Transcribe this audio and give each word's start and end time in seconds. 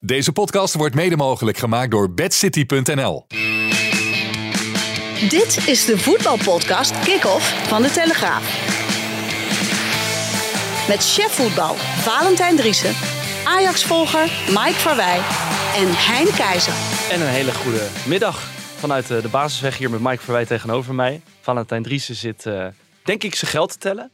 Deze 0.00 0.32
podcast 0.32 0.74
wordt 0.74 0.94
mede 0.94 1.16
mogelijk 1.16 1.58
gemaakt 1.58 1.90
door 1.90 2.12
bedcity.nl. 2.12 3.26
Dit 5.28 5.66
is 5.66 5.84
de 5.84 5.98
voetbalpodcast 5.98 6.98
Kick-Off 6.98 7.68
van 7.68 7.82
De 7.82 7.90
Telegraaf. 7.90 8.42
Met 10.88 11.12
chef 11.14 11.32
voetbal 11.32 11.74
Valentijn 11.74 12.56
Driessen, 12.56 12.94
Ajax-volger 13.44 14.30
Mike 14.48 14.78
Verwij 14.78 15.16
en 15.76 15.88
Hein 15.90 16.34
Keizer. 16.34 16.74
En 17.10 17.20
een 17.20 17.32
hele 17.32 17.54
goede 17.54 17.88
middag 18.06 18.50
vanuit 18.76 19.10
eh, 19.10 19.22
de 19.22 19.28
basisweg 19.28 19.78
hier 19.78 19.90
met 19.90 20.00
Mike 20.00 20.22
Verwij 20.22 20.46
tegenover 20.46 20.94
mij. 20.94 21.20
Valentijn 21.40 21.82
Driessen 21.82 22.14
zit, 22.14 22.46
eh, 22.46 22.66
denk 23.04 23.22
ik, 23.22 23.34
zijn 23.34 23.50
geld 23.50 23.70
te 23.70 23.78
tellen. 23.78 24.10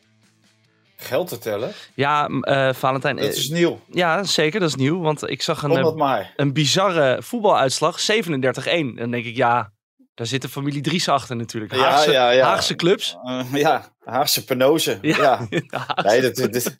Geld 0.96 1.28
te 1.28 1.38
tellen? 1.38 1.72
Ja, 1.94 2.26
eh, 2.26 2.72
Valentijn. 2.74 3.16
Dat 3.16 3.24
eh, 3.24 3.30
is 3.30 3.48
nieuw. 3.48 3.80
Ja, 3.90 4.24
zeker, 4.24 4.60
dat 4.60 4.68
is 4.68 4.74
nieuw. 4.74 5.00
Want 5.00 5.28
ik 5.30 5.42
zag 5.42 5.62
een, 5.62 5.76
eh, 5.76 5.94
maar. 5.94 6.32
een 6.36 6.52
bizarre 6.52 7.22
voetbaluitslag, 7.22 8.00
37-1. 8.00 8.94
Dan 8.94 9.10
denk 9.10 9.24
ik, 9.24 9.36
ja, 9.36 9.72
daar 10.14 10.26
zit 10.26 10.42
de 10.42 10.48
familie 10.48 10.82
Dries 10.82 11.08
achter 11.08 11.36
natuurlijk. 11.36 11.72
Haagse, 11.72 12.12
ja, 12.12 12.30
ja. 12.30 12.46
Haagse 12.46 12.74
clubs. 12.74 13.16
Ja, 13.52 13.92
Haagse 14.04 14.44
penose. 14.44 14.98
Ja. 15.02 15.46
Nee, 16.02 16.20
dat, 16.20 16.52
dat, 16.52 16.78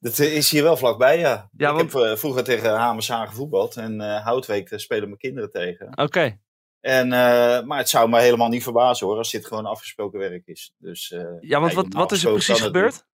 dat 0.00 0.18
is 0.18 0.50
hier 0.50 0.62
wel 0.62 0.76
vlakbij, 0.76 1.18
ja. 1.18 1.48
Ik 1.56 1.66
want- 1.66 1.92
heb 1.92 2.18
vroeger 2.18 2.44
tegen 2.44 2.74
Hamershagen 2.76 3.28
gevoetbald. 3.28 3.76
En 3.76 4.00
eh 4.00 4.24
Houtweek 4.24 4.72
spelen 4.76 5.04
mijn 5.04 5.18
kinderen 5.18 5.50
tegen. 5.50 5.98
Oké, 5.98 6.38
En, 6.80 7.08
maar 7.66 7.78
het 7.78 7.88
zou 7.88 8.08
me 8.08 8.20
helemaal 8.20 8.48
niet 8.48 8.62
verbazen 8.62 9.06
hoor, 9.06 9.16
als 9.16 9.30
dit 9.30 9.46
gewoon 9.46 9.66
afgesproken 9.66 10.18
werk 10.18 10.46
is. 10.46 10.74
Dus, 10.78 11.14
ja, 11.40 11.60
want 11.60 11.72
wat, 11.72 11.86
wat 11.90 12.12
is 12.12 12.24
er 12.24 12.30
precies 12.32 12.54
het 12.54 12.66
gebeurd? 12.66 13.04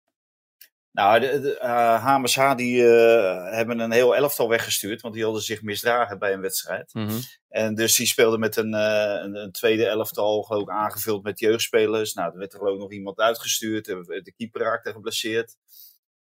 Nou, 0.92 1.20
de, 1.20 1.40
de, 1.40 1.58
eh, 1.58 2.04
HMSH 2.04 2.54
die 2.54 2.86
eh, 2.86 3.54
hebben 3.54 3.78
een 3.78 3.92
heel 3.92 4.16
elftal 4.16 4.48
weggestuurd, 4.48 5.00
want 5.00 5.14
die 5.14 5.24
hadden 5.24 5.42
zich 5.42 5.62
misdragen 5.62 6.18
bij 6.18 6.32
een 6.32 6.40
wedstrijd. 6.40 6.94
Mhm. 6.94 7.18
En 7.48 7.74
dus 7.74 7.96
die 7.96 8.06
speelde 8.06 8.38
met 8.38 8.56
een, 8.56 8.74
eh, 8.74 9.22
een, 9.22 9.34
een 9.34 9.52
tweede 9.52 9.86
elftal, 9.86 10.42
geloof 10.42 10.62
ik, 10.62 10.70
aangevuld 10.70 11.22
met 11.22 11.38
jeugdspelers. 11.38 12.14
Nou, 12.14 12.32
er 12.32 12.38
werd 12.38 12.52
er 12.52 12.58
geloof 12.58 12.74
ik 12.74 12.80
nog 12.80 12.92
iemand 12.92 13.18
uitgestuurd. 13.18 13.84
De, 13.84 14.20
de 14.22 14.32
keeper 14.32 14.60
raakte 14.60 14.92
geblesseerd. 14.92 15.56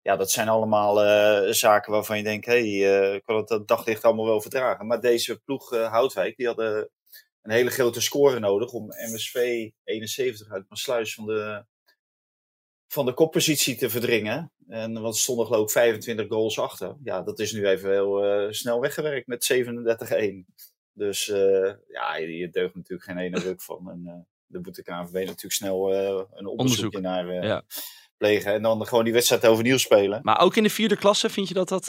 Ja, 0.01 0.15
dat 0.15 0.31
zijn 0.31 0.49
allemaal 0.49 0.95
zaken 1.53 1.91
waarvan 1.91 2.17
je 2.17 2.23
denkt, 2.23 2.45
hé, 2.45 2.79
hey, 2.79 3.15
ik 3.15 3.23
kan 3.23 3.35
het 3.35 3.47
dat 3.47 3.67
daglicht 3.67 4.03
allemaal 4.03 4.25
wel 4.25 4.41
verdragen. 4.41 4.87
Maar 4.87 5.01
deze 5.01 5.37
ploeg 5.37 5.69
Houtwijk, 5.69 6.37
die 6.37 6.47
hadden 6.47 6.89
een 7.41 7.51
hele 7.51 7.69
grote 7.69 8.01
score 8.01 8.39
nodig 8.39 8.71
om 8.71 8.87
MSV 9.11 9.69
71 9.83 10.51
uit 10.51 10.65
Maasluis 10.69 11.13
van 11.13 11.25
de, 11.25 11.65
van 12.87 13.05
de 13.05 13.13
koppositie 13.13 13.75
te 13.75 13.89
verdringen. 13.89 14.51
En 14.67 14.93
want 15.01 15.13
er 15.13 15.19
stonden 15.21 15.45
geloof 15.45 15.63
ik 15.63 15.69
25 15.69 16.27
goals 16.27 16.59
achter. 16.59 16.95
Ja, 17.03 17.21
dat 17.21 17.39
is 17.39 17.51
nu 17.51 17.67
even 17.67 17.89
heel 17.91 18.23
eh, 18.25 18.51
snel 18.51 18.79
weggewerkt 18.79 19.27
met 19.27 19.53
37-1. 19.53 20.53
Dus 20.93 21.29
eh, 21.29 21.73
ja, 21.87 22.15
je 22.15 22.49
deugt 22.49 22.75
natuurlijk 22.75 23.03
geen 23.09 23.17
ene 23.17 23.39
ruk 23.39 23.61
van. 23.61 23.89
En 23.89 24.01
eh 24.05 24.13
dan 24.47 24.61
moet 24.61 24.75
de 24.75 24.83
KNVB 24.83 25.13
natuurlijk 25.13 25.53
snel 25.53 25.93
een 25.93 26.45
onderzoekje 26.45 26.97
Onderzoek. 26.97 27.01
naar 27.01 27.45
Ja. 27.45 27.63
plegen. 28.17 28.53
En 28.53 28.61
dan 28.61 28.85
gewoon 28.87 29.03
die 29.03 29.13
wedstrijd 29.13 29.45
overnieuw 29.45 29.77
spelen. 29.77 30.19
Maar 30.23 30.39
ook 30.39 30.55
in 30.55 30.63
de 30.63 30.69
vierde 30.69 30.97
klasse 30.97 31.29
vind 31.29 31.47
je 31.47 31.53
dat 31.53 31.67
dat, 31.69 31.87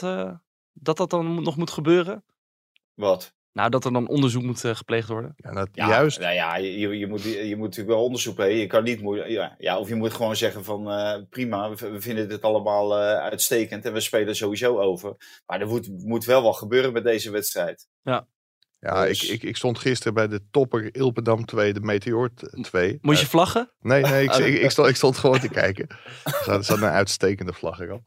dat, 0.73 0.97
dat 0.97 1.09
dan 1.09 1.43
nog 1.43 1.57
moet 1.57 1.71
gebeuren? 1.71 2.23
Wat? 2.93 3.33
Nou, 3.57 3.69
dat 3.69 3.85
er 3.85 3.93
dan 3.93 4.07
onderzoek 4.07 4.43
moet 4.43 4.63
eh, 4.63 4.75
gepleegd 4.75 5.07
worden? 5.07 5.33
Ja, 5.37 5.51
dat, 5.51 5.69
Ja, 5.71 5.87
juist. 5.87 6.19
Nou 6.19 6.33
ja, 6.33 6.55
je, 6.55 6.79
je, 6.79 6.97
je 6.97 7.07
moet, 7.07 7.23
je 7.23 7.55
moet 7.55 7.65
natuurlijk 7.65 7.95
wel 7.95 8.03
onderzoek. 8.03 8.37
Je 8.37 8.67
kan 8.67 8.83
niet 8.83 9.01
ja, 9.27 9.55
ja, 9.57 9.79
of 9.79 9.87
je 9.87 9.95
moet 9.95 10.13
gewoon 10.13 10.35
zeggen 10.35 10.63
van 10.63 10.91
eh, 10.91 11.21
prima, 11.29 11.69
we, 11.69 11.89
we 11.89 12.01
vinden 12.01 12.29
dit 12.29 12.41
allemaal 12.41 12.97
eh, 12.97 13.17
uitstekend 13.17 13.85
en 13.85 13.93
we 13.93 13.99
spelen 13.99 14.35
sowieso 14.35 14.79
over. 14.79 15.15
Maar 15.45 15.61
er 15.61 15.67
moet, 15.67 15.89
moet 16.05 16.25
wel 16.25 16.41
wat 16.41 16.57
gebeuren 16.57 16.93
met 16.93 17.03
deze 17.03 17.31
wedstrijd. 17.31 17.87
Ja, 18.79 19.03
ik, 19.03 19.07
Dus- 19.07 19.29
ik, 19.29 19.43
ik 19.43 19.57
stond 19.57 19.79
gisteren 19.79 20.13
bij 20.13 20.27
de 20.27 20.41
topper 20.51 20.95
Ilpendam 20.95 21.45
2, 21.45 21.73
de 21.73 21.81
Meteor 21.81 22.29
2. 22.61 22.97
Moet 23.01 23.19
je 23.19 23.25
vlaggen? 23.25 23.71
Nee, 23.79 24.01
nee, 24.01 24.23
ik, 24.23 24.35
ik, 24.47 24.61
ik, 24.61 24.71
stond, 24.71 24.87
ik 24.87 24.95
stond 24.95 25.17
gewoon 25.17 25.39
te 25.39 25.49
kijken. 25.49 25.87
Er 26.23 26.41
zat, 26.45 26.65
zat 26.65 26.77
een 26.77 26.83
uitstekende 26.83 27.53
vlag 27.53 27.79
er 27.79 27.91
al. 27.91 28.03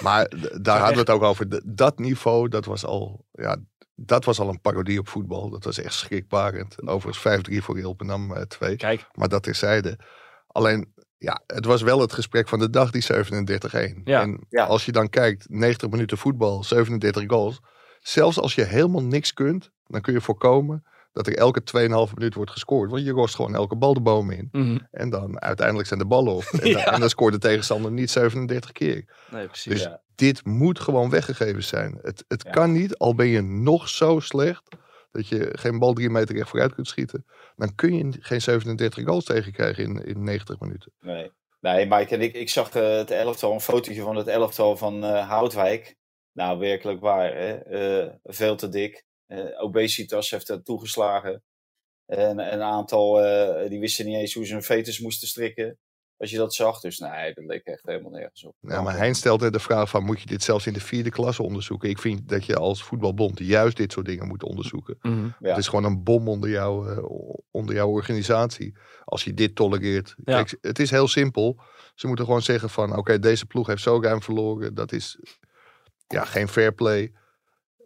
Maar 0.00 0.28
daar 0.60 0.78
hadden 0.78 0.94
we 0.94 1.00
het 1.00 1.10
ook 1.10 1.22
over. 1.22 1.60
Dat 1.64 1.98
niveau, 1.98 2.48
dat 2.48 2.64
was 2.64 2.84
al, 2.84 3.24
ja, 3.32 3.56
dat 3.94 4.24
was 4.24 4.38
al 4.40 4.48
een 4.48 4.60
parodie 4.60 4.98
op 4.98 5.08
voetbal. 5.08 5.50
Dat 5.50 5.64
was 5.64 5.78
echt 5.78 5.94
schrikbarend. 5.94 6.86
Overigens 6.88 7.48
5-3 7.50 7.56
voor 7.64 7.78
Ilpendam 7.78 8.32
eh, 8.34 8.42
2. 8.42 8.76
Kijk, 8.76 9.06
Maar 9.12 9.28
dat 9.28 9.42
terzijde. 9.42 9.98
Alleen, 10.46 10.92
ja, 11.18 11.42
het 11.46 11.64
was 11.64 11.82
wel 11.82 12.00
het 12.00 12.12
gesprek 12.12 12.48
van 12.48 12.58
de 12.58 12.70
dag, 12.70 12.90
die 12.90 13.02
37-1. 13.02 14.02
Ja. 14.04 14.20
En 14.20 14.46
Ja. 14.48 14.64
als 14.64 14.84
je 14.84 14.92
dan 14.92 15.08
kijkt, 15.08 15.46
90 15.48 15.90
minuten 15.90 16.18
voetbal, 16.18 16.64
37 16.64 17.24
goals. 17.26 17.60
Zelfs 18.00 18.38
als 18.40 18.54
je 18.54 18.64
helemaal 18.64 19.02
niks 19.02 19.32
kunt, 19.32 19.70
dan 19.86 20.00
kun 20.00 20.12
je 20.12 20.20
voorkomen 20.20 20.84
dat 21.12 21.26
er 21.26 21.36
elke 21.36 21.62
2,5 22.08 22.14
minuut 22.14 22.34
wordt 22.34 22.50
gescoord. 22.50 22.90
Want 22.90 23.04
je 23.04 23.10
rost 23.10 23.34
gewoon 23.34 23.54
elke 23.54 23.76
bal 23.76 23.94
de 23.94 24.00
boom 24.00 24.30
in. 24.30 24.48
Mhm. 24.52 24.78
En 24.90 25.10
dan 25.10 25.40
uiteindelijk 25.40 25.88
zijn 25.88 26.00
de 26.00 26.06
ballen 26.06 26.32
op. 26.34 26.42
En, 26.52 26.72
dan, 26.72 26.82
en 26.82 27.00
dan 27.00 27.08
scoort 27.08 27.32
de 27.32 27.38
tegenstander 27.38 27.92
niet 27.92 28.10
37 28.10 28.72
keer. 28.72 29.04
nee, 29.30 29.46
precies. 29.46 29.72
Dus 29.72 29.82
Ja. 29.82 30.00
Dit 30.14 30.44
moet 30.44 30.80
gewoon 30.80 31.10
weggegeven 31.10 31.64
zijn. 31.64 31.98
Het, 32.02 32.24
het 32.28 32.42
Ja. 32.42 32.50
kan 32.50 32.72
niet, 32.72 32.98
al 32.98 33.14
ben 33.14 33.26
je 33.26 33.40
nog 33.40 33.88
zo 33.88 34.20
slecht... 34.20 34.68
dat 35.10 35.28
je 35.28 35.48
geen 35.52 35.78
bal 35.78 35.92
drie 35.92 36.10
meter 36.10 36.34
recht 36.34 36.48
vooruit 36.48 36.74
kunt 36.74 36.88
schieten... 36.88 37.24
dan 37.56 37.74
kun 37.74 37.94
je 37.94 38.16
geen 38.20 38.40
37 38.40 39.04
goals 39.04 39.24
tegenkrijgen 39.24 39.84
in, 39.84 40.04
in 40.04 40.24
90 40.24 40.60
minuten. 40.60 40.92
Nee, 41.00 41.30
nee 41.60 41.86
Mike 41.86 42.14
en 42.14 42.20
ik, 42.20 42.34
ik 42.34 42.48
zag 42.48 42.74
eh, 42.74 42.96
het 42.96 43.10
elftal, 43.10 43.52
een 43.52 43.60
fotootje 43.60 44.02
van 44.02 44.16
het 44.16 44.26
elftal 44.26 44.76
van 44.76 45.04
eh, 45.04 45.28
Houtwijk. 45.28 45.96
Nou, 46.32 46.58
werkelijk 46.58 47.00
waar. 47.00 47.34
Hè? 47.36 47.54
Eh, 47.54 48.12
veel 48.22 48.56
te 48.56 48.68
dik. 48.68 49.04
Obesitas 49.58 50.30
heeft 50.30 50.48
er 50.48 50.62
toegeslagen. 50.62 51.42
En 52.06 52.52
een 52.52 52.62
aantal, 52.62 53.14
die 53.68 53.80
wisten 53.80 54.06
niet 54.06 54.16
eens 54.16 54.34
hoe 54.34 54.46
ze 54.46 54.52
hun 54.52 54.62
fetus 54.62 55.00
moesten 55.00 55.28
strikken. 55.28 55.78
Als 56.24 56.32
je 56.32 56.38
dat 56.38 56.54
zag. 56.54 56.80
Dus 56.80 56.98
nee, 56.98 57.34
dat 57.34 57.44
leek 57.44 57.64
echt 57.64 57.82
helemaal 57.84 58.10
nergens 58.10 58.44
op. 58.44 58.54
Ja, 58.60 58.82
maar 58.82 58.96
Hein 58.96 59.14
stelt 59.14 59.40
net 59.40 59.52
de 59.52 59.58
vraag 59.58 59.88
van... 59.88 60.04
moet 60.04 60.20
je 60.20 60.26
dit 60.26 60.42
zelfs 60.42 60.66
in 60.66 60.72
de 60.72 60.80
vierde 60.80 61.10
klasse 61.10 61.42
onderzoeken? 61.42 61.88
Ik 61.88 61.98
vind 61.98 62.28
dat 62.28 62.44
je 62.46 62.56
als 62.56 62.82
voetbalbond 62.82 63.38
juist 63.38 63.76
dit 63.76 63.92
soort 63.92 64.06
dingen 64.06 64.26
moet 64.26 64.42
onderzoeken. 64.42 64.98
Mhm. 65.02 65.24
Ja. 65.24 65.48
Het 65.48 65.58
is 65.58 65.68
gewoon 65.68 65.84
een 65.84 66.02
bom 66.02 66.28
onder, 66.28 66.50
jou, 66.50 66.90
eh, 66.90 67.04
onder 67.50 67.74
jouw 67.74 67.88
organisatie. 67.88 68.76
Als 69.04 69.24
je 69.24 69.34
dit 69.34 69.54
tolereert. 69.54 70.14
Ja. 70.24 70.34
Kijk, 70.42 70.58
het 70.60 70.78
is 70.78 70.90
heel 70.90 71.08
simpel. 71.08 71.60
Ze 71.94 72.06
moeten 72.06 72.24
gewoon 72.24 72.42
zeggen 72.42 72.70
van... 72.70 72.96
oké, 72.96 73.18
deze 73.18 73.46
ploeg 73.46 73.66
heeft 73.66 73.82
zo 73.82 74.00
ruim 74.02 74.22
verloren. 74.22 74.74
Dat 74.74 74.92
is 74.92 75.18
ja, 76.06 76.24
geen 76.24 76.48
fair 76.48 76.74
play. 76.74 77.12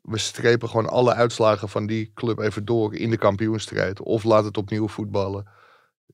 We 0.02 0.18
strepen 0.18 0.68
gewoon 0.68 0.88
alle 0.88 1.14
uitslagen 1.14 1.68
van 1.68 1.86
die 1.86 2.10
club 2.14 2.38
even 2.38 2.64
door 2.64 2.94
in 2.94 3.10
de 3.10 3.18
kampioenstrijd. 3.18 4.00
Of 4.00 4.24
laat 4.24 4.44
het 4.44 4.56
opnieuw 4.56 4.88
voetballen. 4.88 5.56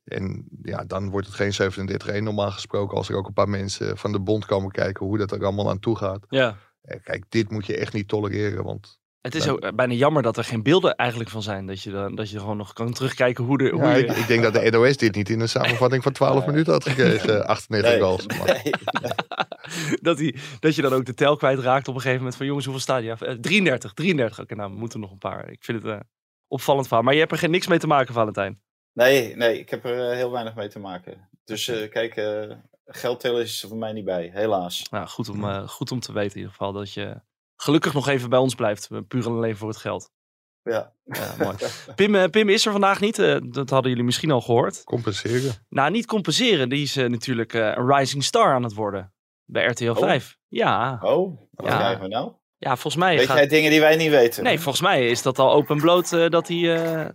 En 0.04 0.44
ja, 0.62 0.84
dan 0.84 1.10
wordt 1.10 1.26
het 1.26 1.36
geen 1.56 2.20
37-1 2.20 2.22
normaal 2.22 2.50
gesproken. 2.50 2.96
Als 2.96 3.08
er 3.08 3.16
ook 3.16 3.26
een 3.26 3.32
paar 3.32 3.48
mensen 3.48 3.98
van 3.98 4.12
de 4.12 4.20
bond 4.20 4.44
komen 4.46 4.70
kijken 4.70 5.06
hoe 5.06 5.18
dat 5.18 5.32
er 5.32 5.42
allemaal 5.44 5.70
aan 5.70 5.78
toe 5.80 5.96
gaat. 5.96 6.26
Ja. 6.28 6.56
Eh, 6.80 6.98
Kijk, 7.02 7.24
dit 7.28 7.50
moet 7.50 7.66
je 7.66 7.76
echt 7.76 7.92
niet 7.92 8.08
tolereren. 8.08 8.64
Want 8.64 8.98
Het 9.20 9.34
is 9.34 9.48
ook 9.48 9.60
eh, 9.60 9.72
bijna 9.72 9.92
jammer 9.94 10.22
dat 10.22 10.36
er 10.36 10.44
geen 10.44 10.62
beelden 10.62 10.94
eigenlijk 10.94 11.30
van 11.30 11.42
zijn. 11.42 11.66
Dat 11.66 11.82
je, 11.82 11.90
dan, 11.90 12.14
dat 12.14 12.30
je 12.30 12.38
gewoon 12.38 12.56
nog 12.56 12.72
kan 12.72 12.92
terugkijken 12.92 13.44
hoe, 13.44 13.58
de, 13.58 13.68
hoe 13.70 13.82
Ja, 13.82 13.94
je... 13.94 14.04
ik, 14.04 14.16
ik 14.16 14.26
denk 14.26 14.42
dat 14.42 14.52
de 14.54 14.70
NOS 14.70 14.96
dit 14.96 15.14
niet 15.14 15.28
in 15.30 15.40
een 15.40 15.48
samenvatting 15.48 16.02
van 16.02 16.12
12 16.12 16.38
Nee. 16.38 16.46
minuten 16.46 16.72
had 16.72 16.88
gekregen. 16.88 17.46
98 17.46 17.90
Nee, 17.92 18.00
goals. 18.00 18.26
Maar, 18.26 18.46
nee, 18.46 18.62
nee. 19.02 19.98
dat, 20.00 20.16
die, 20.16 20.36
dat 20.60 20.74
je 20.74 20.82
dan 20.82 20.92
ook 20.92 21.04
de 21.04 21.14
tel 21.14 21.36
kwijtraakt 21.36 21.88
op 21.88 21.94
een 21.94 22.00
gegeven 22.00 22.18
moment 22.18 22.36
van 22.36 22.46
jongens, 22.46 22.64
hoeveel 22.64 22.82
staat 22.82 23.02
je? 23.02 23.10
Eh, 23.10 23.34
33, 23.40 23.92
33. 23.92 24.40
Oké, 24.40 24.54
nou, 24.54 24.72
we 24.72 24.78
moeten 24.78 25.00
nog 25.00 25.10
een 25.10 25.18
paar. 25.18 25.50
Ik 25.50 25.64
vind 25.64 25.82
het 25.82 25.92
eh, 25.92 26.00
opvallend 26.48 26.86
verhaal. 26.86 27.04
Maar 27.04 27.14
je 27.14 27.20
hebt 27.20 27.32
er 27.32 27.38
geen 27.38 27.50
niks 27.50 27.66
mee 27.66 27.78
te 27.78 27.86
maken, 27.86 28.14
Valentijn. 28.14 28.60
Nee, 28.94 29.36
nee, 29.36 29.58
ik 29.58 29.70
heb 29.70 29.84
er 29.84 30.10
eh, 30.10 30.16
heel 30.16 30.30
weinig 30.30 30.54
mee 30.54 30.68
te 30.68 30.78
maken. 30.78 31.28
Dus 31.44 31.68
eh, 31.68 31.90
kijk, 31.90 32.16
eh 32.16 32.50
geld 32.86 33.20
tellen 33.20 33.42
is 33.42 33.62
er 33.62 33.68
voor 33.68 33.78
mij 33.78 33.92
niet 33.92 34.04
bij, 34.04 34.30
helaas. 34.34 34.86
Nou, 34.90 35.06
goed 35.06 35.28
om, 35.28 35.44
eh, 35.44 35.68
goed 35.68 35.90
om 35.92 36.00
te 36.00 36.12
weten 36.12 36.30
in 36.32 36.36
ieder 36.36 36.50
geval 36.50 36.72
dat 36.72 36.92
je 36.92 37.20
gelukkig 37.56 37.94
nog 37.94 38.08
even 38.08 38.30
bij 38.30 38.38
ons 38.38 38.54
blijft. 38.54 38.88
Puur 39.08 39.26
en 39.26 39.32
alleen 39.32 39.56
voor 39.56 39.68
het 39.68 39.76
geld. 39.76 40.10
Ja. 40.62 40.92
Ja, 41.04 41.34
mooi. 41.44 41.56
Pim, 41.94 42.30
Pim 42.30 42.48
is 42.48 42.66
er 42.66 42.72
vandaag 42.72 43.00
niet. 43.00 43.16
dat 43.54 43.70
hadden 43.70 43.90
jullie 43.90 44.04
misschien 44.04 44.30
al 44.30 44.40
gehoord. 44.40 44.84
compenseren. 44.84 45.52
Nou, 45.68 45.90
niet 45.90 46.06
compenseren. 46.06 46.68
Die 46.68 46.82
is 46.82 46.94
natuurlijk 46.94 47.54
eh, 47.54 47.60
een 47.60 47.96
rising 47.96 48.24
star 48.24 48.54
aan 48.54 48.62
het 48.62 48.74
worden. 48.74 49.12
Bij 49.44 49.66
RTL 49.66 49.90
Oh. 49.90 49.98
5. 49.98 50.36
Ja. 50.48 50.98
Oh, 51.02 51.38
wat 51.50 51.66
Ja. 51.66 51.76
krijgen 51.76 52.00
we 52.02 52.08
nou? 52.08 52.32
Ja, 52.56 52.70
volgens 52.70 52.96
mij 52.96 53.16
Weet 53.16 53.26
gaat... 53.26 53.36
jij 53.36 53.46
dingen 53.46 53.70
die 53.70 53.80
wij 53.80 53.96
niet 53.96 54.10
weten? 54.10 54.42
Nee, 54.44 54.60
volgens 54.60 54.82
mij 54.84 55.08
is 55.08 55.22
dat 55.22 55.38
al 55.38 55.52
open 55.52 55.76
bloot 55.76 56.10
dat 56.30 56.48
hij 56.48 56.82
eh, 56.84 57.08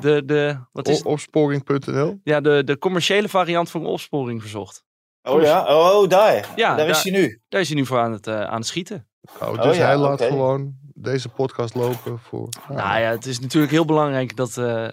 de, 0.00 0.24
de, 0.24 0.58
wat 0.72 0.88
is 0.88 1.02
Opsporing.nl. 1.02 2.20
Ja, 2.24 2.40
de, 2.40 2.64
de 2.64 2.78
commerciële 2.78 3.28
variant 3.28 3.70
van 3.70 3.86
opsporing 3.86 4.40
verzocht. 4.40 4.84
Oh 5.22 5.42
ja? 5.42 5.66
Oh, 5.66 6.08
daar. 6.08 6.48
Ja, 6.56 6.76
daar 6.76 6.88
is 6.88 7.02
hij 7.02 7.12
nu. 7.12 7.40
Daar 7.48 7.60
is 7.60 7.68
hij 7.68 7.76
nu 7.76 7.86
voor 7.86 7.98
aan 7.98 8.12
het, 8.12 8.26
eh, 8.26 8.40
aan 8.44 8.56
het 8.58 8.66
schieten. 8.66 9.08
Oh, 9.40 9.48
Oh 9.48 9.62
dus 9.62 9.76
ja, 9.76 9.84
hij 9.86 9.96
laat 9.96 10.22
gewoon 10.22 10.74
deze 10.94 11.28
podcast 11.28 11.74
lopen 11.74 12.18
voor... 12.18 12.48
ah, 12.68 12.76
Nou 12.76 13.00
ja, 13.00 13.10
het 13.10 13.26
is 13.26 13.40
natuurlijk 13.40 13.72
heel 13.72 13.84
belangrijk 13.84 14.36
dat 14.36 14.56
eh, 14.56 14.88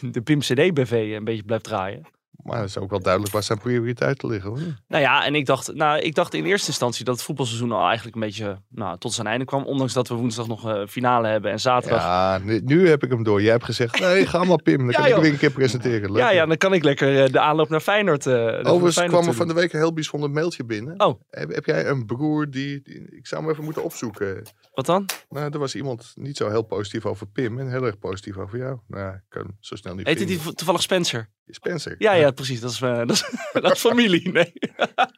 de 0.14 0.22
Pim 0.22 0.38
CD-BV 0.38 1.14
een 1.16 1.24
beetje 1.24 1.42
blijft 1.44 1.64
draaien. 1.64 2.06
Maar 2.42 2.58
het 2.58 2.68
is 2.68 2.78
ook 2.78 2.90
wel 2.90 3.00
duidelijk 3.00 3.32
waar 3.32 3.42
zijn 3.42 3.58
prioriteiten 3.58 4.28
liggen. 4.28 4.50
Hoor. 4.50 4.58
Nou 4.88 5.02
ja, 5.02 5.24
en 5.24 5.34
ik 5.34 5.46
dacht, 5.46 5.74
nou, 5.74 5.98
ik 6.00 6.14
dacht 6.14 6.34
in 6.34 6.44
eerste 6.44 6.66
instantie 6.68 7.04
dat 7.04 7.14
het 7.14 7.24
voetbalseizoen 7.24 7.72
al 7.72 7.84
eigenlijk 7.86 8.14
een 8.14 8.20
beetje 8.22 8.60
nou, 8.68 8.98
tot 8.98 9.12
zijn 9.12 9.26
einde 9.26 9.44
kwam. 9.44 9.64
Ondanks 9.64 9.92
dat 9.92 10.08
we 10.08 10.14
woensdag 10.14 10.46
nog 10.46 10.64
een 10.64 10.88
finale 10.88 11.28
hebben 11.28 11.50
en 11.50 11.60
zaterdag. 11.60 12.02
Ja, 12.02 12.34
Ja, 12.34 12.38
nu, 12.44 12.60
nu 12.64 12.88
heb 12.88 13.02
ik 13.04 13.10
hem 13.10 13.22
door. 13.22 13.42
Jij 13.42 13.50
hebt 13.52 13.64
gezegd, 13.64 14.00
nee, 14.00 14.26
ga 14.26 14.44
maar 14.44 14.62
Pim. 14.62 14.78
Dan 14.78 14.86
Ja, 14.90 14.92
kan 14.92 15.02
ik 15.02 15.06
joh. 15.08 15.12
hem 15.14 15.22
weer 15.22 15.32
een 15.32 15.38
keer 15.38 15.50
presenteren. 15.50 16.12
Leuk, 16.12 16.22
ja, 16.32 16.36
hoor. 16.38 16.46
dan 16.46 16.56
kan 16.56 16.72
ik 16.72 16.84
lekker 16.84 17.24
eh, 17.24 17.32
de 17.32 17.40
aanloop 17.40 17.68
naar 17.68 17.80
Feyenoord. 17.80 18.26
eh 18.26 18.34
Overigens 18.34 18.94
Feyenoord 18.94 19.08
kwam 19.20 19.28
er 19.28 19.34
van 19.34 19.48
de 19.48 19.54
week 19.54 19.72
een 19.72 19.78
heel 19.78 19.92
bijzonder 19.92 20.30
mailtje 20.30 20.64
binnen. 20.64 21.00
Oh. 21.00 21.20
Heb, 21.30 21.54
heb 21.54 21.64
jij 21.66 21.86
een 21.86 22.06
broer 22.06 22.50
die, 22.50 22.80
die- 22.82 23.16
Ik 23.16 23.26
zou 23.26 23.42
hem 23.42 23.50
even 23.50 23.64
moeten 23.64 23.84
opzoeken. 23.84 24.42
Wat 24.74 24.86
dan? 24.86 25.06
Nou, 25.28 25.50
er 25.52 25.58
was 25.58 25.74
iemand 25.74 26.12
niet 26.14 26.36
zo 26.36 26.48
heel 26.48 26.62
positief 26.62 27.06
over 27.06 27.26
Pim 27.26 27.58
en 27.58 27.70
heel 27.70 27.84
erg 27.84 27.98
positief 27.98 28.36
over 28.36 28.58
jou. 28.58 28.78
Nou, 28.88 29.14
ik 29.14 29.20
kan 29.28 29.56
zo 29.60 29.76
snel 29.76 29.94
niet 29.94 30.06
Heet 30.06 30.18
hij 30.18 30.26
vinden. 30.26 30.44
die 30.44 30.54
toevallig 30.54 30.82
Spencer? 30.82 31.28
Spencer. 31.46 31.94
Ja, 31.98 32.12
ja, 32.12 32.31
precies. 32.32 32.60
Dat 32.60 32.70
is, 32.70 32.80
eh, 32.80 32.96
dat 32.96 33.10
is, 33.10 33.30
dat 33.52 33.72
is 33.72 33.80
familie. 33.80 34.32
Nee. 34.32 34.52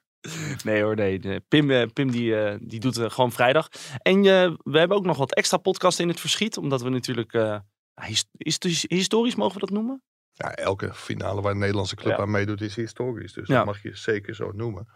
nee 0.65 0.83
hoor, 0.83 0.97
nee. 0.97 1.41
Pim, 1.49 1.71
eh, 1.71 1.87
Pim 1.93 2.11
die, 2.11 2.37
eh, 2.41 2.59
die 2.61 2.81
doet 2.81 2.97
eh, 2.99 3.11
gewoon 3.11 3.33
vrijdag. 3.33 3.69
En 3.99 4.17
eh, 4.17 4.53
we 4.63 4.79
hebben 4.79 4.97
ook 4.97 5.05
nog 5.05 5.17
wat 5.17 5.35
extra 5.35 5.57
podcasten 5.57 6.05
in 6.05 6.11
het 6.11 6.21
verschiet. 6.21 6.57
Omdat 6.57 6.83
we 6.83 6.89
natuurlijk... 6.89 7.33
eh, 7.33 7.59
his- 7.95 8.29
his- 8.39 8.85
historisch 8.89 9.35
mogen 9.35 9.55
we 9.55 9.61
dat 9.61 9.71
noemen? 9.71 10.03
Ja, 10.33 10.55
elke 10.55 10.95
finale 10.95 11.41
waar 11.41 11.53
een 11.53 11.59
Nederlandse 11.59 11.97
club 11.97 12.17
Ja. 12.17 12.23
aan 12.23 12.31
meedoet 12.31 12.61
is 12.61 12.77
historisch. 12.77 13.33
Dus 13.33 13.49
Ja. 13.49 13.57
dat 13.57 13.65
mag 13.67 13.83
je 13.83 13.97
zeker 13.97 14.35
zo 14.35 14.51
noemen. 14.53 14.89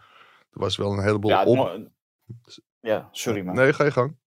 Er 0.51 0.59
was 0.59 0.77
wel 0.77 0.91
een 0.93 1.03
heleboel 1.03 1.31
Ja, 1.31 1.43
op... 1.43 1.87
ja, 2.79 3.09
sorry 3.11 3.41
man. 3.41 3.55
Nee, 3.55 3.73
ga 3.73 3.83
je 3.83 3.91
gang. 3.91 4.17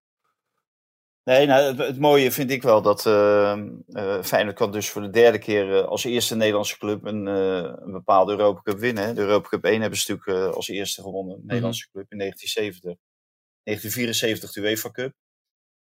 Nee, 1.24 1.46
nou, 1.46 1.62
het, 1.62 1.78
het 1.78 1.98
mooie 1.98 2.32
vind 2.32 2.50
ik 2.50 2.62
wel 2.62 2.82
dat 2.82 3.06
eh 3.06 3.42
eh, 3.86 4.22
Feyenoord 4.22 4.56
kan 4.56 4.72
dus 4.72 4.90
voor 4.90 5.02
de 5.02 5.10
derde 5.10 5.38
keer 5.38 5.76
eh, 5.76 5.84
als 5.84 6.04
eerste 6.04 6.36
Nederlandse 6.36 6.78
club 6.78 7.04
een, 7.04 7.28
eh, 7.28 7.74
een 7.76 7.92
bepaalde 7.92 8.32
Europa 8.32 8.62
Cup 8.62 8.78
winnen. 8.78 9.04
hè. 9.04 9.14
De 9.14 9.20
Europa 9.20 9.48
Cup 9.48 9.64
1 9.64 9.80
hebben 9.80 9.98
ze 9.98 10.12
natuurlijk 10.12 10.54
als 10.54 10.68
eerste 10.68 11.02
gewonnen, 11.02 11.36
een 11.36 11.46
Nederlandse 11.46 11.90
club 11.90 12.12
in 12.12 12.18
1970. 12.18 12.98
1974 13.62 14.52
de 14.52 14.60
UEFA 14.60 14.90
Cup, 14.90 15.14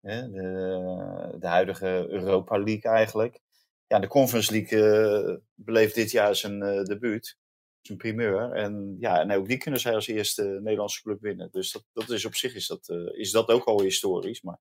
hè, 0.01 0.31
de, 0.31 1.37
de 1.39 1.47
huidige 1.47 2.05
Europa 2.09 2.57
League 2.57 2.91
eigenlijk. 2.91 3.39
Ja, 3.87 3.99
de 3.99 4.07
Conference 4.07 4.51
League 4.51 5.41
beleeft 5.53 5.95
dit 5.95 6.11
jaar 6.11 6.35
zijn 6.35 6.59
debuut, 6.83 7.37
zijn 7.81 7.97
primeur. 7.97 8.51
En 8.51 8.97
ja, 8.99 9.19
en 9.19 9.31
ook 9.31 9.47
die 9.47 9.57
kunnen 9.57 9.79
zij 9.79 9.95
als 9.95 10.07
eerste 10.07 10.43
Nederlandse 10.43 11.01
club 11.01 11.21
winnen. 11.21 11.49
Dus 11.51 11.71
dat, 11.71 11.83
dat 11.93 12.09
is 12.09 12.25
op 12.25 12.35
zich 12.35 12.55
is 12.55 12.67
dat, 12.67 12.89
is 13.11 13.31
dat 13.31 13.47
ook 13.47 13.63
al 13.63 13.81
historisch. 13.81 14.41
Maar 14.41 14.59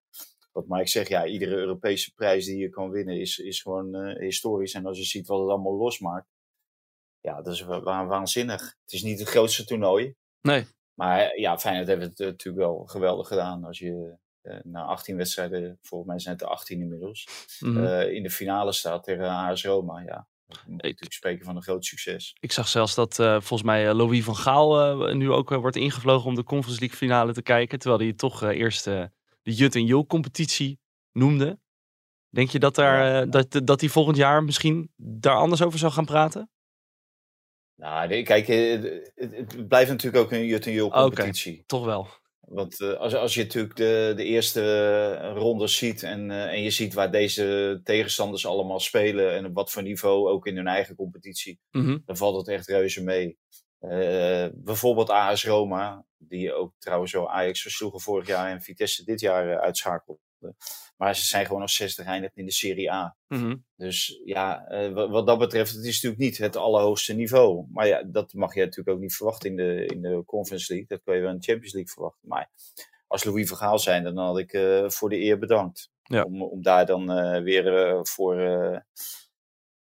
wat 0.56 0.69
Mike 0.69 0.88
zegt, 0.88 1.08
ja, 1.08 1.26
iedere 1.26 1.55
Europese 1.56 2.12
prijs 2.14 2.44
die 2.47 2.56
je 2.56 2.69
kan 2.69 2.91
winnen 2.91 3.20
is, 3.20 3.38
is 3.38 3.62
gewoon 3.62 3.94
eh, 3.94 4.19
historisch. 4.20 4.73
En 4.75 4.87
als 4.87 4.99
je 4.99 5.05
ziet 5.05 5.26
wat 5.26 5.41
het 5.41 5.49
allemaal 5.49 5.76
losmaakt, 5.76 6.26
ja, 7.20 7.43
dat 7.43 7.53
is 7.55 7.61
wa- 7.61 7.81
wa- 7.82 8.06
waanzinnig. 8.06 8.61
Het 8.62 8.93
is 8.93 9.03
niet 9.03 9.19
het 9.19 9.29
grootste 9.29 9.64
toernooi. 9.64 10.14
Nee. 10.41 10.64
Maar 10.94 11.20
eh, 11.20 11.41
ja, 11.41 11.58
Feyenoord 11.58 11.87
heeft 11.88 12.03
het 12.03 12.20
eh, 12.20 12.26
natuurlijk 12.26 12.67
wel 12.67 12.85
geweldig 12.85 13.29
gedaan. 13.29 13.64
Als 13.64 13.79
je 13.79 14.17
eh, 14.41 14.58
na 14.62 14.82
18 14.85 15.17
wedstrijden, 15.17 15.79
volgens 15.82 16.11
mij 16.11 16.19
zijn 16.19 16.35
het 16.35 16.43
er 16.44 16.49
18 16.50 16.81
inmiddels, 16.81 17.29
Mhm. 17.61 17.87
in 18.00 18.23
de 18.23 18.31
finale 18.31 18.73
staat 18.73 19.05
tegen 19.05 19.29
AS 19.29 19.64
Roma. 19.64 20.00
Ja, 20.00 20.29
moet 20.47 20.64
je 20.67 20.73
natuurlijk 20.73 21.12
spreken 21.12 21.44
van 21.44 21.56
een 21.56 21.62
groot 21.62 21.85
succes. 21.85 22.37
Ik 22.41 22.53
zag 22.53 22.69
zelfs 22.69 22.94
dat 22.94 23.14
volgens 23.14 23.62
mij 23.62 23.94
Louis 23.94 24.25
van 24.25 24.37
Gaal 24.37 24.97
nu 25.14 25.31
ook 25.31 25.49
wordt 25.50 25.76
ingevlogen 25.76 26.26
om 26.29 26.35
de 26.35 26.44
Conference 26.44 26.81
League 26.81 26.99
finale 26.99 27.32
te 27.32 27.43
kijken. 27.43 27.79
Terwijl 27.79 28.00
hij 28.03 28.12
toch 28.12 28.43
eerst 28.43 28.87
de 29.46 29.54
Jut 29.54 29.75
en 29.75 29.84
Jul 29.84 30.06
competitie 30.06 30.81
noemde. 31.12 31.58
Denk 32.28 32.50
je 32.50 32.58
dat, 32.58 32.75
daar, 32.75 33.22
eh, 33.22 33.31
dat, 33.31 33.60
dat 33.66 33.81
hij 33.81 33.88
volgend 33.88 34.16
jaar 34.16 34.44
misschien 34.44 34.93
daar 34.96 35.37
anders 35.37 35.62
over 35.62 35.78
zou 35.78 35.93
gaan 35.93 36.04
praten? 36.04 36.50
Nou, 37.75 38.22
kijk, 38.22 38.48
eh, 38.48 38.82
het, 39.14 39.69
blijft 39.69 39.90
natuurlijk 39.90 40.25
ook 40.25 40.32
een 40.32 40.46
Jut 40.46 40.66
en 40.66 40.72
Jul 40.72 40.90
competitie. 40.90 41.64
Toch 41.66 41.84
wel. 41.84 42.08
Want 42.40 42.81
eh, 42.81 42.93
als, 42.93 43.14
als 43.14 43.34
je 43.34 43.43
natuurlijk 43.43 43.76
de, 43.76 44.12
de 44.16 44.25
eerste 44.25 45.32
rondes 45.34 45.76
ziet 45.76 46.02
en, 46.02 46.31
en 46.31 46.62
je 46.62 46.70
ziet 46.70 46.94
waar 46.94 47.10
deze 47.10 47.81
tegenstanders 47.84 48.46
allemaal 48.46 48.81
spelen 48.81 49.32
en 49.32 49.46
op 49.46 49.54
wat 49.54 49.70
voor 49.70 49.82
niveau, 49.82 50.28
ook 50.28 50.46
in 50.46 50.56
hun 50.56 50.66
eigen 50.66 50.94
competitie, 50.94 51.60
Mhm. 51.70 51.98
dan 52.04 52.16
valt 52.16 52.37
het 52.37 52.48
echt 52.48 52.69
reuze 52.69 53.02
mee. 53.02 53.38
Eh, 53.88 54.47
bijvoorbeeld 54.55 55.11
AS 55.11 55.44
Roma, 55.44 56.05
die 56.19 56.53
ook 56.53 56.73
trouwens 56.79 57.12
wel 57.12 57.31
Ajax 57.31 57.62
versloegen 57.62 58.00
vorig 58.00 58.27
jaar 58.27 58.50
en 58.50 58.61
Vitesse 58.62 59.05
dit 59.05 59.21
jaar 59.21 59.50
eh, 59.50 59.59
uitschakelde. 59.59 60.21
Maar 60.97 61.17
ze 61.17 61.25
zijn 61.25 61.47
gewoon 61.47 61.61
nog 61.61 61.71
60 61.71 62.06
eindigd 62.06 62.37
in 62.37 62.44
de 62.44 62.53
Serie 62.53 62.93
A. 62.93 63.17
Mhm. 63.29 63.56
Dus 63.77 64.21
ja, 64.25 64.67
eh, 64.67 64.93
wa- 64.93 65.09
wat 65.09 65.27
dat 65.27 65.38
betreft, 65.38 65.75
het 65.75 65.85
is 65.85 65.94
natuurlijk 65.94 66.23
niet 66.23 66.38
het 66.38 66.56
allerhoogste 66.56 67.12
niveau. 67.12 67.67
Maar 67.73 67.87
ja, 67.87 68.03
dat 68.03 68.33
mag 68.33 68.55
je 68.55 68.61
natuurlijk 68.61 68.97
ook 68.97 69.03
niet 69.03 69.15
verwachten 69.17 69.50
in 69.50 69.56
de, 69.56 69.87
in 69.87 70.03
de 70.03 70.23
Conference 70.27 70.73
League. 70.73 70.89
Dat 70.89 71.00
kun 71.05 71.15
je 71.15 71.21
wel 71.21 71.31
in 71.31 71.37
de 71.39 71.44
Champions 71.44 71.73
League 71.75 71.93
verwachten. 71.93 72.29
Maar 72.29 72.50
als 73.06 73.25
Louis 73.25 73.49
Vergaal 73.49 73.79
zijn, 73.79 74.05
dan 74.05 74.17
had 74.19 74.39
ik 74.39 74.50
voor 74.87 75.09
de 75.09 75.21
eer 75.21 75.39
bedankt. 75.39 75.91
Ja. 76.03 76.23
Om, 76.23 76.43
om 76.43 76.62
daar 76.62 76.87
dan 76.87 77.06
weer 77.43 77.99
voor, 78.06 78.37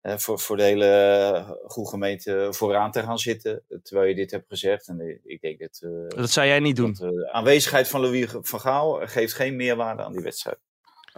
voor, 0.04 0.38
voor 0.38 0.56
de 0.56 0.62
hele 0.62 1.58
goede 1.66 1.90
gemeente 1.90 2.48
vooraan 2.50 2.90
te 2.90 3.02
gaan 3.02 3.18
zitten. 3.18 3.62
Terwijl 3.82 4.08
je 4.08 4.14
dit 4.14 4.30
hebt 4.30 4.48
gezegd. 4.48 4.88
En 4.88 5.00
eh, 5.00 5.18
ik 5.24 5.40
denk 5.40 5.58
dat, 5.58 5.80
eh, 5.82 6.18
Dat 6.18 6.30
zou 6.30 6.46
jij 6.46 6.60
niet 6.60 6.76
doen. 6.76 6.92
dat 6.92 7.02
eh, 7.02 7.16
de 7.16 7.32
aanwezigheid 7.32 7.88
van 7.88 8.00
Louis 8.00 8.34
Vergaal 8.40 9.00
geeft 9.06 9.32
geen 9.32 9.56
meerwaarde 9.56 10.02
aan 10.02 10.12
die 10.12 10.22
wedstrijd. 10.22 10.58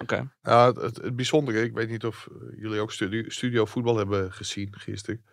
Oké. 0.01 0.31
Ja, 0.43 0.67
het, 0.67 0.77
het, 0.77 0.97
het 0.97 1.17
bijzondere, 1.17 1.63
ik 1.63 1.75
weet 1.75 1.89
niet 1.89 2.05
of 2.05 2.29
eh, 2.31 2.61
jullie 2.61 2.81
ook 2.81 2.93
studio, 2.93 3.29
studio 3.29 3.65
voetbal 3.65 3.97
hebben 3.97 4.33
gezien 4.33 4.75
gisteren. 4.77 5.25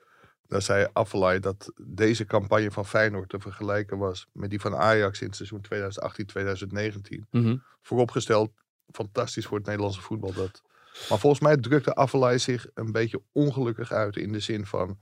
Daar 0.48 0.62
zei 0.62 0.88
Affelay 0.94 1.40
dat 1.40 1.72
deze 1.82 2.26
campagne 2.26 2.72
van 2.72 2.86
Feyenoord 2.86 3.30
te 3.30 3.40
vergelijken 3.40 3.98
was 3.98 4.28
met 4.32 4.50
die 4.50 4.62
van 4.62 4.76
Ajax 4.76 5.22
in 5.22 5.28
het 5.28 5.36
seizoen 5.36 5.62
2018-2019. 5.62 7.28
Mhm. 7.30 7.58
Vooropgesteld, 7.82 8.52
fantastisch 8.92 9.46
voor 9.46 9.58
het 9.58 9.66
Nederlandse 9.66 10.02
voetbal 10.02 10.34
dat. 10.34 10.62
Maar 11.10 11.20
volgens 11.20 11.42
mij 11.42 11.58
drukte 11.58 11.94
Affelay 11.94 12.38
zich 12.38 12.68
een 12.74 12.92
beetje 12.92 13.22
ongelukkig 13.32 13.92
uit 13.92 14.16
in 14.16 14.32
de 14.32 14.40
zin 14.40 14.66
van, 14.66 15.00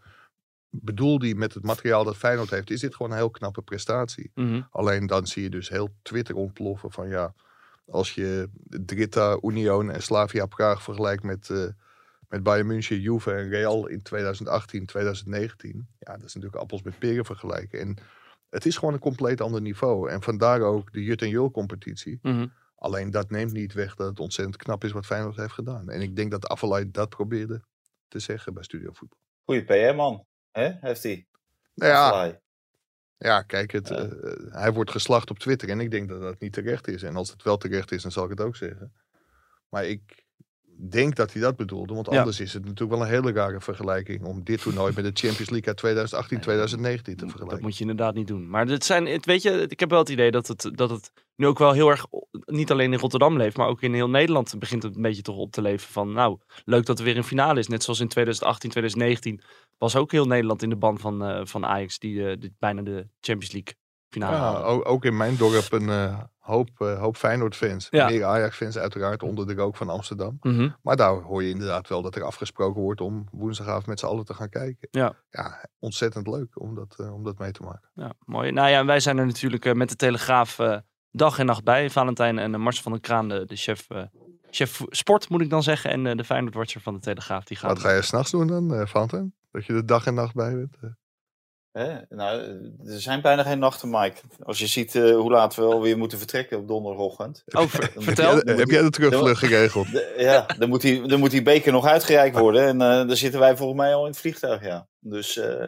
bedoel 0.70 1.20
die 1.20 1.36
met 1.36 1.54
het 1.54 1.64
materiaal 1.64 2.04
dat 2.04 2.18
Feyenoord 2.18 2.50
heeft, 2.50 2.70
is 2.70 2.80
dit 2.80 2.96
gewoon 2.96 3.12
een 3.12 3.18
heel 3.18 3.30
knappe 3.30 3.62
prestatie. 3.62 4.32
Mhm. 4.36 4.62
Alleen 4.70 5.08
dan 5.08 5.28
zie 5.28 5.44
je 5.44 5.50
dus 5.50 5.70
heel 5.70 5.90
Twitter 6.02 6.36
ontploffen 6.36 6.92
van 6.92 7.10
ja, 7.10 7.34
als 7.86 8.16
je 8.16 8.50
Drita, 8.64 9.38
Union 9.42 9.92
en 9.92 10.02
Slavia 10.02 10.46
Praag 10.46 10.84
vergelijkt 10.84 11.24
met, 11.24 11.50
eh, 11.50 11.68
met 12.28 12.44
Bayern 12.44 12.68
München, 12.68 13.00
Juve 13.00 13.32
en 13.32 13.50
Real 13.50 13.88
in 13.88 14.02
2018, 14.02 14.86
2019. 14.86 15.88
Ja, 16.00 16.14
dat 16.14 16.26
is 16.26 16.34
natuurlijk 16.34 16.62
appels 16.62 16.82
met 16.82 17.00
peren 17.00 17.26
vergelijken. 17.26 17.80
En 17.80 17.98
het 18.50 18.66
is 18.66 18.78
gewoon 18.78 18.94
een 18.94 19.00
compleet 19.00 19.42
ander 19.42 19.62
niveau. 19.62 20.10
En 20.10 20.22
vandaar 20.22 20.62
ook 20.62 20.94
de 20.94 21.04
Jut 21.04 21.22
en 21.22 21.30
Jul 21.30 21.52
competitie. 21.52 22.20
Mhm. 22.22 22.48
Alleen 22.82 23.12
dat 23.12 23.30
neemt 23.30 23.52
niet 23.52 23.74
weg 23.74 23.96
dat 23.96 24.08
het 24.08 24.20
ontzettend 24.20 24.58
knap 24.58 24.84
is 24.84 24.92
wat 24.92 25.06
Feyenoord 25.06 25.36
heeft 25.36 25.54
gedaan. 25.54 25.90
En 25.90 26.02
ik 26.02 26.16
denk 26.16 26.32
dat 26.32 26.48
Affelay 26.48 26.92
dat 26.92 27.10
probeerde 27.10 27.62
te 28.08 28.20
zeggen 28.20 28.54
bij 28.54 28.64
Studio 28.64 28.92
Voetbal. 28.94 29.18
Goeie 29.46 29.64
PR-man, 29.64 30.26
hè? 30.52 30.72
heeft 30.80 31.04
hij. 31.04 31.28
Nou 31.74 31.92
ja. 31.92 32.40
Ja, 33.18 33.42
kijk, 33.42 33.72
het, 33.72 33.88
Ja. 33.88 33.96
eh, 33.96 34.54
hij 34.54 34.74
wordt 34.74 34.92
geslacht 34.92 35.30
op 35.30 35.40
Twitter 35.40 35.70
en 35.70 35.80
ik 35.80 35.92
denk 35.92 36.10
dat 36.10 36.22
dat 36.22 36.40
niet 36.40 36.54
terecht 36.54 36.88
is. 36.88 37.04
En 37.04 37.16
als 37.16 37.32
het 37.32 37.44
wel 37.44 37.58
terecht 37.58 37.92
is, 37.92 38.02
dan 38.02 38.12
zal 38.12 38.24
ik 38.24 38.30
het 38.30 38.42
ook 38.42 38.56
zeggen. 38.56 38.94
Maar 39.70 39.86
ik 39.86 40.26
denk 40.90 41.16
dat 41.16 41.34
hij 41.34 41.42
dat 41.42 41.56
bedoelde, 41.56 41.94
want 41.94 42.08
Ja. 42.12 42.18
anders 42.18 42.40
is 42.40 42.54
het 42.54 42.64
natuurlijk 42.66 42.92
wel 42.92 43.02
een 43.02 43.14
hele 43.14 43.32
rare 43.32 43.62
vergelijking 43.62 44.24
om 44.24 44.44
dit 44.44 44.62
toernooi 44.62 44.94
met 44.96 45.04
de 45.04 45.28
Champions 45.28 45.50
League 45.50 45.68
uit 45.68 45.78
2018-2019 45.78 47.02
te 47.04 47.16
Dat 47.16 47.30
vergelijken. 47.30 47.62
moet 47.62 47.74
je 47.76 47.82
inderdaad 47.82 48.14
niet 48.14 48.28
doen. 48.28 48.50
Maar 48.50 48.66
dit 48.66 48.84
zijn, 48.86 49.06
het, 49.06 49.26
weet 49.26 49.42
je, 49.42 49.66
ik 49.68 49.80
heb 49.80 49.90
wel 49.90 50.00
het 50.00 50.10
idee 50.10 50.32
dat 50.32 50.48
het, 50.48 50.72
dat 50.74 50.90
het 50.90 51.12
nu 51.36 51.48
ook 51.48 51.60
wel 51.60 51.72
heel 51.72 51.90
erg, 51.90 52.06
niet 52.46 52.72
alleen 52.72 52.94
in 52.94 53.00
Rotterdam 53.00 53.38
leeft, 53.38 53.58
maar 53.58 53.68
ook 53.68 53.82
in 53.82 53.94
heel 53.94 54.10
Nederland 54.10 54.60
begint 54.60 54.84
het 54.84 54.96
een 54.96 55.02
beetje 55.02 55.22
toch 55.22 55.38
op 55.38 55.52
te 55.52 55.62
leven 55.62 55.90
van, 55.92 56.12
nou, 56.12 56.38
leuk 56.66 56.86
dat 56.86 57.00
er 57.00 57.06
weer 57.06 57.18
een 57.18 57.24
finale 57.24 57.60
is. 57.60 57.68
Net 57.68 57.84
zoals 57.84 58.00
in 58.00 58.08
2018, 58.08 58.70
2019 58.70 59.42
was 59.78 59.96
ook 59.96 60.12
heel 60.12 60.26
Nederland 60.26 60.64
in 60.64 60.70
de 60.70 60.76
ban 60.76 61.00
van, 61.00 61.24
eh, 61.24 61.42
van 61.44 61.66
Ajax, 61.66 62.00
die, 62.00 62.38
die 62.38 62.54
bijna 62.60 62.82
de 62.82 63.08
Champions 63.22 63.52
League 63.54 63.74
finale 64.12 64.36
Ja, 64.36 64.58
ook, 64.58 64.90
ook 64.90 65.06
in 65.06 65.18
mijn 65.18 65.36
dorp 65.36 65.72
een 65.72 65.90
eh, 65.90 66.20
hoop, 66.38 66.70
eh, 66.78 67.00
hoop 67.00 67.18
Feyenoord-fans. 67.18 67.88
Ja. 67.90 68.10
Meer 68.10 68.24
Ajax-fans 68.24 68.78
uiteraard 68.78 69.24
onder 69.24 69.48
de 69.48 69.54
rook 69.54 69.76
van 69.76 69.90
Amsterdam. 69.90 70.38
Mhm. 70.42 70.70
Maar 70.82 70.96
daar 70.96 71.14
hoor 71.14 71.44
je 71.44 71.50
inderdaad 71.50 71.88
wel 71.88 72.02
dat 72.02 72.16
er 72.16 72.24
afgesproken 72.24 72.82
wordt 72.82 73.02
om 73.02 73.28
woensdagavond 73.32 73.86
met 73.86 74.00
z'n 74.00 74.06
allen 74.06 74.26
te 74.26 74.34
gaan 74.34 74.50
kijken. 74.50 74.88
Ja. 74.92 75.16
Ja, 75.30 75.66
ontzettend 75.80 76.28
leuk 76.28 76.60
om 76.62 76.76
dat, 76.76 76.96
eh, 76.98 77.14
om 77.14 77.24
dat 77.24 77.40
mee 77.40 77.52
te 77.52 77.64
maken. 77.64 77.90
Ja, 77.94 78.14
mooi. 78.26 78.52
Nou 78.52 78.70
ja, 78.70 78.80
en 78.80 78.86
wij 78.86 79.00
zijn 79.00 79.18
er 79.18 79.26
natuurlijk 79.26 79.74
met 79.74 79.90
de 79.90 79.96
Telegraaf 79.96 80.60
dag 81.12 81.40
en 81.40 81.46
nacht 81.46 81.64
bij. 81.64 81.90
Valentijn 81.90 82.40
en 82.40 82.62
Mars 82.62 82.82
van 82.82 82.92
der 82.92 83.02
Kraan, 83.02 83.30
de, 83.30 83.46
de 83.46 83.56
chef, 83.56 83.88
chef 84.50 84.82
sport 84.90 85.30
moet 85.30 85.42
ik 85.42 85.50
dan 85.50 85.64
zeggen. 85.64 85.92
En 85.92 86.06
uh, 86.06 86.16
de 86.16 86.24
Feyenoord-watcher 86.24 86.82
van 86.82 86.94
de 86.94 87.00
Telegraaf. 87.00 87.44
Die 87.44 87.58
gaan... 87.58 87.70
Wat 87.70 87.80
ga 87.80 87.92
je 87.92 88.02
s'nachts 88.02 88.32
doen 88.32 88.48
dan, 88.48 88.74
uh? 88.74 89.24
Dat 89.52 89.66
je 89.66 89.74
er 89.74 89.86
dag 89.86 90.06
en 90.06 90.14
nacht 90.14 90.34
bij 90.34 90.56
bent? 90.56 90.78
Hè? 91.72 92.00
Nou, 92.10 92.42
er 92.86 93.02
zijn 93.02 93.22
bijna 93.22 93.44
geen 93.44 93.60
nachten, 93.60 93.90
Mike. 93.90 94.22
Als 94.44 94.60
je 94.60 94.68
ziet 94.68 94.96
uh, 94.96 95.16
hoe 95.16 95.32
laat 95.32 95.56
we 95.56 95.62
alweer 95.62 95.98
moeten 95.98 96.18
vertrekken 96.18 96.58
op 96.58 96.68
donderdagochtend. 96.68 97.44
Oh, 97.60 97.68
vertel. 97.96 98.36
Heb 98.36 98.48
jij, 98.48 98.56
heb 98.56 98.70
jij 98.70 98.82
de 98.82 98.90
terugvlucht 98.90 99.40
geregeld? 99.40 99.92
De, 99.92 100.14
ja, 100.18 100.46
dan 100.58 100.70
moet, 100.70 100.82
die, 100.82 101.08
dan 101.08 101.20
moet 101.20 101.32
die 101.32 101.42
beker 101.42 101.72
nog 101.72 101.86
uitgereikt 101.86 102.38
worden. 102.38 102.68
En 102.68 102.76
uh, 102.76 103.08
dan 103.08 103.18
zitten 103.18 103.40
wij 103.40 103.58
volgens 103.58 103.80
mij 103.80 103.94
al 103.94 104.06
in 104.06 104.12
het 104.12 104.20
vliegtuig, 104.20 104.64
ja. 104.64 104.88
Dus 105.00 105.38
uh, 105.38 105.68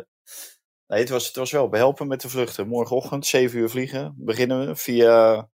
nee, 0.87 0.99
het 0.99 1.09
was, 1.09 1.27
het 1.27 1.35
was 1.35 1.51
wel 1.51 1.69
behelpen 1.69 2.07
met 2.07 2.21
de 2.21 2.29
vluchten. 2.29 2.67
Morgenochtend, 2.67 3.25
7 3.25 3.59
uur 3.59 3.69
vliegen, 3.69 4.13
beginnen 4.17 4.67
we 4.67 4.75
via 4.75 5.49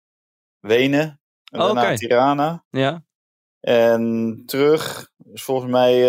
Wenen. 0.59 1.21
En 1.51 1.59
daarna 1.59 1.83
Oké. 1.83 1.95
Tirana. 1.95 2.65
Ja, 2.69 3.03
En 3.59 4.43
terug 4.45 5.11
is 5.33 5.43
volgens 5.43 5.71
mij 5.71 6.01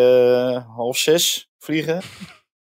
half 0.67 0.97
zes 0.97 1.51
vliegen. 1.59 2.03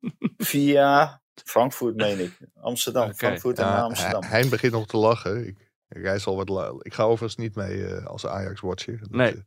via 0.36 1.19
Frankfurt, 1.50 1.96
meen 1.96 2.18
ik. 2.20 2.38
Amsterdam. 2.60 3.12
Frankfurt 3.14 3.58
en 3.58 3.66
Amsterdam. 3.82 4.22
Hein 4.22 4.48
begint 4.50 4.72
nog 4.72 4.86
te 4.86 4.96
lachen. 4.96 5.46
Ik, 5.46 5.70
ik 5.88 6.02
reis 6.02 6.26
al 6.26 6.36
wat 6.36 6.48
la- 6.48 6.74
Ik 6.78 6.94
ga 6.94 7.02
overigens 7.02 7.36
niet 7.36 7.54
mee 7.54 7.86
eh, 7.86 8.06
als 8.06 8.26
Ajax-watcher. 8.26 9.00
Nee. 9.10 9.32
eh, 9.34 9.40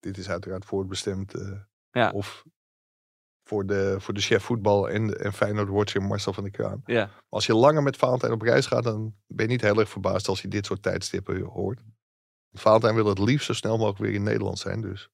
dit 0.00 0.18
is 0.18 0.28
uiteraard 0.28 0.64
voorbestemd. 0.64 1.34
eh 1.34 1.52
Ja. 1.90 2.10
Of 2.10 2.44
voor 3.44 3.66
de, 3.66 3.96
voor 3.98 4.14
de 4.14 4.20
chef 4.20 4.42
voetbal 4.42 4.88
en, 4.88 5.06
de- 5.06 5.16
en 5.16 5.32
Feyenoord-watcher 5.32 6.02
Marcel 6.02 6.32
van 6.32 6.42
der 6.42 6.52
Kraan. 6.52 6.82
ja. 6.84 7.10
Als 7.28 7.46
je 7.46 7.54
langer 7.54 7.82
met 7.82 7.96
Valentijn 7.96 8.32
op 8.32 8.42
reis 8.42 8.66
gaat, 8.66 8.84
dan 8.84 9.14
ben 9.26 9.44
je 9.46 9.52
niet 9.52 9.60
heel 9.60 9.78
erg 9.78 9.88
verbaasd 9.88 10.28
als 10.28 10.42
je 10.42 10.48
dit 10.48 10.66
soort 10.66 10.82
tijdstippen 10.82 11.40
hoort. 11.42 11.80
Valentijn 12.52 12.94
wil 12.94 13.06
het 13.06 13.18
liefst 13.18 13.46
zo 13.46 13.52
snel 13.52 13.76
mogelijk 13.76 13.98
weer 13.98 14.14
in 14.14 14.22
Nederland 14.22 14.58
zijn. 14.58 14.80
Dus 14.80 15.08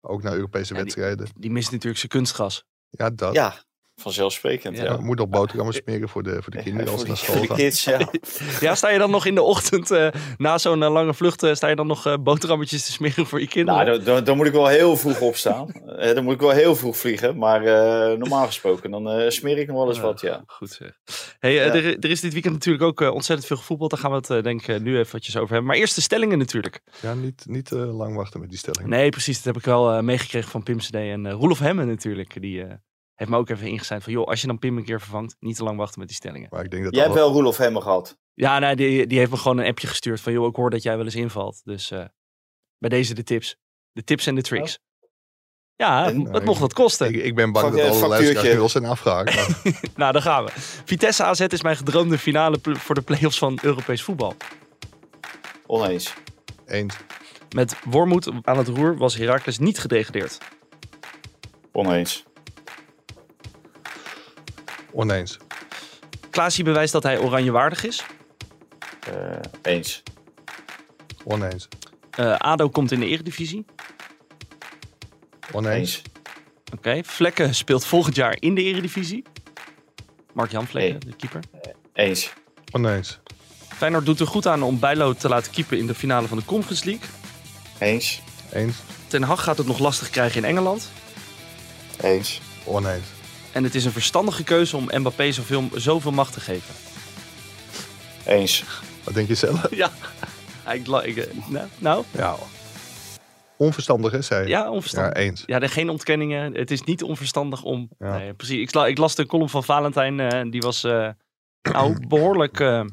ook 0.00 0.22
naar 0.22 0.34
Europese 0.34 0.74
Ja, 0.74 0.74
die- 0.74 0.82
wedstrijden. 0.94 1.28
Die 1.40 1.50
mist 1.50 1.70
natuurlijk 1.70 1.98
zijn 1.98 2.10
kunstgas. 2.12 2.64
Ja, 2.88 3.10
dat. 3.10 3.34
Ja, 3.34 3.54
vanzelfsprekend. 4.02 4.76
Ja. 4.76 4.84
Ja. 4.84 4.90
Ja, 4.92 5.00
moet 5.00 5.18
nog 5.18 5.28
boterhammen 5.28 5.74
smeren 5.74 6.08
voor 6.08 6.22
de, 6.22 6.42
voor 6.42 6.52
de 6.52 6.62
kinderen 6.62 6.92
als 6.92 7.00
ze 7.00 7.06
naar 7.06 7.16
school 7.16 7.44
gaan. 7.44 7.56
kids, 7.56 7.84
ja. 7.84 7.98
Ja, 8.60 8.74
sta 8.74 8.90
je 8.90 8.98
dan 8.98 9.10
nog 9.10 9.26
in 9.26 9.34
de 9.34 9.42
ochtend 9.42 9.90
eh, 9.90 10.08
na 10.36 10.58
zo'n 10.58 10.82
eh, 10.82 10.90
lange 10.92 11.14
vlucht, 11.14 11.42
eh, 11.42 11.54
sta 11.54 11.68
je 11.68 11.76
dan 11.76 11.86
nog 11.86 12.06
eh, 12.06 12.14
boterhammetjes 12.20 12.84
te 12.86 12.92
smeren 12.92 13.26
voor 13.26 13.40
je 13.40 13.48
kinderen? 13.48 13.84
Nou, 13.84 13.96
dan, 13.96 14.04
dan, 14.14 14.24
dan 14.24 14.36
moet 14.36 14.46
ik 14.46 14.52
wel 14.52 14.66
heel 14.66 14.96
vroeg 14.96 15.20
opstaan. 15.20 15.70
Dan 16.14 16.24
moet 16.24 16.34
ik 16.34 16.40
wel 16.40 16.50
heel 16.50 16.76
vroeg 16.76 16.96
vliegen. 16.96 17.38
Maar 17.38 17.64
eh, 17.64 18.18
normaal 18.18 18.46
gesproken, 18.46 18.90
dan 18.90 19.10
eh, 19.10 19.30
smeer 19.30 19.58
ik 19.58 19.66
nog 19.66 19.76
wel 19.76 19.88
eens 19.88 19.96
Ja. 19.96 20.02
wat, 20.02 20.20
ja. 20.20 20.42
Goed 20.46 20.70
zeg. 20.70 20.98
Hey, 21.38 21.52
Ja. 21.52 21.62
er, 21.62 21.98
er 21.98 22.10
is 22.10 22.20
dit 22.20 22.32
weekend 22.32 22.54
natuurlijk 22.54 22.84
ook 22.84 23.00
ontzettend 23.14 23.46
veel 23.48 23.56
gevoetbald. 23.56 23.90
Daar 23.90 23.98
gaan 24.00 24.10
we 24.10 24.16
het 24.16 24.30
eh, 24.30 24.42
denk 24.42 24.60
ik 24.60 24.68
eh, 24.68 24.80
nu 24.80 24.98
eventjes 24.98 25.36
over 25.36 25.48
hebben. 25.48 25.66
Maar 25.66 25.76
eerst 25.76 25.94
de 25.94 26.00
stellingen 26.00 26.38
natuurlijk. 26.38 26.80
Ja, 27.00 27.14
niet, 27.14 27.44
niet 27.46 27.72
eh, 27.72 27.96
lang 27.96 28.16
wachten 28.16 28.40
met 28.40 28.48
die 28.48 28.58
stelling. 28.58 28.88
Nee, 28.88 29.08
precies. 29.08 29.36
Dat 29.36 29.44
heb 29.44 29.56
ik 29.56 29.64
wel 29.64 29.92
eh, 29.92 30.00
meegekregen 30.02 30.50
van 30.50 30.62
Pim 30.62 30.78
CD 30.78 30.94
en 30.94 31.26
eh 31.26 31.32
Roelof 31.32 31.58
Hemmen 31.58 31.86
natuurlijk. 31.88 32.40
Die 32.40 32.62
eh, 32.62 32.72
heeft 33.14 33.30
me 33.30 33.36
ook 33.36 33.48
even 33.48 33.66
ingezet 33.68 34.02
van, 34.02 34.12
joh, 34.12 34.26
als 34.26 34.40
je 34.40 34.46
dan 34.46 34.58
Pim 34.58 34.76
een 34.76 34.84
keer 34.84 35.00
vervangt, 35.00 35.36
niet 35.40 35.56
te 35.56 35.62
lang 35.64 35.76
wachten 35.78 35.98
met 35.98 36.08
die 36.08 36.16
stellingen. 36.16 36.48
Maar 36.50 36.64
ik 36.64 36.70
denk 36.70 36.84
dat 36.84 36.94
Jij 36.94 37.02
hebt 37.02 37.14
wel 37.14 37.32
Roelof 37.32 37.56
Hemmer 37.56 37.82
gehad. 37.82 38.18
Ja, 38.34 38.58
nee, 38.58 38.76
die, 38.76 39.06
die 39.06 39.18
heeft 39.18 39.30
me 39.30 39.36
gewoon 39.36 39.58
een 39.58 39.66
appje 39.66 39.86
gestuurd 39.86 40.20
van, 40.20 40.32
joh, 40.32 40.46
ik 40.48 40.56
hoor 40.56 40.70
dat 40.70 40.82
jij 40.82 40.96
wel 40.96 41.04
eens 41.04 41.14
invalt. 41.14 41.60
Dus 41.64 41.90
eh, 41.90 42.04
bij 42.78 42.88
deze 42.90 43.14
de 43.14 43.22
tips. 43.22 43.56
De 43.92 44.04
tips 44.04 44.26
en 44.26 44.34
de 44.34 44.42
tricks. 44.42 44.78
Ja, 45.76 46.06
En- 46.06 46.30
wat 46.30 46.44
mocht 46.44 46.60
dat 46.60 46.72
kosten? 46.72 47.08
ik, 47.08 47.14
ik 47.24 47.34
ben 47.34 47.52
bang 47.52 47.64
dat 47.70 47.80
alle 47.80 47.88
factuurtje. 47.90 48.08
luisteraars 48.08 48.54
nu 48.54 48.60
al 48.60 48.68
zijn 48.68 48.84
afgehaakt. 48.84 49.34
maar- 49.34 49.80
Nou, 49.96 50.12
daar 50.12 50.22
gaan 50.22 50.44
we. 50.44 50.50
Vitesse 50.84 51.22
AZ 51.24 51.40
is 51.40 51.62
mijn 51.62 51.76
gedroomde 51.76 52.18
finale 52.18 52.58
voor 52.62 52.94
de 52.94 53.00
play-offs 53.02 53.38
van 53.38 53.58
Europees 53.62 54.02
voetbal. 54.02 54.34
Oneens. 55.66 56.14
Eens. 56.66 56.96
Met 57.54 57.76
Wormoed 57.84 58.30
aan 58.42 58.58
het 58.58 58.68
roer 58.68 58.96
was 58.96 59.14
Heracles 59.16 59.58
niet 59.58 59.78
gedegradeerd. 59.78 60.38
Oneens. 61.72 62.24
Oneens. 64.92 65.36
Klaasie 66.30 66.64
bewijst 66.64 66.92
dat 66.92 67.02
hij 67.02 67.18
oranje 67.18 67.50
waardig 67.50 67.84
is. 67.84 68.04
Eh, 69.12 69.38
eens. 69.62 70.02
Oneens. 71.24 71.68
Eh, 72.10 72.36
ADO 72.36 72.68
komt 72.68 72.92
in 72.92 73.00
de 73.00 73.06
eredivisie. 73.06 73.64
Oneens. 75.52 75.96
Eens. 75.96 76.02
Oké. 76.74 77.00
Vlekken 77.04 77.54
speelt 77.54 77.84
volgend 77.84 78.14
jaar 78.16 78.36
in 78.40 78.54
de 78.54 78.62
eredivisie. 78.62 79.24
Mark-Jan 80.32 80.66
Vlekken, 80.66 80.92
Nee. 80.92 81.10
de 81.10 81.16
keeper. 81.16 81.40
Eens. 81.92 82.32
Oneens. 82.72 83.20
Feyenoord 83.68 84.06
doet 84.06 84.20
er 84.20 84.26
goed 84.26 84.46
aan 84.46 84.62
om 84.62 84.78
Bijlo 84.78 85.12
te 85.12 85.28
laten 85.28 85.52
keepen 85.52 85.78
in 85.78 85.86
de 85.86 85.94
finale 85.94 86.28
van 86.28 86.38
de 86.38 86.44
Conference 86.44 86.84
League. 86.84 87.08
Eens. 87.78 88.20
Eens. 88.52 88.76
Ten 89.06 89.22
Hag 89.22 89.42
gaat 89.42 89.58
het 89.58 89.66
nog 89.66 89.78
lastig 89.78 90.10
krijgen 90.10 90.42
in 90.42 90.48
Engeland. 90.48 90.90
Eens. 92.00 92.40
Oneens. 92.64 93.06
En 93.52 93.64
het 93.64 93.74
is 93.74 93.84
een 93.84 93.92
verstandige 93.92 94.44
keuze 94.44 94.76
om 94.76 94.88
Mbappé 94.92 95.32
zoveel, 95.32 95.68
zoveel 95.74 96.12
macht 96.12 96.32
te 96.32 96.40
geven. 96.40 96.74
Eens. 98.26 98.64
Wat 99.04 99.14
denk 99.14 99.28
je 99.28 99.34
zelf? 99.34 99.66
Ja. 99.82 99.90
Ik, 100.72 100.86
la- 100.86 101.02
ik, 101.02 101.16
eh, 101.16 101.34
nou, 101.46 101.66
nou, 101.78 102.04
Ja. 102.10 102.36
Onverstandig, 103.56 104.12
hè, 104.12 104.22
zei 104.22 104.48
ja, 104.48 104.70
onverstandig. 104.70 105.16
Ja, 105.16 105.20
eens. 105.22 105.42
Ja, 105.46 105.60
er 105.60 105.68
geen 105.68 105.88
ontkenningen. 105.90 106.54
Het 106.54 106.70
is 106.70 106.82
niet 106.82 107.02
onverstandig 107.02 107.62
om. 107.62 107.90
Ja. 107.98 108.16
Nee, 108.18 108.34
precies. 108.34 108.60
Ik, 108.60 108.74
la- 108.74 108.86
ik 108.86 108.98
las 108.98 109.14
de 109.14 109.26
column 109.26 109.48
van 109.48 109.64
Valentijn. 109.64 110.20
eh, 110.20 110.50
die 110.50 110.60
was 110.60 110.84
eh, 110.84 111.08
nou 111.62 112.06
behoorlijk. 112.08 112.60
eh, 112.60 112.84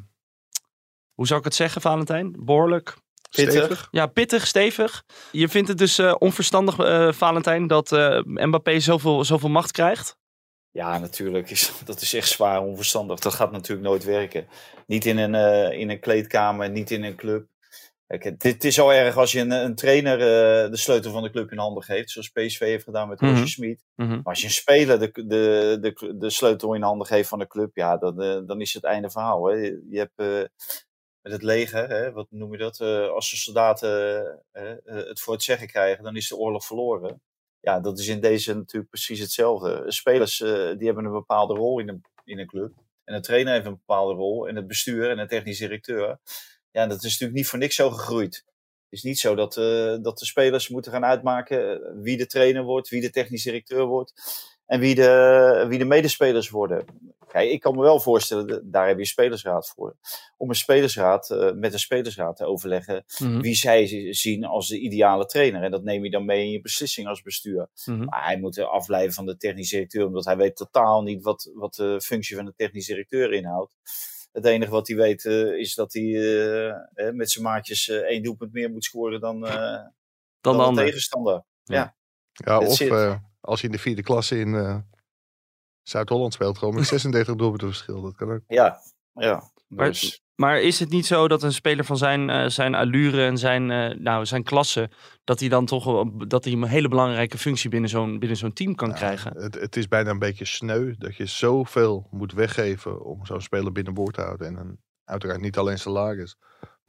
hoe 1.13 1.27
zou 1.27 1.39
ik 1.39 1.45
het 1.45 1.55
zeggen, 1.55 1.81
Valentijn? 1.81 2.35
Behoorlijk. 2.39 2.95
Pittig. 3.29 3.87
Ja, 3.91 4.05
pittig, 4.05 4.47
stevig. 4.47 5.03
Je 5.31 5.49
vindt 5.49 5.67
het 5.69 5.77
dus 5.77 5.97
eh, 5.97 6.15
onverstandig, 6.19 6.77
eh, 6.79 7.11
Valentijn, 7.11 7.67
dat 7.67 7.91
eh, 7.91 8.19
Mbappé 8.23 8.79
zoveel, 8.79 9.23
zoveel 9.25 9.49
macht 9.49 9.71
krijgt? 9.71 10.17
Ja, 10.71 10.97
natuurlijk. 10.97 11.49
Is, 11.49 11.71
dat 11.85 12.01
is 12.01 12.13
echt 12.13 12.29
zwaar 12.29 12.61
onverstandig. 12.61 13.19
Dat 13.19 13.33
gaat 13.33 13.51
natuurlijk 13.51 13.87
nooit 13.87 14.03
werken. 14.03 14.47
Niet 14.87 15.05
in 15.05 15.17
een, 15.17 15.35
eh, 15.35 15.79
in 15.79 15.89
een 15.89 15.99
kleedkamer, 15.99 16.69
niet 16.69 16.91
in 16.91 17.03
een 17.03 17.15
club. 17.15 17.47
Kijk, 18.07 18.23
het, 18.23 18.43
het 18.43 18.63
is 18.63 18.79
al 18.79 18.93
erg 18.93 19.17
als 19.17 19.31
je 19.31 19.39
een, 19.39 19.51
een 19.51 19.75
trainer 19.75 20.19
eh, 20.19 20.71
de 20.71 20.77
sleutel 20.77 21.11
van 21.11 21.23
de 21.23 21.29
club 21.29 21.51
in 21.51 21.57
handen 21.57 21.83
geeft. 21.83 22.09
Zoals 22.09 22.29
PSV 22.29 22.59
heeft 22.59 22.83
gedaan 22.83 23.07
met 23.09 23.19
Roger 23.19 23.35
Mhm. 23.35 23.45
Smit. 23.45 23.83
Mhm. 23.95 24.09
Maar 24.09 24.23
als 24.23 24.39
je 24.39 24.45
een 24.45 24.51
speler 24.51 24.99
de, 24.99 25.11
de, 25.13 25.77
de, 25.81 26.17
de 26.17 26.29
sleutel 26.29 26.73
in 26.73 26.81
handen 26.81 27.07
geeft 27.07 27.29
van 27.29 27.39
de 27.39 27.47
club, 27.47 27.75
ja, 27.75 27.97
dan, 27.97 28.21
eh, 28.21 28.39
dan 28.45 28.61
is 28.61 28.73
het 28.73 28.83
einde 28.83 29.09
verhaal. 29.09 29.45
Hè. 29.45 29.53
Je 29.55 29.85
je 29.89 29.97
hebt 29.97 30.49
met 31.21 31.31
het 31.33 31.43
leger, 31.43 31.89
hè, 31.89 32.11
wat 32.11 32.27
noem 32.29 32.51
je 32.51 32.57
dat? 32.57 32.81
Als 33.11 33.29
de 33.29 33.37
soldaten 33.37 33.89
het 34.83 35.21
voor 35.21 35.33
het 35.33 35.43
zeggen 35.43 35.67
krijgen, 35.67 36.03
dan 36.03 36.15
is 36.15 36.27
de 36.27 36.37
oorlog 36.37 36.65
verloren. 36.65 37.21
Ja, 37.61 37.79
dat 37.79 37.99
is 37.99 38.07
in 38.07 38.19
deze 38.19 38.55
natuurlijk 38.55 38.89
precies 38.89 39.19
hetzelfde. 39.19 39.83
Spelers 39.87 40.41
eh, 40.41 40.49
die 40.77 40.85
hebben 40.85 41.05
een 41.05 41.11
bepaalde 41.11 41.53
rol 41.53 41.79
in 41.79 41.89
een, 41.89 42.01
in 42.23 42.39
een 42.39 42.47
club. 42.47 42.73
En 43.03 43.15
de 43.15 43.21
trainer 43.21 43.53
heeft 43.53 43.65
een 43.65 43.71
bepaalde 43.85 44.13
rol. 44.13 44.47
En 44.47 44.55
het 44.55 44.67
bestuur 44.67 45.09
en 45.09 45.17
de 45.17 45.25
technisch 45.25 45.57
directeur. 45.57 46.19
Ja, 46.71 46.87
dat 46.87 46.97
is 46.97 47.11
natuurlijk 47.11 47.37
niet 47.37 47.47
voor 47.47 47.59
niks 47.59 47.75
zo 47.75 47.89
gegroeid. 47.89 48.35
Het 48.89 48.97
is 48.97 49.03
niet 49.03 49.19
zo 49.19 49.35
dat, 49.35 49.57
eh, 49.57 49.95
dat 50.01 50.19
de 50.19 50.25
spelers 50.25 50.69
moeten 50.69 50.91
gaan 50.91 51.05
uitmaken 51.05 51.83
eh, 51.83 51.91
wie 51.95 52.17
de 52.17 52.25
trainer 52.25 52.63
wordt, 52.63 52.89
wie 52.89 53.01
de 53.01 53.09
technisch 53.09 53.43
directeur 53.43 53.85
wordt 53.85 54.13
en 54.69 54.79
wie 54.79 54.95
de, 54.95 55.65
wie 55.67 55.77
de 55.79 55.85
medespelers 55.85 56.49
worden. 56.49 56.85
Kijk, 57.27 57.49
ik 57.49 57.59
kan 57.59 57.75
me 57.75 57.81
wel 57.81 57.99
voorstellen, 57.99 58.71
daar 58.71 58.85
heb 58.87 58.95
je 58.95 59.01
een 59.01 59.05
spelersraad 59.07 59.69
voor, 59.75 59.95
om 60.37 60.49
een 60.49 60.55
spelersraad, 60.55 61.29
eh, 61.29 61.51
met 61.51 61.73
een 61.73 61.79
spelersraad 61.79 62.35
te 62.37 62.45
overleggen 62.45 63.03
Mhm. 63.19 63.41
wie 63.41 63.55
zij 63.55 64.13
zien 64.13 64.45
als 64.45 64.67
de 64.67 64.79
ideale 64.79 65.25
trainer. 65.25 65.63
En 65.63 65.71
dat 65.71 65.83
neem 65.83 66.03
je 66.03 66.09
dan 66.09 66.25
mee 66.25 66.43
in 66.43 66.51
je 66.51 66.61
beslissing 66.61 67.07
als 67.07 67.21
bestuur. 67.21 67.67
Mhm. 67.85 68.03
Maar 68.05 68.23
hij 68.25 68.39
moet 68.39 68.57
er 68.57 68.65
afblijven 68.65 69.13
van 69.13 69.25
de 69.25 69.37
technisch 69.37 69.69
directeur, 69.69 70.05
omdat 70.05 70.25
hij 70.25 70.37
weet 70.37 70.55
totaal 70.55 71.01
niet 71.03 71.23
wat, 71.23 71.51
wat 71.53 71.73
de 71.73 72.01
functie 72.01 72.35
van 72.35 72.45
de 72.45 72.53
technisch 72.55 72.85
directeur 72.87 73.33
inhoudt. 73.33 73.75
Het 74.31 74.45
enige 74.45 74.71
wat 74.71 74.87
hij 74.87 74.97
weet 74.97 75.25
eh, 75.25 75.51
is 75.57 75.75
dat 75.75 75.93
hij 75.93 76.03
eh, 76.03 76.67
eh, 76.69 77.13
met 77.13 77.31
zijn 77.31 77.43
maatjes 77.45 77.87
één 77.89 78.23
doelpunt 78.23 78.53
meer 78.53 78.69
moet 78.71 78.83
scoren 78.83 79.19
dan, 79.19 79.45
eh, 79.47 79.53
Dan 79.53 79.87
dan, 80.41 80.53
de 80.53 80.57
de 80.59 80.63
ander. 80.63 80.85
tegenstander. 80.85 81.43
Ja, 81.63 81.95
That's 82.33 82.65
of 82.71 82.79
it. 82.79 82.89
eh, 82.91 83.15
als 83.41 83.59
je 83.61 83.65
in 83.67 83.71
de 83.73 83.79
vierde 83.79 84.03
klasse 84.03 84.39
in 84.39 84.55
eh, 84.55 84.77
Zuid-Holland 85.81 86.33
speelt, 86.33 86.57
gewoon 86.57 86.75
met 86.75 86.87
36 86.97 87.35
doelpunten 87.35 87.67
verschil. 87.67 88.01
Dat 88.01 88.15
kan 88.15 88.31
ook. 88.31 88.41
Ja, 88.47 88.77
ja. 89.13 89.43
Maar- 89.67 90.17
Maar 90.35 90.61
is 90.61 90.79
het 90.79 90.89
niet 90.89 91.05
zo 91.05 91.27
dat 91.27 91.43
een 91.43 91.53
speler 91.53 91.85
van 91.85 91.97
zijn, 91.97 92.29
eh, 92.29 92.47
zijn 92.47 92.75
allure 92.75 93.25
en 93.25 93.37
zijn, 93.37 93.71
eh, 93.71 93.97
nou, 93.99 94.25
zijn 94.25 94.43
klasse, 94.43 94.89
dat 95.23 95.39
hij 95.39 95.49
dan 95.49 95.65
toch 95.65 96.03
dat 96.27 96.43
hij 96.43 96.53
een 96.53 96.63
hele 96.63 96.87
belangrijke 96.87 97.37
functie 97.37 97.69
binnen 97.69 97.89
zo'n, 97.89 98.19
binnen 98.19 98.37
zo'n 98.37 98.53
team 98.53 98.75
kan 98.75 98.89
Ja, 98.89 98.95
krijgen? 98.95 99.37
Het, 99.41 99.55
het 99.55 99.75
is 99.75 99.87
bijna 99.87 100.09
een 100.09 100.19
beetje 100.19 100.45
sneu 100.45 100.95
dat 100.97 101.15
je 101.15 101.25
zoveel 101.25 102.07
moet 102.11 102.33
weggeven 102.33 103.03
om 103.05 103.25
zo'n 103.25 103.41
speler 103.41 103.71
binnenboord 103.71 104.13
te 104.13 104.21
houden. 104.21 104.47
En 104.47 104.55
dan 104.55 104.77
uiteraard 105.03 105.41
niet 105.41 105.57
alleen 105.57 105.79
salaris, 105.79 106.35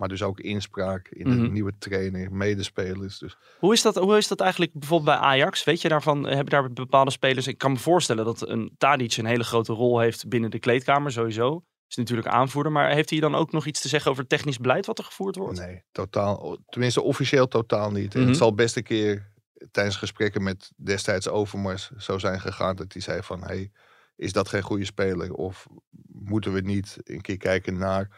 maar 0.01 0.09
dus 0.09 0.23
ook 0.23 0.41
inspraak 0.41 1.09
in 1.09 1.29
de 1.31 1.35
Mhm. 1.37 1.53
nieuwe 1.53 1.73
trainer, 1.79 2.33
medespelers. 2.33 3.19
Dus 3.19 3.37
Hoe 3.59 3.73
is, 3.73 3.83
dat, 3.83 3.95
hoe 3.95 4.17
is 4.17 4.29
dat 4.29 4.41
eigenlijk 4.41 4.73
bijvoorbeeld 4.73 5.19
bij 5.19 5.29
Ajax? 5.29 5.65
Weet 5.65 5.81
je 5.81 5.89
daarvan, 5.89 6.27
hebben 6.27 6.47
daar 6.47 6.73
bepaalde 6.73 7.11
spelers... 7.11 7.47
Ik 7.47 7.59
kan 7.59 7.73
me 7.73 7.79
voorstellen 7.79 8.25
dat 8.25 8.49
een 8.49 8.75
Tadic 8.79 9.17
een 9.17 9.25
hele 9.25 9.45
grote 9.45 9.73
rol 9.73 9.99
heeft 10.01 10.29
binnen 10.29 10.51
de 10.51 10.59
kleedkamer 10.59 11.13
sowieso. 11.13 11.65
is 11.89 11.97
natuurlijk 11.97 12.29
aanvoerder. 12.29 12.73
Maar 12.73 12.91
heeft 12.91 13.11
hij 13.11 13.21
dan 13.21 13.35
ook 13.35 13.53
nog 13.53 13.67
iets 13.67 13.81
te 13.81 13.89
zeggen 13.89 14.11
over 14.11 14.23
het 14.23 14.31
technisch 14.33 14.59
beleid 14.59 14.87
wat 14.87 14.99
er 14.99 15.05
gevoerd 15.05 15.37
wordt? 15.37 15.59
Nee, 15.59 15.83
totaal. 15.93 16.57
Tenminste, 16.69 17.03
officieel 17.03 17.49
totaal 17.49 17.91
niet. 17.91 18.15
En 18.15 18.21
Mhm. 18.21 18.29
het 18.29 18.39
zal 18.39 18.55
best 18.55 18.77
een 18.77 18.83
keer 18.83 19.33
tijdens 19.71 19.97
gesprekken 19.97 20.43
met 20.43 20.71
destijds 20.77 21.29
Overmars 21.29 21.91
zo 21.91 22.19
zijn 22.19 22.41
gegaan 22.41 22.77
dat 22.77 22.93
hij 22.93 23.03
zei 23.03 23.23
van, 23.23 23.43
hey, 23.43 23.71
is 24.17 24.33
dat 24.33 24.49
geen 24.49 24.63
goede 24.63 24.85
speler? 24.85 25.33
Of 25.33 25.67
moeten 26.13 26.53
we 26.53 26.61
niet 26.61 26.97
een 27.05 27.21
keer 27.21 27.37
kijken 27.37 27.79
naar... 27.79 28.09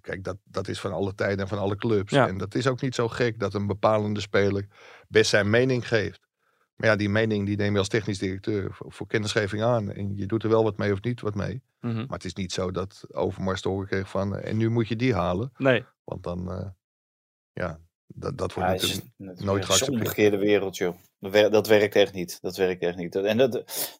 Kijk, 0.00 0.24
dat, 0.24 0.36
dat 0.44 0.68
is 0.68 0.80
van 0.80 0.92
alle 0.92 1.14
tijden 1.14 1.38
en 1.38 1.48
van 1.48 1.58
alle 1.58 1.76
clubs. 1.76 2.12
Ja. 2.12 2.28
En 2.28 2.38
dat 2.38 2.54
is 2.54 2.66
ook 2.66 2.80
niet 2.80 2.94
zo 2.94 3.08
gek 3.08 3.38
dat 3.38 3.54
een 3.54 3.66
bepalende 3.66 4.20
speler 4.20 4.66
best 5.08 5.30
zijn 5.30 5.50
mening 5.50 5.88
geeft. 5.88 6.26
Maar 6.76 6.88
ja, 6.88 6.96
die 6.96 7.08
mening 7.08 7.46
die 7.46 7.56
neem 7.56 7.72
je 7.72 7.78
als 7.78 7.88
technisch 7.88 8.18
directeur 8.18 8.72
voor, 8.74 8.92
voor 8.92 9.06
kennisgeving 9.06 9.62
aan. 9.62 9.92
En 9.92 10.16
je 10.16 10.26
doet 10.26 10.42
er 10.42 10.48
wel 10.48 10.62
wat 10.64 10.76
mee 10.78 10.92
of 10.92 11.02
niet 11.02 11.20
wat 11.20 11.34
mee. 11.34 11.62
Mhm. 11.80 11.96
Maar 11.96 12.06
het 12.08 12.24
is 12.24 12.34
niet 12.34 12.52
zo 12.52 12.70
dat 12.70 13.04
Overmars 13.10 13.60
te 13.60 13.68
horen 13.68 13.86
kreeg 13.86 14.08
van... 14.08 14.36
en 14.38 14.56
nu 14.56 14.68
moet 14.70 14.88
je 14.88 14.96
die 14.96 15.14
halen. 15.14 15.52
Nee. 15.56 15.84
Want 16.04 16.22
dan, 16.22 16.50
eh, 16.52 16.66
ja, 17.52 17.78
dat, 18.06 18.38
dat 18.38 18.52
wordt 18.54 18.68
Ja, 18.68 18.74
het 18.74 18.82
is, 18.84 18.88
natuurlijk 18.94 19.14
het 19.30 19.38
is 19.38 19.44
nooit 19.44 19.60
een 19.60 19.66
geaccepteerd. 19.66 20.00
omgekeerde 20.02 20.38
wereld, 20.38 20.76
joh. 20.76 20.94
Dat, 21.20 21.32
wer- 21.32 21.50
dat 21.50 21.66
werkt 21.66 21.94
echt 21.94 22.12
niet. 22.12 22.38
Dat 22.40 22.56
werkt 22.56 22.82
echt 22.82 22.96
niet. 22.96 23.14
En 23.16 23.36
dat, 23.38 23.52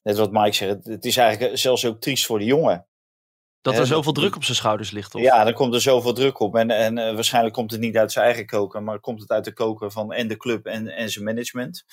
net 0.02 0.16
wat 0.16 0.32
Mike 0.32 0.52
zegt, 0.52 0.84
het 0.84 1.04
is 1.04 1.16
eigenlijk 1.16 1.58
zelfs 1.58 1.86
ook 1.86 2.00
triest 2.00 2.26
voor 2.26 2.38
de 2.38 2.44
jongen. 2.44 2.86
Dat 3.70 3.80
er 3.80 3.86
zoveel 3.86 4.12
druk 4.12 4.36
op 4.36 4.44
zijn 4.44 4.56
schouders 4.56 4.90
ligt. 4.90 5.14
Of? 5.14 5.20
Ja, 5.20 5.44
dan 5.44 5.52
komt 5.52 5.74
er 5.74 5.80
zoveel 5.80 6.12
druk 6.12 6.40
op. 6.40 6.56
En, 6.56 6.70
en 6.70 6.98
eh, 6.98 7.14
waarschijnlijk 7.14 7.54
komt 7.54 7.70
het 7.70 7.80
niet 7.80 7.96
uit 7.96 8.12
zijn 8.12 8.24
eigen 8.24 8.46
koker, 8.46 8.82
maar 8.82 9.00
komt 9.00 9.20
het 9.20 9.30
uit 9.30 9.44
de 9.44 9.52
koker 9.52 9.90
van 9.90 10.12
en 10.12 10.28
de 10.28 10.36
club 10.36 10.66
en, 10.66 10.88
en 10.88 11.10
zijn 11.10 11.24
management. 11.24 11.84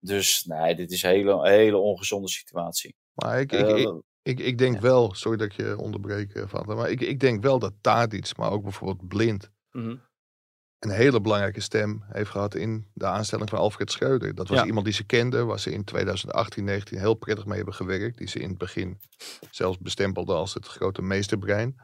Dus 0.00 0.44
nee, 0.44 0.74
dit 0.74 0.90
is 0.90 1.02
een 1.02 1.10
hele, 1.10 1.48
hele 1.48 1.76
ongezonde 1.76 2.28
situatie. 2.28 2.96
Maar 3.14 3.40
ik, 3.40 3.52
ik, 3.52 3.66
Eh, 3.66 3.78
ik, 3.78 4.02
ik, 4.22 4.40
ik 4.40 4.58
denk 4.58 4.80
wel, 4.80 5.14
sorry 5.14 5.36
dat 5.38 5.46
ik 5.46 5.52
je 5.52 5.78
onderbreek, 5.78 6.32
eh, 6.34 6.42
Vader, 6.46 6.76
maar 6.76 6.90
ik, 6.90 7.00
ik 7.00 7.20
denk 7.20 7.42
wel 7.42 7.58
dat 7.58 7.72
Tadic, 7.80 8.36
maar 8.36 8.50
ook 8.50 8.62
bijvoorbeeld 8.62 9.08
Blind, 9.08 9.50
Mhm. 9.70 9.96
Een 10.90 10.96
hele 10.96 11.20
belangrijke 11.20 11.60
stem 11.60 12.02
heeft 12.12 12.30
gehad 12.30 12.54
in 12.54 12.86
de 12.92 13.06
aanstelling 13.06 13.48
van 13.48 13.58
Alfred 13.58 13.90
Schreuder. 13.92 14.34
Dat 14.34 14.48
was 14.48 14.58
Ja. 14.58 14.64
iemand 14.64 14.84
die 14.84 14.94
ze 14.94 15.04
kende, 15.04 15.44
waar 15.44 15.58
ze 15.60 15.72
in 15.72 15.84
2018, 15.84 16.64
19 16.64 16.98
heel 16.98 17.14
prettig 17.14 17.46
mee 17.46 17.56
hebben 17.56 17.74
gewerkt. 17.74 18.18
Die 18.18 18.28
ze 18.28 18.38
in 18.38 18.48
het 18.48 18.58
begin 18.58 19.00
zelfs 19.50 19.78
bestempelde 19.78 20.32
als 20.32 20.54
het 20.54 20.66
grote 20.66 21.02
meesterbrein. 21.02 21.76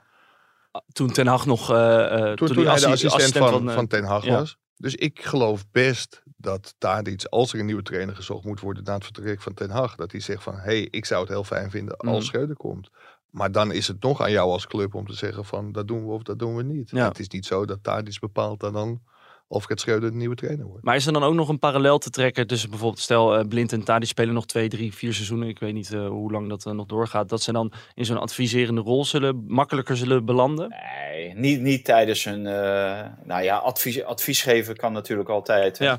Toen 0.93 1.13
Ten 1.13 1.27
Hag 1.27 1.47
nog... 1.47 1.71
eh, 1.71 2.05
eh, 2.31 2.37
Toen, 2.37 2.47
hij 2.49 2.57
de 2.65 2.71
assi- 2.71 3.07
assistent, 3.07 3.37
van, 3.37 3.69
eh, 3.69 3.75
van 3.75 3.87
Ten 3.87 4.05
Hag 4.05 4.25
ja. 4.25 4.39
was. 4.39 4.57
Dus 4.77 4.95
ik 4.95 5.23
geloof 5.25 5.65
best 5.71 6.23
dat 6.37 6.75
Tadic, 6.79 7.25
als 7.25 7.53
er 7.53 7.59
een 7.59 7.67
nieuwe 7.67 7.83
trainer 7.83 8.15
gezocht 8.17 8.45
moet 8.45 8.61
worden 8.61 8.85
na 8.85 8.95
het 8.95 9.05
vertrek 9.05 9.43
van 9.43 9.55
Ten 9.55 9.71
Hag, 9.71 9.95
dat 9.97 10.13
hij 10.13 10.21
zegt 10.21 10.43
van, 10.43 10.55
hé, 10.55 10.61
hey, 10.61 10.89
ik 10.91 11.05
zou 11.05 11.21
het 11.21 11.29
heel 11.31 11.45
fijn 11.45 11.71
vinden 11.71 11.97
als 11.97 12.17
Mhm. 12.17 12.25
Schreuder 12.25 12.57
komt. 12.57 12.91
Maar 13.33 13.53
dan 13.53 13.73
is 13.73 13.89
het 13.89 14.03
nog 14.03 14.21
aan 14.21 14.31
jou 14.31 14.51
als 14.51 14.67
club 14.67 14.95
om 14.95 15.07
te 15.07 15.15
zeggen 15.15 15.45
van, 15.45 15.73
dat 15.73 15.89
doen 15.89 16.07
we 16.07 16.13
of 16.13 16.23
dat 16.23 16.39
doen 16.39 16.57
we 16.57 16.63
niet. 16.63 16.91
Ja. 16.91 17.09
Het 17.09 17.19
is 17.19 17.29
niet 17.29 17.47
zo 17.47 17.65
dat 17.65 17.79
Tadic 17.83 18.21
bepaalt 18.21 18.61
dat 18.61 18.73
dan 18.73 19.01
Alfred 19.49 19.81
Schreuder 19.81 20.11
de 20.11 20.17
nieuwe 20.17 20.35
trainer 20.35 20.67
wordt. 20.67 20.85
Maar 20.85 20.97
is 20.97 21.07
er 21.07 21.13
dan 21.13 21.23
ook 21.23 21.35
nog 21.35 21.49
een 21.49 21.59
parallel 21.59 21.99
te 21.99 22.11
trekken 22.11 22.47
tussen 22.47 22.71
bijvoorbeeld, 22.71 23.01
stel 23.03 23.37
eh, 23.37 23.49
Blind 23.49 23.73
en 23.73 23.85
Tadic 23.85 24.09
spelen 24.09 24.35
nog 24.35 24.47
twee, 24.47 24.69
drie, 24.69 24.95
vier 24.95 25.13
seizoenen. 25.15 25.49
Ik 25.49 25.59
weet 25.59 25.75
niet 25.75 25.93
eh, 25.93 26.09
hoe 26.09 26.31
lang 26.33 26.49
dat 26.49 26.67
eh, 26.67 26.73
nog 26.73 26.87
doorgaat. 26.87 27.29
Dat 27.29 27.43
ze 27.43 27.53
dan 27.53 27.73
in 27.95 28.05
zo'n 28.05 28.21
adviserende 28.21 28.81
rol 28.81 29.05
zullen, 29.05 29.45
makkelijker 29.47 29.97
zullen 29.97 30.25
belanden. 30.25 30.69
Nee, 30.69 31.35
niet, 31.35 31.61
niet 31.61 31.85
tijdens 31.85 32.25
een. 32.25 32.47
eh, 32.47 33.07
nou 33.25 33.43
ja, 33.43 33.57
advies, 33.57 34.03
advies 34.05 34.43
geven 34.43 34.77
kan 34.77 34.93
natuurlijk 34.93 35.29
altijd. 35.29 35.79
Ja. 35.79 35.99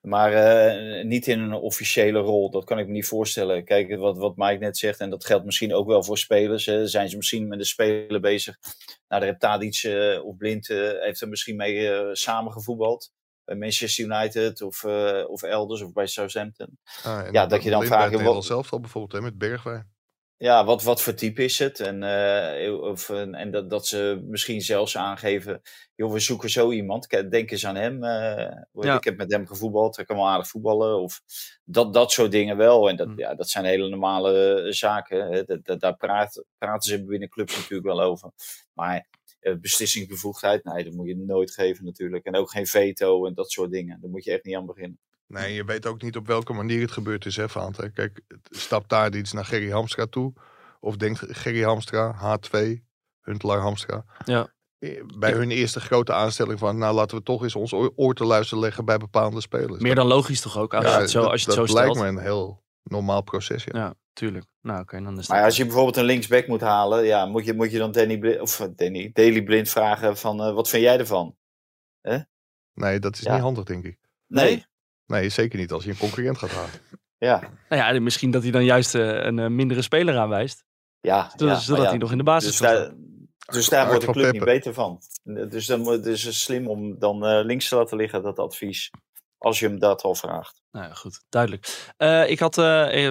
Maar 0.00 0.32
eh, 0.32 1.04
niet 1.04 1.26
in 1.26 1.40
een 1.40 1.52
officiële 1.52 2.18
rol. 2.18 2.50
Dat 2.50 2.64
kan 2.64 2.78
ik 2.78 2.86
me 2.86 2.92
niet 2.92 3.06
voorstellen. 3.06 3.64
Kijk, 3.64 3.96
wat, 3.96 4.16
wat 4.16 4.36
Mike 4.36 4.58
net 4.58 4.78
zegt, 4.78 5.00
en 5.00 5.10
dat 5.10 5.24
geldt 5.24 5.44
misschien 5.44 5.74
ook 5.74 5.86
wel 5.86 6.02
voor 6.02 6.18
spelers. 6.18 6.66
Hè. 6.66 6.86
Zijn 6.86 7.08
ze 7.08 7.16
misschien 7.16 7.48
met 7.48 7.58
de 7.58 7.64
speler 7.64 8.20
bezig? 8.20 8.58
Nou, 9.08 9.20
daar 9.20 9.22
heeft 9.22 9.40
Tadic 9.40 9.74
eh, 9.82 10.24
of 10.24 10.36
Blind 10.36 10.70
eh, 10.70 10.76
heeft 11.00 11.20
er 11.20 11.28
misschien 11.28 11.56
mee 11.56 11.90
samengevoetbald. 12.12 13.12
Bij 13.44 13.56
Manchester 13.56 14.04
United 14.04 14.62
of, 14.62 14.84
of 15.28 15.42
elders 15.42 15.82
of 15.82 15.92
bij 15.92 16.06
Southampton. 16.06 16.78
Ah, 17.02 17.28
Ja, 17.32 17.46
dat 17.46 17.62
je 17.62 17.70
dan 17.70 17.84
vraagt, 17.86 18.10
Nederlands 18.10 18.36
wat- 18.36 18.56
zelf 18.56 18.72
al 18.72 18.80
bijvoorbeeld 18.80 19.12
hè, 19.12 19.20
met 19.20 19.38
Bergwijn. 19.38 19.92
Ja, 20.40 20.64
wat, 20.64 20.82
wat 20.82 21.02
voor 21.02 21.14
type 21.14 21.44
is 21.44 21.58
het? 21.58 21.80
En, 21.80 22.02
eh, 22.02 22.80
of, 22.80 23.10
en 23.10 23.50
dat, 23.50 23.70
dat 23.70 23.86
ze 23.86 24.20
misschien 24.26 24.60
zelfs 24.60 24.96
aangeven, 24.96 25.60
joh, 25.94 26.12
we 26.12 26.18
zoeken 26.20 26.50
zo 26.50 26.70
iemand. 26.72 27.08
Denk 27.30 27.50
eens 27.50 27.66
aan 27.66 27.76
hem. 27.76 28.04
eh, 28.04 28.56
Ja. 28.72 28.96
Ik 28.96 29.04
heb 29.04 29.16
met 29.16 29.32
hem 29.32 29.46
gevoetbald, 29.46 29.96
hij 29.96 30.04
kan 30.04 30.16
wel 30.16 30.28
aardig 30.28 30.48
voetballen. 30.48 31.00
Of 31.00 31.20
dat, 31.64 31.94
dat 31.94 32.12
soort 32.12 32.30
dingen 32.30 32.56
wel. 32.56 32.88
En 32.88 32.96
dat, 32.96 33.06
Hm. 33.08 33.18
ja, 33.18 33.34
dat 33.34 33.50
zijn 33.50 33.64
hele 33.64 33.88
normale 33.88 34.62
eh, 34.62 34.72
zaken. 34.72 35.30
Hè. 35.32 35.44
Dat, 35.44 35.64
dat- 35.64 35.80
daar 35.80 35.96
praat, 35.96 36.44
praten 36.58 36.90
ze 36.90 37.04
binnen 37.04 37.28
clubs 37.28 37.56
natuurlijk 37.56 37.86
wel 37.86 38.00
over. 38.00 38.30
Maar 38.72 39.06
eh, 39.40 39.54
beslissingsbevoegdheid, 39.60 40.64
nee, 40.64 40.84
dat 40.84 40.92
moet 40.92 41.06
je 41.08 41.16
nooit 41.16 41.50
geven 41.50 41.84
natuurlijk. 41.84 42.24
En 42.24 42.34
ook 42.36 42.50
geen 42.50 42.66
veto 42.66 43.26
en 43.26 43.34
dat 43.34 43.50
soort 43.50 43.70
dingen. 43.70 44.00
Daar 44.00 44.10
moet 44.10 44.24
je 44.24 44.32
echt 44.32 44.44
niet 44.44 44.56
aan 44.56 44.66
beginnen. 44.66 44.98
Nee, 45.28 45.54
je 45.54 45.64
weet 45.64 45.86
ook 45.86 46.02
niet 46.02 46.16
op 46.16 46.26
welke 46.26 46.52
manier 46.52 46.80
het 46.80 46.90
gebeurd 46.90 47.26
is, 47.26 47.36
hè, 47.36 47.48
Vaante. 47.48 47.90
Kijk, 47.90 48.20
stapt 48.50 48.88
daar 48.88 49.14
iets 49.16 49.32
naar 49.32 49.44
Gerry 49.44 49.70
Hamstra 49.70 50.06
toe? 50.06 50.32
Of 50.80 50.96
denkt 50.96 51.24
Gerry 51.28 51.62
Hamstra, 51.62 52.14
H2, 52.38 52.58
Huntelaar 53.20 53.58
Hamstra, 53.60 54.04
Ja. 54.24 54.52
eh, 54.78 55.02
bij 55.18 55.32
hun 55.32 55.50
eerste 55.50 55.80
grote 55.80 56.12
aanstelling 56.12 56.58
van, 56.58 56.78
nou 56.78 56.94
laten 56.94 57.16
we 57.16 57.22
toch 57.22 57.42
eens 57.42 57.54
ons 57.54 57.72
oor 57.72 58.14
te 58.14 58.24
luisteren 58.24 58.62
leggen 58.62 58.84
bij 58.84 58.98
bepaalde 58.98 59.40
spelers. 59.40 59.82
Meer 59.82 59.94
dan 59.94 60.06
logisch 60.06 60.40
toch 60.40 60.58
ook, 60.58 60.74
als 60.74 60.84
Ja, 60.84 60.94
je 60.94 61.00
het 61.00 61.10
zo, 61.10 61.20
dat, 61.22 61.30
als 61.30 61.40
je 61.40 61.46
het 61.46 61.54
zo 61.56 61.64
dat 61.66 61.74
lijkt 61.74 61.94
me 61.96 62.06
een 62.06 62.18
heel 62.18 62.62
normaal 62.82 63.22
proces, 63.22 63.64
ja. 63.64 63.78
Ja, 63.78 63.94
tuurlijk. 64.12 64.44
Nou, 64.60 64.80
oké, 64.80 65.02
dan 65.02 65.18
is 65.18 65.26
dat... 65.26 65.36
Maar 65.36 65.44
als 65.44 65.56
je 65.56 65.64
bijvoorbeeld 65.64 65.96
een 65.96 66.04
linksback 66.04 66.46
moet 66.46 66.60
halen, 66.60 67.04
ja, 67.04 67.26
moet, 67.26 67.44
je, 67.44 67.54
moet 67.54 67.70
je 67.70 67.78
dan 67.78 67.92
Danny 67.92 68.18
Blind, 68.18 68.40
of 68.40 68.60
eh, 68.60 68.66
Danny, 68.76 69.10
Daily 69.12 69.42
Blind 69.42 69.68
vragen 69.68 70.16
van 70.16 70.42
eh, 70.42 70.52
wat 70.54 70.68
vind 70.68 70.82
jij 70.82 70.98
ervan? 70.98 71.36
Nee, 72.74 72.98
dat 72.98 73.14
is 73.16 73.20
Ja. 73.20 73.32
niet 73.32 73.42
handig, 73.42 73.64
denk 73.64 73.84
ik. 73.84 73.98
Nee. 74.26 74.64
Nee, 75.08 75.28
zeker 75.28 75.58
niet 75.58 75.72
als 75.72 75.84
je 75.84 75.90
een 75.90 75.96
concurrent 75.96 76.38
gaat 76.38 76.50
halen. 76.50 76.70
Ja, 77.20 77.40
Nou 77.68 77.94
ja, 77.94 78.00
misschien 78.00 78.30
dat 78.30 78.42
hij 78.42 78.50
dan 78.50 78.64
juist 78.64 78.94
eh, 78.94 79.06
een 79.24 79.38
eh, 79.38 79.46
mindere 79.46 79.82
speler 79.82 80.18
aanwijst. 80.18 80.64
ja. 81.00 81.30
Zodat, 81.36 81.56
ja, 81.56 81.62
zodat 81.62 81.82
ja, 81.82 81.88
hij 81.88 81.98
nog 81.98 82.10
in 82.10 82.18
de 82.18 82.24
basis 82.24 82.50
Dus 82.50 82.58
daar, 82.58 82.94
dus 83.52 83.68
daar 83.68 83.86
wordt 83.86 84.06
de 84.06 84.12
club 84.12 84.32
niet 84.32 84.44
beter 84.44 84.74
van. 84.74 85.00
Dus 85.24 85.66
dan 85.66 85.80
moet- 85.80 85.92
het 85.92 86.06
is 86.06 86.42
slim 86.42 86.68
om 86.68 86.98
dan 86.98 87.24
eh, 87.26 87.44
links 87.44 87.68
te 87.68 87.76
laten 87.76 87.96
liggen, 87.96 88.22
dat 88.22 88.38
advies. 88.38 88.90
Als 89.38 89.58
je 89.58 89.66
hem 89.66 89.78
dat 89.78 90.02
al 90.02 90.14
vraagt. 90.14 90.62
Nou 90.70 90.86
ja, 90.86 90.94
goed, 90.94 91.24
duidelijk. 91.28 91.92
Eh, 91.96 92.30
ik 92.30 92.38
had, 92.38 92.54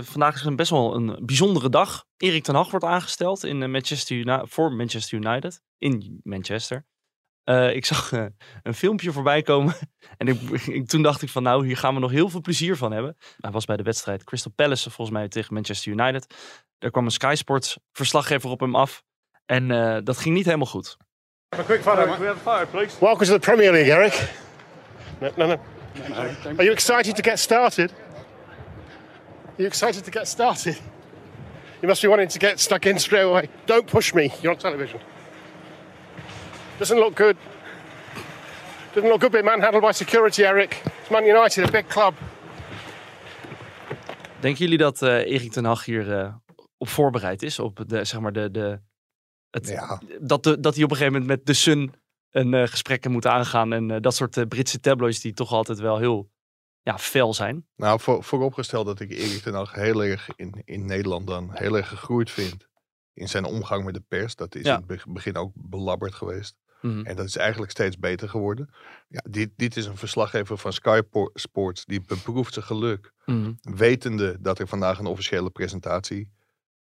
vandaag 0.06 0.36
is 0.36 0.44
een 0.44 0.56
best 0.56 0.72
wel 0.72 0.96
een 0.96 1.20
bijzondere 1.26 1.70
dag. 1.70 2.06
Erik 2.18 2.44
ten 2.44 2.56
Hag 2.56 2.72
wordt 2.72 2.86
aangesteld 2.86 3.44
in, 3.44 3.72
Manchester 3.72 4.48
voor 4.48 4.72
Manchester 4.74 5.18
United. 5.18 5.62
In 5.78 6.20
Manchester. 6.24 6.86
Eh, 7.48 7.76
ik 7.76 7.86
zag 7.86 8.12
eh, 8.12 8.26
een 8.64 8.74
filmpje 8.74 9.12
voorbij 9.12 9.42
komen. 9.42 9.74
En 10.18 10.28
ik, 10.28 10.42
ik- 10.68 10.88
toen 10.88 11.02
dacht 11.02 11.22
ik 11.22 11.30
van 11.30 11.44
nou, 11.44 11.66
hier 11.66 11.78
gaan 11.78 11.94
we 11.94 12.00
nog 12.00 12.12
heel 12.12 12.30
veel 12.30 12.42
plezier 12.42 12.78
van 12.78 12.92
hebben. 12.92 13.18
Hij 13.38 13.52
was 13.52 13.66
bij 13.66 13.78
de 13.78 13.84
wedstrijd 13.84 14.24
Crystal 14.24 14.52
Palace 14.56 14.90
volgens 14.90 15.18
mij 15.18 15.28
tegen 15.28 15.54
Manchester 15.54 15.92
United. 15.92 16.34
Daar 16.78 16.92
kwam 16.92 17.06
een 17.06 17.12
Sky 17.12 17.34
Sports 17.38 17.78
verslaggever 17.92 18.50
op 18.50 18.60
hem 18.60 18.76
af. 18.76 19.04
En 19.46 19.72
eh, 19.72 19.98
dat 20.04 20.18
ging 20.18 20.36
niet 20.36 20.46
helemaal 20.46 20.66
goed. 20.68 20.98
A 21.56 21.64
quick 21.64 21.84
we 21.84 21.90
have 21.90 22.26
a 22.28 22.36
fire, 22.36 22.66
please? 22.66 22.98
Welcome 23.00 23.26
to 23.26 23.34
the 23.34 23.40
Premier 23.40 23.72
League, 23.72 23.94
Eric. 23.94 24.30
No, 25.20 25.32
no, 25.36 25.46
no. 25.46 25.58
Are 26.46 26.64
you 26.64 26.72
excited 26.72 27.16
to 27.16 27.30
get 27.30 27.40
started? 27.40 27.92
Are 27.92 29.56
you 29.56 29.68
excited 29.68 30.04
to 30.04 30.12
get 30.12 30.28
started? 30.28 30.76
You 31.80 31.88
must 31.88 32.02
be 32.02 32.08
wanting 32.08 32.30
to 32.32 32.40
get 32.48 32.60
stuck 32.60 32.86
in 32.86 33.00
straight 33.00 33.26
away. 33.26 33.50
Don't 33.66 33.86
push 33.92 34.14
me. 34.14 34.24
You're 34.42 34.54
on 34.54 34.58
television. 34.58 35.00
Doesn't 36.78 37.00
look 37.00 37.16
good. 37.18 37.36
Doesn't 38.94 39.10
look 39.12 39.20
good 39.22 39.32
being 39.32 39.46
manhandled 39.46 39.84
by 39.84 39.92
security, 39.92 40.44
Eric. 40.44 40.82
It's 41.00 41.10
Man 41.10 41.26
United, 41.26 41.68
a 41.68 41.72
big 41.72 41.88
club. 41.88 42.14
Denken 44.40 44.64
jullie 44.64 44.78
dat 44.78 45.02
eh 45.02 45.10
Erik 45.32 45.52
ten 45.52 45.66
Hag 45.66 45.86
hier 45.86 46.14
eh, 46.20 46.34
op 46.78 46.88
voorbereid 46.90 47.44
is? 47.44 47.60
Op 47.60 47.84
de, 47.88 48.04
zeg 48.06 48.20
maar 48.20 48.34
de, 48.34 48.52
de, 48.52 48.80
het, 49.50 49.68
Ja. 49.68 50.02
dat, 50.22 50.44
de, 50.44 50.60
dat 50.60 50.76
hij 50.76 50.84
op 50.84 50.92
een 50.92 50.98
gegeven 50.98 51.20
moment 51.20 51.38
met 51.38 51.46
de 51.46 51.54
Sun 51.54 51.94
een 52.32 52.54
eh, 52.54 52.68
gesprek 52.68 53.08
moet 53.10 53.26
aangaan. 53.26 53.74
En 53.74 53.92
eh, 53.92 54.02
dat 54.02 54.16
soort 54.16 54.48
Britse 54.50 54.80
tabloids 54.80 55.20
die 55.20 55.34
toch 55.34 55.52
altijd 55.52 55.80
wel 55.80 55.98
heel 55.98 56.30
ja, 56.82 56.98
fel 56.98 57.34
zijn. 57.34 57.68
Nou, 57.76 58.00
voor, 58.00 58.24
vooropgesteld 58.24 58.86
dat 58.86 59.00
ik 59.00 59.12
Erik 59.12 59.42
ten 59.42 59.54
Hag 59.54 59.74
heel 59.74 60.04
erg 60.04 60.30
in, 60.36 60.62
in 60.66 60.86
Nederland 60.86 61.28
dan 61.28 61.50
heel 61.54 61.78
erg 61.78 61.88
gegroeid 61.88 62.32
vind. 62.32 62.68
In 63.14 63.30
zijn 63.30 63.46
omgang 63.46 63.84
met 63.86 63.94
de 63.94 64.04
pers. 64.08 64.36
Dat 64.36 64.56
is 64.56 64.64
Ja. 64.66 64.74
in 64.74 64.78
het 64.78 64.86
be- 64.88 65.12
begin 65.12 65.36
ook 65.36 65.52
belabberd 65.56 66.14
geweest. 66.14 66.56
Mhm. 66.82 67.06
En 67.06 67.16
dat 67.16 67.26
is 67.26 67.36
eigenlijk 67.38 67.72
steeds 67.72 67.98
beter 67.98 68.30
geworden. 68.30 68.70
Ja, 69.08 69.24
dit, 69.30 69.50
dit 69.56 69.78
is 69.78 69.86
een 69.86 69.98
verslaggever 69.98 70.58
van 70.58 70.74
Sky 70.74 71.02
Po- 71.02 71.30
Sports. 71.34 71.86
Die 71.86 72.02
beproeft 72.02 72.54
zijn 72.54 72.66
geluk. 72.66 73.12
Mhm. 73.26 73.54
Wetende 73.62 74.38
dat 74.40 74.60
er 74.60 74.68
vandaag 74.68 75.00
een 75.00 75.06
officiële 75.06 75.50
presentatie 75.50 76.32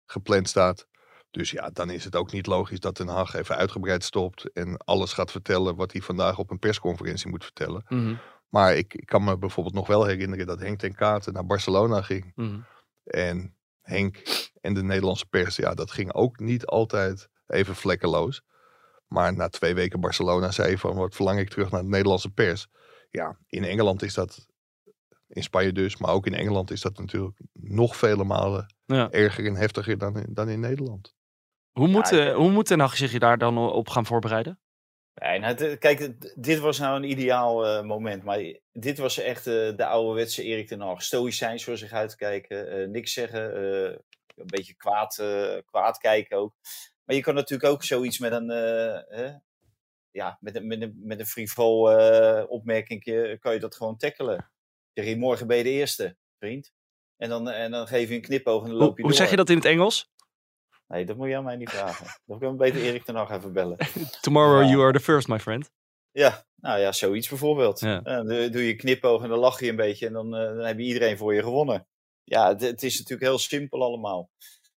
gepland 0.06 0.48
staat. 0.48 0.86
Dus 1.30 1.50
ja, 1.50 1.70
dan 1.70 1.90
is 1.90 2.04
het 2.04 2.16
ook 2.16 2.32
niet 2.32 2.46
logisch 2.46 2.80
dat 2.80 2.96
Den 2.96 3.08
Haag 3.08 3.34
even 3.34 3.56
uitgebreid 3.56 4.04
stopt. 4.04 4.52
En 4.52 4.76
alles 4.76 5.12
gaat 5.12 5.30
vertellen 5.30 5.76
wat 5.76 5.92
hij 5.92 6.00
vandaag 6.00 6.38
op 6.38 6.50
een 6.50 6.58
persconferentie 6.58 7.30
moet 7.30 7.44
vertellen. 7.44 7.84
Mhm. 7.88 8.14
Maar 8.48 8.76
ik, 8.76 8.94
ik 8.94 9.06
kan 9.06 9.24
me 9.24 9.38
bijvoorbeeld 9.38 9.74
nog 9.74 9.86
wel 9.86 10.04
herinneren 10.04 10.46
dat 10.46 10.60
Henk 10.60 10.78
ten 10.78 10.94
Katen 10.94 11.32
naar 11.32 11.46
Barcelona 11.46 12.02
ging. 12.02 12.32
En 13.04 13.56
Henk 13.80 14.22
en 14.60 14.74
de 14.74 14.82
Nederlandse 14.82 15.26
pers, 15.26 15.56
ja, 15.56 15.74
dat 15.74 15.90
ging 15.90 16.12
ook 16.12 16.38
niet 16.38 16.66
altijd 16.66 17.28
even 17.46 17.74
vlekkeloos. 17.76 18.42
Maar 19.14 19.34
na 19.36 19.48
twee 19.48 19.74
weken 19.74 20.00
Barcelona 20.00 20.50
zei 20.50 20.78
van 20.78 20.96
wat 20.96 21.14
verlang 21.14 21.38
ik 21.38 21.48
terug 21.48 21.70
naar 21.70 21.82
de 21.82 21.88
Nederlandse 21.88 22.30
pers. 22.30 22.66
Ja, 23.10 23.38
in 23.46 23.64
Engeland 23.64 24.02
is 24.02 24.14
dat, 24.14 24.46
in 25.28 25.42
Spanje 25.42 25.72
dus, 25.72 25.96
maar 25.96 26.10
ook 26.12 26.26
in 26.26 26.34
Engeland 26.34 26.70
is 26.70 26.80
dat 26.80 26.98
natuurlijk 26.98 27.38
nog 27.52 27.96
vele 27.96 28.24
malen 28.24 28.74
Ja. 28.86 29.10
erger 29.10 29.46
en 29.46 29.56
heftiger 29.56 29.98
dan 29.98 30.18
in, 30.18 30.26
dan 30.34 30.48
in 30.48 30.60
Nederland. 30.60 31.14
Hoe 31.72 31.88
moet, 31.88 32.08
Ja, 32.08 32.26
eh, 32.26 32.34
hoe 32.34 32.50
moet 32.50 32.66
Ten 32.66 32.80
Hag 32.80 32.96
zich 32.96 33.12
je 33.12 33.18
daar 33.18 33.38
dan 33.38 33.58
op 33.58 33.88
gaan 33.88 34.06
voorbereiden? 34.06 34.58
Nee, 35.14 35.38
nou, 35.38 35.76
kijk, 35.76 36.12
dit 36.42 36.58
was 36.58 36.78
nou 36.78 36.96
een 36.96 37.10
ideaal 37.10 37.66
eh, 37.66 37.84
moment. 37.84 38.22
Maar 38.22 38.58
dit 38.72 38.98
was 38.98 39.18
echt 39.18 39.46
eh, 39.46 39.76
de 39.76 39.86
ouderwetse 39.86 40.42
Erik 40.42 40.66
ten 40.66 40.80
Hag. 40.80 41.02
Stoïcijns 41.02 41.64
voor 41.64 41.76
zich 41.76 41.92
uitkijken. 41.92 42.68
eh, 42.68 42.88
niks 42.88 43.12
zeggen. 43.12 43.54
eh, 43.54 43.96
een 44.34 44.46
beetje 44.46 44.74
kwaad, 44.74 45.18
eh, 45.18 45.56
kwaad 45.64 45.98
kijken 45.98 46.36
ook. 46.38 46.54
Maar 47.04 47.16
je 47.16 47.22
kan 47.22 47.34
natuurlijk 47.34 47.72
ook 47.72 47.82
zoiets 47.84 48.18
met 48.18 48.32
een... 48.32 48.50
eh, 48.50 49.34
ja, 50.10 50.38
met 50.40 50.56
een, 50.56 50.66
met 50.66 50.82
een, 50.82 51.00
met 51.02 51.18
een 51.20 51.26
frivol 51.26 51.90
eh 51.92 52.44
opmerking 52.50 53.04
kan 53.40 53.52
je 53.54 53.60
dat 53.60 53.76
gewoon 53.76 53.96
tackelen. 53.96 54.50
Zeg 54.92 55.16
morgen 55.16 55.46
ben 55.46 55.56
je 55.56 55.62
de 55.62 55.70
eerste, 55.70 56.16
vriend. 56.38 56.72
En 57.16 57.28
dan, 57.28 57.48
en 57.50 57.70
dan 57.70 57.86
geef 57.86 58.08
je 58.08 58.14
een 58.14 58.20
knipoog 58.22 58.62
en 58.62 58.68
dan 58.68 58.76
Hoe, 58.76 58.86
loop 58.86 58.96
je 58.96 59.02
hoe 59.02 59.10
door. 59.10 59.20
zeg 59.20 59.30
je 59.30 59.36
dat 59.36 59.50
in 59.50 59.56
het 59.56 59.64
Engels? 59.64 60.12
Nee, 60.88 61.04
dat 61.04 61.16
moet 61.16 61.28
je 61.28 61.36
aan 61.36 61.44
mij 61.44 61.56
niet 61.56 61.70
vragen. 61.70 62.06
Dan 62.26 62.38
kan 62.38 62.52
ik 62.52 62.58
beter 62.58 62.82
Erik 62.82 63.04
ten 63.04 63.14
Hag 63.14 63.30
even 63.30 63.52
bellen. 63.52 63.76
Tomorrow 64.20 64.62
Ja. 64.62 64.68
you 64.70 64.82
are 64.82 64.92
the 64.92 65.00
first, 65.00 65.28
my 65.28 65.38
friend. 65.40 65.70
Ja, 66.10 66.44
nou 66.56 66.80
ja, 66.80 66.92
zoiets 66.92 67.28
bijvoorbeeld. 67.28 67.80
Ja. 67.80 67.98
Eh, 68.02 68.14
dan 68.14 68.26
doe 68.26 68.66
je 68.66 68.76
knipoog 68.76 69.22
en 69.22 69.28
dan 69.28 69.38
lach 69.38 69.60
je 69.60 69.68
een 69.68 69.76
beetje 69.76 70.06
en 70.06 70.12
dan, 70.12 70.30
dan 70.30 70.58
heb 70.58 70.78
je 70.78 70.84
iedereen 70.84 71.16
voor 71.16 71.34
je 71.34 71.42
gewonnen. 71.42 71.86
Ja, 72.24 72.48
het, 72.48 72.60
het 72.60 72.82
is 72.82 72.94
natuurlijk 72.98 73.28
heel 73.28 73.38
simpel 73.38 73.82
allemaal. 73.82 74.30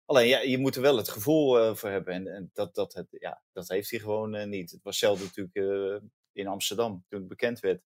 Alleen, 0.07 0.27
ja, 0.27 0.39
je 0.39 0.57
moet 0.57 0.75
er 0.75 0.81
wel 0.81 0.97
het 0.97 1.09
gevoel 1.09 1.59
eh, 1.59 1.75
voor 1.75 1.89
hebben. 1.89 2.13
En, 2.13 2.27
en 2.27 2.49
dat, 2.53 2.75
dat, 2.75 2.93
het, 2.93 3.07
ja, 3.11 3.41
dat 3.53 3.67
heeft 3.67 3.89
hij 3.91 3.99
gewoon 3.99 4.35
eh, 4.35 4.47
niet. 4.47 4.71
Het 4.71 4.83
was 4.83 4.99
hetzelfde 5.01 5.23
natuurlijk 5.23 5.55
eh, 5.55 6.07
in 6.33 6.47
Amsterdam, 6.47 7.05
toen 7.09 7.19
het 7.19 7.27
bekend 7.27 7.59
werd. 7.59 7.81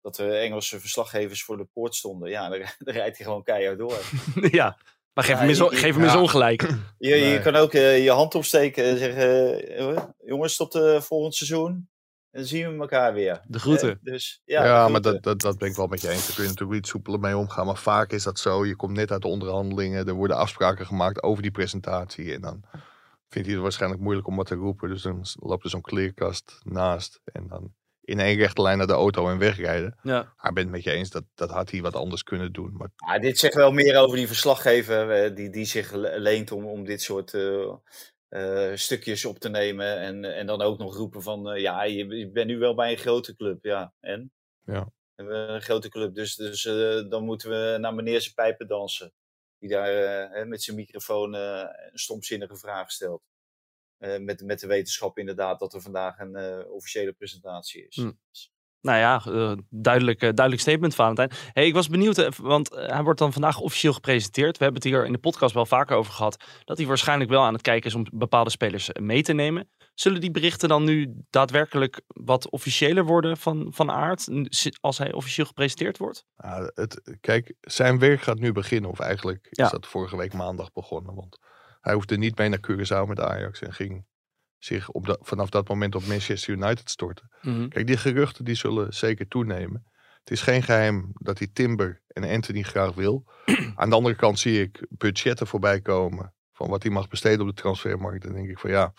Dat 0.00 0.18
er 0.18 0.40
Engelse 0.40 0.80
verslaggevers 0.80 1.42
voor 1.44 1.56
de 1.56 1.64
poort 1.72 1.94
stonden. 1.94 2.30
Ja, 2.30 2.48
dan 2.48 2.58
rijdt 2.78 3.16
hij 3.16 3.26
gewoon 3.26 3.42
keihard 3.42 3.78
door. 3.78 4.00
ja, 4.60 4.78
maar 5.12 5.24
geef 5.24 5.34
Ja, 5.34 5.38
hem 5.40 5.48
eens, 5.48 5.58
je- 5.58 5.68
geef 5.76 5.94
hem 5.94 6.02
eens 6.04 6.12
ja. 6.12 6.20
ongelijk. 6.20 6.62
Je, 6.98 7.14
je 7.14 7.24
Nee. 7.24 7.40
kan 7.40 7.54
ook 7.56 7.72
je 7.72 8.10
hand 8.10 8.34
opsteken 8.34 8.84
en 8.84 8.98
zeggen... 8.98 10.14
jongens, 10.24 10.56
tot 10.56 10.74
uh, 10.74 11.00
volgend 11.00 11.34
seizoen. 11.34 11.88
En 12.34 12.40
dan 12.40 12.48
zien 12.48 12.72
we 12.72 12.80
elkaar 12.80 13.14
weer. 13.14 13.40
De 13.46 13.58
groeten. 13.58 13.90
Eh, 13.90 13.96
dus, 14.00 14.40
ja, 14.44 14.64
Ja, 14.64 14.86
de 14.86 14.92
maar 14.92 15.00
dat, 15.00 15.22
dat, 15.22 15.40
dat 15.40 15.58
ben 15.58 15.68
ik 15.68 15.74
wel 15.76 15.86
met 15.86 16.00
je 16.00 16.08
eens. 16.08 16.26
Daar 16.26 16.34
kun 16.34 16.42
je 16.44 16.48
natuurlijk 16.50 16.78
iets 16.78 16.90
soepeler 16.90 17.20
mee 17.20 17.36
omgaan. 17.36 17.66
Maar 17.66 17.76
vaak 17.76 18.12
is 18.12 18.22
dat 18.22 18.38
zo. 18.38 18.66
Je 18.66 18.76
komt 18.76 18.96
net 18.96 19.10
uit 19.10 19.22
de 19.22 19.28
onderhandelingen. 19.28 20.06
Er 20.06 20.12
worden 20.14 20.36
afspraken 20.36 20.86
gemaakt 20.86 21.22
over 21.22 21.42
die 21.42 21.50
presentatie. 21.50 22.32
En 22.34 22.40
dan 22.40 22.62
vindt 23.28 23.46
hij 23.46 23.56
het 23.56 23.62
waarschijnlijk 23.62 24.02
moeilijk 24.02 24.26
om 24.26 24.36
wat 24.36 24.46
te 24.46 24.54
roepen. 24.54 24.88
Dus 24.88 25.02
dan 25.02 25.24
loopt 25.34 25.64
er 25.64 25.70
zo'n 25.70 25.80
kleerkast 25.80 26.60
naast. 26.62 27.20
En 27.24 27.46
dan 27.48 27.72
in 28.00 28.20
één 28.20 28.36
rechte 28.36 28.62
lijn 28.62 28.78
naar 28.78 28.86
de 28.86 28.92
auto 28.92 29.28
en 29.28 29.38
wegrijden. 29.38 29.98
Ja. 30.02 30.12
Maar 30.36 30.48
ik 30.48 30.54
ben 30.54 30.62
het 30.62 30.72
met 30.72 30.82
je 30.84 30.90
eens. 30.90 31.10
Dat, 31.10 31.24
dat 31.34 31.50
had 31.50 31.70
hij 31.70 31.80
wat 31.80 31.96
anders 31.96 32.22
kunnen 32.22 32.52
doen. 32.52 32.70
Maar 32.76 32.88
Ja, 33.06 33.18
dit 33.18 33.38
zegt 33.38 33.54
wel 33.54 33.72
meer 33.72 33.96
over 33.98 34.16
die 34.16 34.26
verslaggever 34.26 35.10
eh, 35.10 35.36
die, 35.36 35.50
die 35.50 35.64
zich 35.64 35.92
le- 35.92 36.16
leent 36.18 36.52
om, 36.52 36.64
om 36.64 36.84
dit 36.84 37.02
soort 37.02 37.34
eh, 37.34 37.72
eh, 38.34 38.74
stukjes 38.74 39.24
op 39.24 39.38
te 39.38 39.48
nemen. 39.48 39.98
En, 39.98 40.24
en 40.24 40.46
dan 40.46 40.62
ook 40.62 40.78
nog 40.78 40.96
roepen 40.96 41.22
van, 41.22 41.50
eh, 41.50 41.60
ja, 41.60 41.82
je, 41.82 42.06
je 42.06 42.30
bent 42.30 42.46
nu 42.46 42.58
wel 42.58 42.74
bij 42.74 42.90
een 42.90 42.98
grote 42.98 43.36
club. 43.36 43.64
Ja, 43.64 43.94
en? 44.00 44.32
Ja. 44.64 44.84
We 44.84 45.22
hebben 45.22 45.54
een 45.54 45.62
grote 45.62 45.88
club, 45.88 46.14
dus, 46.14 46.34
dus 46.34 46.64
eh, 46.64 47.08
dan 47.08 47.24
moeten 47.24 47.50
we 47.50 47.78
naar 47.78 47.94
meneer 47.94 48.20
zijn 48.20 48.34
pijpen 48.34 48.68
dansen. 48.68 49.12
Die 49.58 49.68
daar 49.68 50.46
met 50.46 50.62
zijn 50.62 50.76
microfoon 50.76 51.34
een 51.34 51.98
stomzinnige 51.98 52.56
vraag 52.56 52.90
stelt. 52.90 53.22
Met, 53.98 54.42
met 54.42 54.60
de 54.60 54.66
wetenschap 54.66 55.18
inderdaad 55.18 55.58
dat 55.58 55.74
er 55.74 55.80
vandaag 55.80 56.18
een 56.18 56.66
officiële 56.66 57.12
presentatie 57.12 57.86
is. 57.86 57.96
Hm. 57.96 58.12
Nou 58.84 58.98
ja, 58.98 59.22
eh, 59.26 59.52
duidelijk, 59.70 60.22
eh, 60.22 60.30
duidelijk 60.34 60.60
statement, 60.60 60.94
Valentijn. 60.94 61.30
Hey, 61.52 61.66
ik 61.66 61.74
was 61.74 61.88
benieuwd, 61.88 62.18
eh, 62.18 62.30
want 62.32 62.70
hij 62.74 63.02
wordt 63.02 63.18
dan 63.18 63.32
vandaag 63.32 63.60
officieel 63.60 63.92
gepresenteerd. 63.92 64.58
We 64.58 64.64
hebben 64.64 64.82
het 64.82 64.90
hier 64.92 65.06
in 65.06 65.12
de 65.12 65.18
podcast 65.18 65.54
wel 65.54 65.66
vaker 65.66 65.96
over 65.96 66.12
gehad. 66.12 66.44
Dat 66.64 66.78
hij 66.78 66.86
waarschijnlijk 66.86 67.30
wel 67.30 67.42
aan 67.42 67.52
het 67.52 67.62
kijken 67.62 67.90
is 67.90 67.96
om 67.96 68.06
bepaalde 68.12 68.50
spelers 68.50 68.90
mee 69.00 69.22
te 69.22 69.32
nemen. 69.32 69.68
Zullen 69.94 70.20
die 70.20 70.30
berichten 70.30 70.68
dan 70.68 70.84
nu 70.84 71.14
daadwerkelijk 71.30 72.00
wat 72.06 72.50
officiëler 72.50 73.04
worden 73.04 73.36
van, 73.36 73.66
van 73.70 73.90
aard? 73.90 74.28
Als 74.80 74.98
hij 74.98 75.12
officieel 75.12 75.46
gepresenteerd 75.46 75.98
wordt? 75.98 76.24
ja, 76.36 76.70
het, 76.74 77.16
kijk, 77.20 77.54
zijn 77.60 77.98
werk 77.98 78.20
gaat 78.22 78.38
nu 78.38 78.52
beginnen. 78.52 78.90
Of 78.90 79.00
eigenlijk 79.00 79.46
Ja. 79.50 79.64
is 79.64 79.70
dat 79.70 79.86
vorige 79.86 80.16
week 80.16 80.32
maandag 80.32 80.72
begonnen. 80.72 81.14
Want 81.14 81.38
hij 81.80 81.94
hoefde 81.94 82.16
niet 82.16 82.38
mee 82.38 82.48
naar 82.48 82.70
Curaçao 82.70 83.08
met 83.08 83.20
Ajax. 83.20 83.60
En 83.62 83.72
ging 83.72 84.04
zich 84.64 84.88
op 84.90 85.06
dat- 85.06 85.18
vanaf 85.22 85.48
dat 85.48 85.68
moment 85.68 85.94
op 85.94 86.06
Manchester 86.06 86.54
United 86.54 86.90
storten. 86.90 87.30
Kijk, 87.68 87.86
die 87.86 87.96
geruchten 87.96 88.44
die 88.44 88.54
zullen 88.54 88.94
zeker 88.94 89.28
toenemen. 89.28 89.86
Het 90.20 90.30
is 90.30 90.40
geen 90.40 90.62
geheim 90.62 91.10
dat 91.14 91.38
hij 91.38 91.48
Timber 91.52 92.02
en 92.08 92.24
Anthony 92.24 92.62
graag 92.62 92.94
wil. 92.94 93.24
Aan 93.76 93.90
de 93.90 93.96
andere 93.96 94.14
kant 94.14 94.38
zie 94.38 94.60
ik 94.62 94.86
budgetten 94.90 95.46
voorbij 95.46 95.80
komen. 95.80 96.32
Van 96.52 96.68
wat 96.68 96.82
hij 96.82 96.92
mag 96.92 97.08
besteden 97.08 97.40
op 97.40 97.46
de 97.56 97.62
transfermarkt. 97.62 98.22
Dan 98.24 98.32
denk 98.32 98.48
ik 98.48 98.58
van 98.58 98.70
ja, 98.70 98.92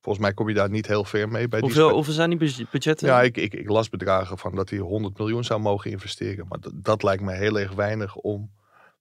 volgens 0.00 0.24
mij 0.24 0.34
kom 0.34 0.48
je 0.48 0.54
daar 0.54 0.70
niet 0.70 0.86
heel 0.86 1.04
ver 1.04 1.28
mee. 1.28 1.48
Bij 1.48 1.60
die 1.60 1.68
Hoeveel, 1.68 1.90
hoeveel 1.94 2.12
zijn 2.12 2.28
die 2.30 2.38
budge- 2.38 2.66
budgetten? 2.70 3.08
ja, 3.08 3.22
ik, 3.22 3.36
ik, 3.36 3.54
ik 3.54 3.68
las 3.68 3.88
bedragen 3.88 4.38
van 4.38 4.54
dat 4.54 4.70
hij 4.70 4.78
100 4.78 5.18
miljoen 5.18 5.44
zou 5.44 5.60
mogen 5.60 5.90
investeren. 5.90 6.46
Maar 6.48 6.60
dat, 6.60 6.72
dat 6.74 7.02
lijkt 7.02 7.22
me 7.22 7.32
heel 7.32 7.58
erg 7.58 7.72
weinig 7.72 8.14
om 8.16 8.52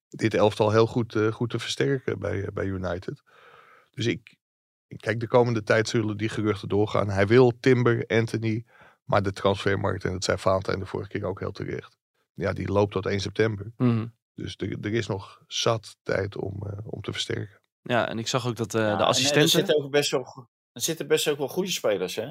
dit 0.09 0.33
elftal 0.33 0.71
heel 0.71 0.87
goed, 0.87 1.15
eh, 1.15 1.31
goed 1.31 1.49
te 1.49 1.59
versterken 1.59 2.19
bij, 2.19 2.41
eh, 2.43 2.47
bij 2.53 2.65
United. 2.65 3.21
Dus 3.91 4.05
ik, 4.05 4.35
kijk, 4.97 5.19
de 5.19 5.27
komende 5.27 5.63
tijd 5.63 5.87
zullen 5.87 6.17
die 6.17 6.29
geruchten 6.29 6.69
doorgaan. 6.69 7.09
Hij 7.09 7.27
wil 7.27 7.53
Timber, 7.59 8.05
Anthony, 8.07 8.65
maar 9.03 9.23
de 9.23 9.31
transfermarkt, 9.31 10.03
en 10.05 10.11
dat 10.11 10.23
zei 10.23 10.37
Valentijn 10.37 10.79
de 10.79 10.85
vorige 10.85 11.09
keer 11.09 11.25
ook 11.25 11.39
heel 11.39 11.51
terecht. 11.51 11.97
Ja, 12.33 12.53
die 12.53 12.71
loopt 12.71 12.91
tot 12.91 13.05
1 13.05 13.19
september. 13.19 13.71
Mhm. 13.77 14.05
Dus 14.35 14.55
er, 14.57 14.77
er 14.81 14.93
is 14.93 15.07
nog 15.07 15.41
zat 15.47 15.97
tijd 16.03 16.37
om, 16.37 16.67
eh, 16.67 16.77
om 16.83 17.01
te 17.01 17.11
versterken. 17.11 17.61
ja, 17.81 18.07
en 18.07 18.19
ik 18.19 18.27
zag 18.27 18.47
ook 18.47 18.55
dat 18.55 18.75
eh, 18.75 18.81
Ja, 18.81 18.95
de 18.95 19.01
eh, 19.01 19.07
assistenten... 19.07 19.41
Er 19.41 19.49
zitten, 19.49 19.83
ook 19.83 19.91
best 19.91 20.11
wel, 20.11 20.49
er 20.71 20.81
zitten 20.81 21.07
best 21.07 21.27
ook 21.27 21.37
wel 21.37 21.47
goede 21.47 21.71
spelers, 21.71 22.15
hè? 22.15 22.29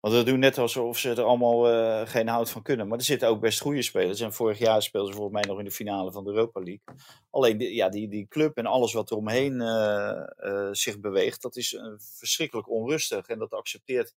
Want 0.00 0.14
we 0.14 0.22
doen 0.22 0.38
net 0.38 0.58
alsof 0.58 0.98
ze 0.98 1.10
er 1.10 1.22
allemaal 1.22 1.68
eh, 1.68 2.08
geen 2.08 2.28
hout 2.28 2.50
van 2.50 2.62
kunnen. 2.62 2.88
Maar 2.88 2.98
er 2.98 3.04
zitten 3.04 3.28
ook 3.28 3.40
best 3.40 3.60
goede 3.60 3.82
spelers. 3.82 4.20
En 4.20 4.32
vorig 4.32 4.58
jaar 4.58 4.82
speelden 4.82 5.10
ze 5.10 5.16
volgens 5.16 5.40
mij 5.40 5.48
nog 5.50 5.58
in 5.58 5.64
de 5.64 5.70
finale 5.70 6.12
van 6.12 6.24
de 6.24 6.30
Europa 6.30 6.60
League. 6.60 6.82
Alleen 7.30 7.58
die, 7.58 7.74
ja, 7.74 7.88
die, 7.88 8.08
die 8.08 8.28
club 8.28 8.56
en 8.56 8.66
alles 8.66 8.92
wat 8.92 9.10
er 9.10 9.16
omheen 9.16 9.60
eh, 9.60 10.22
eh, 10.36 10.68
zich 10.72 11.00
beweegt, 11.00 11.42
dat 11.42 11.56
is 11.56 11.80
verschrikkelijk 12.18 12.70
onrustig. 12.70 13.26
En 13.26 13.38
dat 13.38 13.52
accepteert 13.52 14.14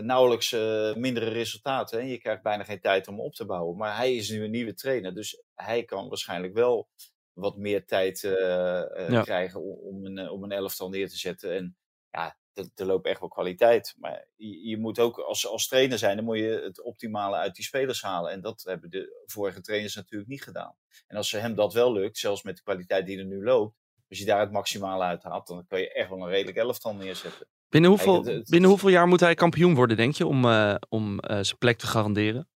nauwelijks 0.00 0.52
mindere 0.96 1.28
resultaten. 1.28 2.00
Hè? 2.00 2.06
Je 2.06 2.18
krijgt 2.18 2.42
bijna 2.42 2.64
geen 2.64 2.80
tijd 2.80 3.08
om 3.08 3.20
op 3.20 3.34
te 3.34 3.46
bouwen. 3.46 3.76
Maar 3.76 3.96
hij 3.96 4.14
is 4.14 4.30
nu 4.30 4.44
een 4.44 4.50
nieuwe 4.50 4.74
trainer. 4.74 5.14
Dus 5.14 5.42
hij 5.54 5.84
kan 5.84 6.08
waarschijnlijk 6.08 6.54
wel 6.54 6.88
wat 7.32 7.56
meer 7.56 7.86
tijd 7.86 8.20
Ja. 8.20 9.22
krijgen 9.22 9.62
om, 9.62 9.78
om, 9.78 10.06
een, 10.06 10.30
om 10.30 10.44
een 10.44 10.52
elftal 10.52 10.88
neer 10.88 11.08
te 11.08 11.16
zetten. 11.16 11.54
En 11.54 11.76
ja, 12.10 12.38
er, 12.58 12.86
loopt 12.86 13.06
echt 13.06 13.20
wel 13.20 13.28
kwaliteit. 13.28 13.94
Maar 13.98 14.26
je, 14.36 14.68
je 14.68 14.78
moet 14.78 14.98
ook 14.98 15.18
als, 15.18 15.46
als 15.46 15.68
trainer 15.68 15.98
zijn, 15.98 16.16
dan 16.16 16.24
moet 16.24 16.38
je 16.38 16.60
het 16.64 16.82
optimale 16.82 17.36
uit 17.36 17.54
die 17.54 17.64
spelers 17.64 18.02
halen. 18.02 18.32
En 18.32 18.40
dat 18.40 18.62
hebben 18.62 18.90
de 18.90 19.22
vorige 19.26 19.60
trainers 19.60 19.94
natuurlijk 19.94 20.30
niet 20.30 20.42
gedaan. 20.42 20.76
En 21.06 21.16
als 21.16 21.28
ze 21.28 21.36
hem 21.38 21.54
dat 21.54 21.72
wel 21.72 21.92
lukt, 21.92 22.18
zelfs 22.18 22.42
met 22.42 22.56
de 22.56 22.62
kwaliteit 22.62 23.06
die 23.06 23.18
er 23.18 23.24
nu 23.24 23.44
loopt, 23.44 23.76
als 24.08 24.18
je 24.18 24.24
daar 24.24 24.40
het 24.40 24.52
maximale 24.52 25.04
uit 25.04 25.22
haalt, 25.22 25.46
dan 25.46 25.66
kan 25.66 25.80
je 25.80 25.92
echt 25.92 26.08
wel 26.08 26.22
een 26.22 26.28
redelijk 26.28 26.56
elftal 26.56 26.94
neerzetten. 26.94 27.46
Binnen 27.68 27.90
hoeveel, 27.90 28.24
het- 28.24 28.48
binnen 28.48 28.70
hoeveel 28.70 28.88
jaar 28.88 29.08
moet 29.08 29.20
hij 29.20 29.34
kampioen 29.34 29.74
worden, 29.74 29.96
denk 29.96 30.14
je, 30.14 30.26
om, 30.26 30.44
eh, 30.44 30.74
om 30.88 31.18
eh, 31.20 31.38
zijn 31.42 31.58
plek 31.58 31.78
te 31.78 31.86
garanderen? 31.86 32.48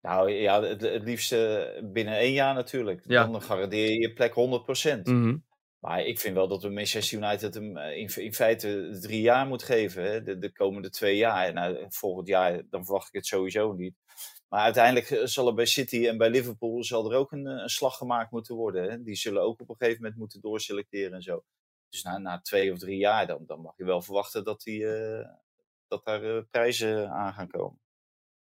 Nou 0.00 0.30
ja, 0.30 0.62
het, 0.62 0.80
het 0.80 1.02
liefst 1.02 1.30
binnen 1.92 2.16
één 2.18 2.32
jaar 2.32 2.54
natuurlijk. 2.54 3.02
Ja. 3.06 3.26
Dan 3.26 3.42
garandeer 3.42 3.90
je 3.90 4.00
je 4.00 4.12
plek 4.12 4.32
100%. 4.34 5.06
Mhm. 5.06 5.36
Maar 5.86 6.04
ik 6.04 6.18
vind 6.18 6.34
wel 6.34 6.48
dat 6.48 6.62
we 6.62 6.68
Manchester 6.68 7.18
United 7.18 7.54
hem 7.54 7.76
eh, 7.76 7.96
in, 7.96 8.24
in 8.24 8.34
feite 8.34 8.98
drie 9.00 9.20
jaar 9.20 9.46
moet 9.46 9.62
geven. 9.62 10.02
Hè? 10.02 10.22
De, 10.22 10.38
de 10.38 10.52
komende 10.52 10.90
twee 10.90 11.16
jaar. 11.16 11.52
Nou, 11.52 11.86
volgend 11.88 12.28
jaar 12.28 12.62
dan 12.70 12.84
verwacht 12.84 13.08
ik 13.08 13.14
het 13.14 13.26
sowieso 13.26 13.72
niet. 13.72 13.94
Maar 14.48 14.60
uiteindelijk 14.60 15.10
eh, 15.10 15.24
zal 15.24 15.46
er 15.46 15.54
bij 15.54 15.66
City 15.66 16.06
en 16.06 16.18
bij 16.18 16.30
Liverpool 16.30 16.84
zal 16.84 17.10
er 17.10 17.18
ook 17.18 17.32
een, 17.32 17.46
een 17.46 17.68
slag 17.68 17.96
gemaakt 17.96 18.30
moeten 18.30 18.54
worden. 18.54 18.90
Hè? 18.90 19.02
Die 19.02 19.14
zullen 19.14 19.42
ook 19.42 19.60
op 19.60 19.68
een 19.68 19.76
gegeven 19.78 20.02
moment 20.02 20.18
moeten 20.18 20.40
doorselecteren 20.40 21.12
en 21.12 21.22
zo. 21.22 21.44
Dus 21.88 22.02
na, 22.02 22.18
na 22.18 22.40
twee 22.40 22.72
of 22.72 22.78
drie 22.78 22.98
jaar 22.98 23.26
dan, 23.26 23.42
dan 23.46 23.60
mag 23.60 23.76
je 23.76 23.84
wel 23.84 24.02
verwachten 24.02 24.44
dat, 24.44 24.62
die, 24.62 24.86
dat 25.88 26.04
daar 26.04 26.44
prijzen 26.44 27.10
aan 27.10 27.32
gaan 27.32 27.48
komen. 27.48 27.80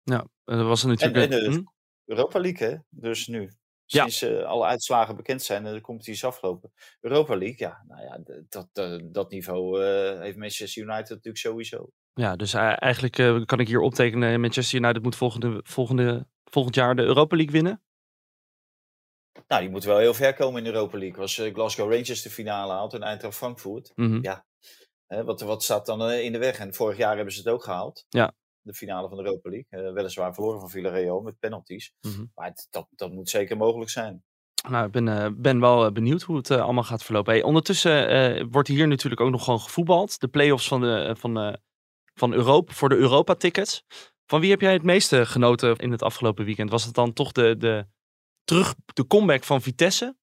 Ja, 0.02 0.26
dat 0.44 0.66
was 0.66 0.82
er 0.82 0.88
natuurlijk... 0.88 1.32
en 1.32 1.52
Hm? 1.52 1.62
Europa 2.04 2.40
League, 2.40 2.68
hè? 2.68 2.76
Dus 2.90 3.26
nu. 3.26 3.50
Ja. 3.86 4.08
Sinds 4.08 4.22
eh, 4.22 4.44
alle 4.44 4.64
uitslagen 4.64 5.16
bekend 5.16 5.42
zijn 5.42 5.66
en 5.66 5.74
de 5.74 5.80
competitie 5.80 6.14
is 6.14 6.24
afgelopen. 6.24 6.72
Europa 7.00 7.36
League, 7.36 7.58
ja, 7.58 7.84
nou 7.88 8.02
ja, 8.02 8.18
dat, 8.48 8.68
dat, 8.72 9.02
dat 9.04 9.30
niveau 9.30 9.84
eh, 9.84 10.20
heeft 10.20 10.36
Manchester 10.36 10.82
United 10.82 11.08
natuurlijk 11.08 11.36
sowieso. 11.36 11.90
Ja, 12.14 12.36
dus 12.36 12.54
eh, 12.54 12.82
eigenlijk 12.82 13.18
eh, 13.18 13.44
kan 13.44 13.60
ik 13.60 13.68
hier 13.68 13.80
optekenen. 13.80 14.40
Manchester 14.40 14.78
United 14.78 15.02
moet 15.02 15.16
volgende, 15.16 15.60
volgende, 15.62 16.26
volgend 16.44 16.74
jaar 16.74 16.96
de 16.96 17.02
Europa 17.02 17.36
League 17.36 17.54
winnen. 17.54 17.82
Nou, 19.48 19.60
die 19.62 19.70
moeten 19.70 19.88
wel 19.88 19.98
heel 19.98 20.14
ver 20.14 20.34
komen 20.34 20.58
in 20.58 20.64
de 20.64 20.72
Europa 20.72 20.98
League. 20.98 21.20
Als 21.20 21.38
eh, 21.38 21.54
Glasgow 21.54 21.92
Rangers 21.92 22.22
de 22.22 22.30
finale 22.30 22.72
haalt 22.72 22.94
en 22.94 23.02
Eintracht 23.02 23.36
Frankfurt, 23.36 23.92
Mhm. 23.94 24.18
Ja. 24.22 24.44
Hè, 25.06 25.24
wat, 25.24 25.40
wat 25.40 25.62
staat 25.62 25.86
dan 25.86 26.02
eh, 26.02 26.24
in 26.24 26.32
de 26.32 26.38
weg? 26.38 26.58
En 26.58 26.74
vorig 26.74 26.96
jaar 26.96 27.16
hebben 27.16 27.34
ze 27.34 27.38
het 27.38 27.48
ook 27.48 27.64
gehaald. 27.64 28.06
Ja. 28.08 28.32
De 28.64 28.74
finale 28.74 29.08
van 29.08 29.16
de 29.16 29.24
Europa 29.24 29.50
League. 29.50 29.86
Eh, 29.88 29.92
weliswaar 29.92 30.34
verloren 30.34 30.60
van 30.60 30.70
Villarreal 30.70 31.20
met 31.20 31.38
penalties. 31.38 31.92
Mhm. 32.00 32.24
Maar 32.34 32.46
het- 32.46 32.66
dat, 32.70 32.86
dat 32.90 33.12
moet 33.12 33.28
zeker 33.28 33.56
mogelijk 33.56 33.90
zijn. 33.90 34.24
Nou, 34.68 34.86
ik 34.86 34.92
ben, 34.92 35.08
eh, 35.08 35.30
ben 35.36 35.60
wel 35.60 35.84
eh, 35.86 35.92
benieuwd 35.92 36.22
hoe 36.22 36.36
het 36.36 36.50
allemaal 36.50 36.84
gaat 36.84 37.04
verlopen. 37.04 37.32
Hey, 37.32 37.42
ondertussen 37.42 38.50
wordt 38.50 38.68
hier 38.68 38.88
natuurlijk 38.88 39.20
ook 39.20 39.30
nog 39.30 39.44
gewoon 39.44 39.60
gevoetbald. 39.60 40.20
De 40.20 40.28
play-offs 40.28 40.68
van, 40.68 40.80
de, 40.80 41.14
van, 41.18 41.58
van 42.14 42.32
Europa, 42.32 42.72
voor 42.72 42.88
de 42.88 42.96
Europa-tickets. 42.96 43.84
Van 44.26 44.40
wie 44.40 44.50
heb 44.50 44.60
jij 44.60 44.72
het 44.72 44.82
meeste 44.82 45.26
genoten 45.26 45.76
in 45.76 45.90
het 45.90 46.02
afgelopen 46.02 46.44
weekend? 46.44 46.70
Was 46.70 46.84
het 46.84 46.94
dan 46.94 47.12
toch 47.12 47.32
de, 47.32 47.56
de, 47.56 47.86
terug, 48.44 48.74
de 48.86 49.06
comeback 49.06 49.44
van 49.44 49.62
Vitesse? 49.62 50.16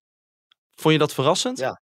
Vond 0.75 0.93
je 0.93 0.99
dat 0.99 1.13
verrassend? 1.13 1.58
Ja. 1.58 1.82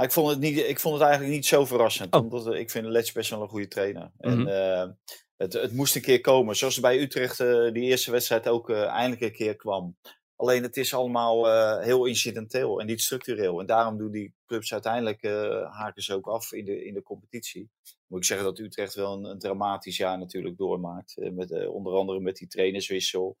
Nou, 0.00 0.12
ik, 0.12 0.18
vond 0.18 0.30
het 0.30 0.38
niet, 0.38 0.58
ik 0.58 0.80
vond 0.80 0.94
het 0.94 1.02
eigenlijk 1.02 1.34
niet 1.34 1.46
zo 1.46 1.64
verrassend. 1.64 2.14
Oh. 2.14 2.20
Omdat 2.20 2.52
eh, 2.52 2.60
ik 2.60 2.70
vind 2.70 2.86
Letch 2.86 3.12
best 3.12 3.30
wel 3.30 3.42
een 3.42 3.48
goede 3.48 3.68
trainer. 3.68 4.10
Mhm. 4.18 4.28
En 4.28 4.46
eh, 4.46 4.88
het, 5.36 5.52
het 5.52 5.72
moest 5.72 5.96
een 5.96 6.02
keer 6.02 6.20
komen. 6.20 6.56
Zoals 6.56 6.80
bij 6.80 7.00
Utrecht 7.00 7.40
eh, 7.40 7.72
die 7.72 7.82
eerste 7.82 8.10
wedstrijd 8.10 8.48
ook 8.48 8.70
eindelijk 8.70 9.20
een 9.20 9.32
keer 9.32 9.56
kwam. 9.56 9.96
Alleen 10.36 10.62
het 10.62 10.76
is 10.76 10.94
allemaal 10.94 11.46
heel 11.80 12.04
incidenteel 12.04 12.80
en 12.80 12.86
niet 12.86 13.00
structureel. 13.00 13.60
En 13.60 13.66
daarom 13.66 13.98
doen 13.98 14.10
die 14.10 14.34
clubs 14.46 14.72
uiteindelijk 14.72 15.22
haken 15.70 16.02
ze 16.02 16.14
ook 16.14 16.26
af 16.26 16.52
in 16.52 16.64
de, 16.64 16.84
in 16.84 16.94
de 16.94 17.02
competitie. 17.02 17.70
Moet 18.06 18.18
ik 18.18 18.24
zeggen 18.24 18.46
dat 18.46 18.58
Utrecht 18.58 18.94
wel 18.94 19.12
een, 19.12 19.24
een 19.24 19.38
dramatisch 19.38 19.96
jaar 19.96 20.18
natuurlijk 20.18 20.56
doormaakt. 20.56 21.14
Met, 21.16 21.66
onder 21.66 21.92
andere 21.92 22.20
met 22.20 22.36
die 22.36 22.48
trainerswissel. 22.48 23.36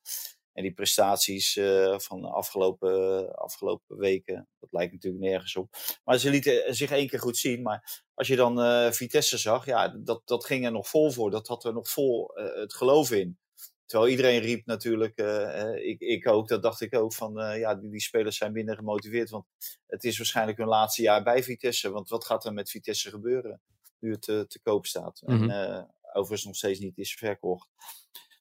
En 0.60 0.66
die 0.66 0.74
prestaties 0.74 1.56
eh, 1.56 1.98
van 1.98 2.20
de 2.20 2.28
afgelopen, 2.28 3.34
afgelopen 3.34 3.96
weken. 3.96 4.48
Dat 4.58 4.72
lijkt 4.72 4.92
natuurlijk 4.92 5.22
nergens 5.22 5.56
op. 5.56 5.76
Maar 6.04 6.18
ze 6.18 6.30
lieten 6.30 6.74
zich 6.74 6.90
één 6.90 7.08
keer 7.08 7.20
goed 7.20 7.36
zien. 7.36 7.62
Maar 7.62 8.02
als 8.14 8.28
je 8.28 8.36
dan 8.36 8.60
eh, 8.60 8.90
Vitesse 8.90 9.38
zag, 9.38 9.66
ja, 9.66 9.88
dat, 9.88 10.22
dat 10.24 10.44
ging 10.44 10.64
er 10.64 10.72
nog 10.72 10.88
vol 10.88 11.10
voor. 11.10 11.30
Dat 11.30 11.46
had 11.46 11.64
er 11.64 11.72
nog 11.72 11.90
vol 11.90 12.34
eh, 12.34 12.60
het 12.60 12.74
geloof 12.74 13.10
in. 13.10 13.38
Terwijl 13.90 14.10
iedereen 14.10 14.40
riep 14.40 14.66
natuurlijk, 14.66 15.16
eh, 15.16 15.62
eh, 15.62 15.88
ik, 15.88 16.00
ik 16.00 16.28
ook, 16.28 16.48
dat 16.48 16.62
dacht 16.62 16.80
ik 16.80 16.94
ook, 16.94 17.12
van 17.12 17.40
eh, 17.40 17.58
ja, 17.58 17.74
die, 17.74 17.90
die 17.90 18.00
spelers 18.00 18.36
zijn 18.36 18.52
minder 18.52 18.76
gemotiveerd. 18.76 19.30
Want 19.30 19.44
het 19.86 20.04
is 20.04 20.18
waarschijnlijk 20.18 20.58
hun 20.58 20.66
laatste 20.66 21.02
jaar 21.02 21.22
bij 21.22 21.42
Vitesse. 21.42 21.90
Want 21.90 22.08
wat 22.08 22.24
gaat 22.24 22.44
er 22.44 22.52
met 22.52 22.70
Vitesse 22.70 23.10
gebeuren 23.10 23.60
nu 23.98 24.12
het 24.12 24.28
eh, 24.28 24.40
te 24.40 24.60
koop 24.62 24.86
staat? 24.86 25.22
Mhm. 25.24 25.50
En 25.50 25.70
uh, 25.70 25.82
overigens 26.12 26.44
nog 26.44 26.56
steeds 26.56 26.78
niet 26.78 26.98
is 26.98 27.14
verkocht. 27.14 27.68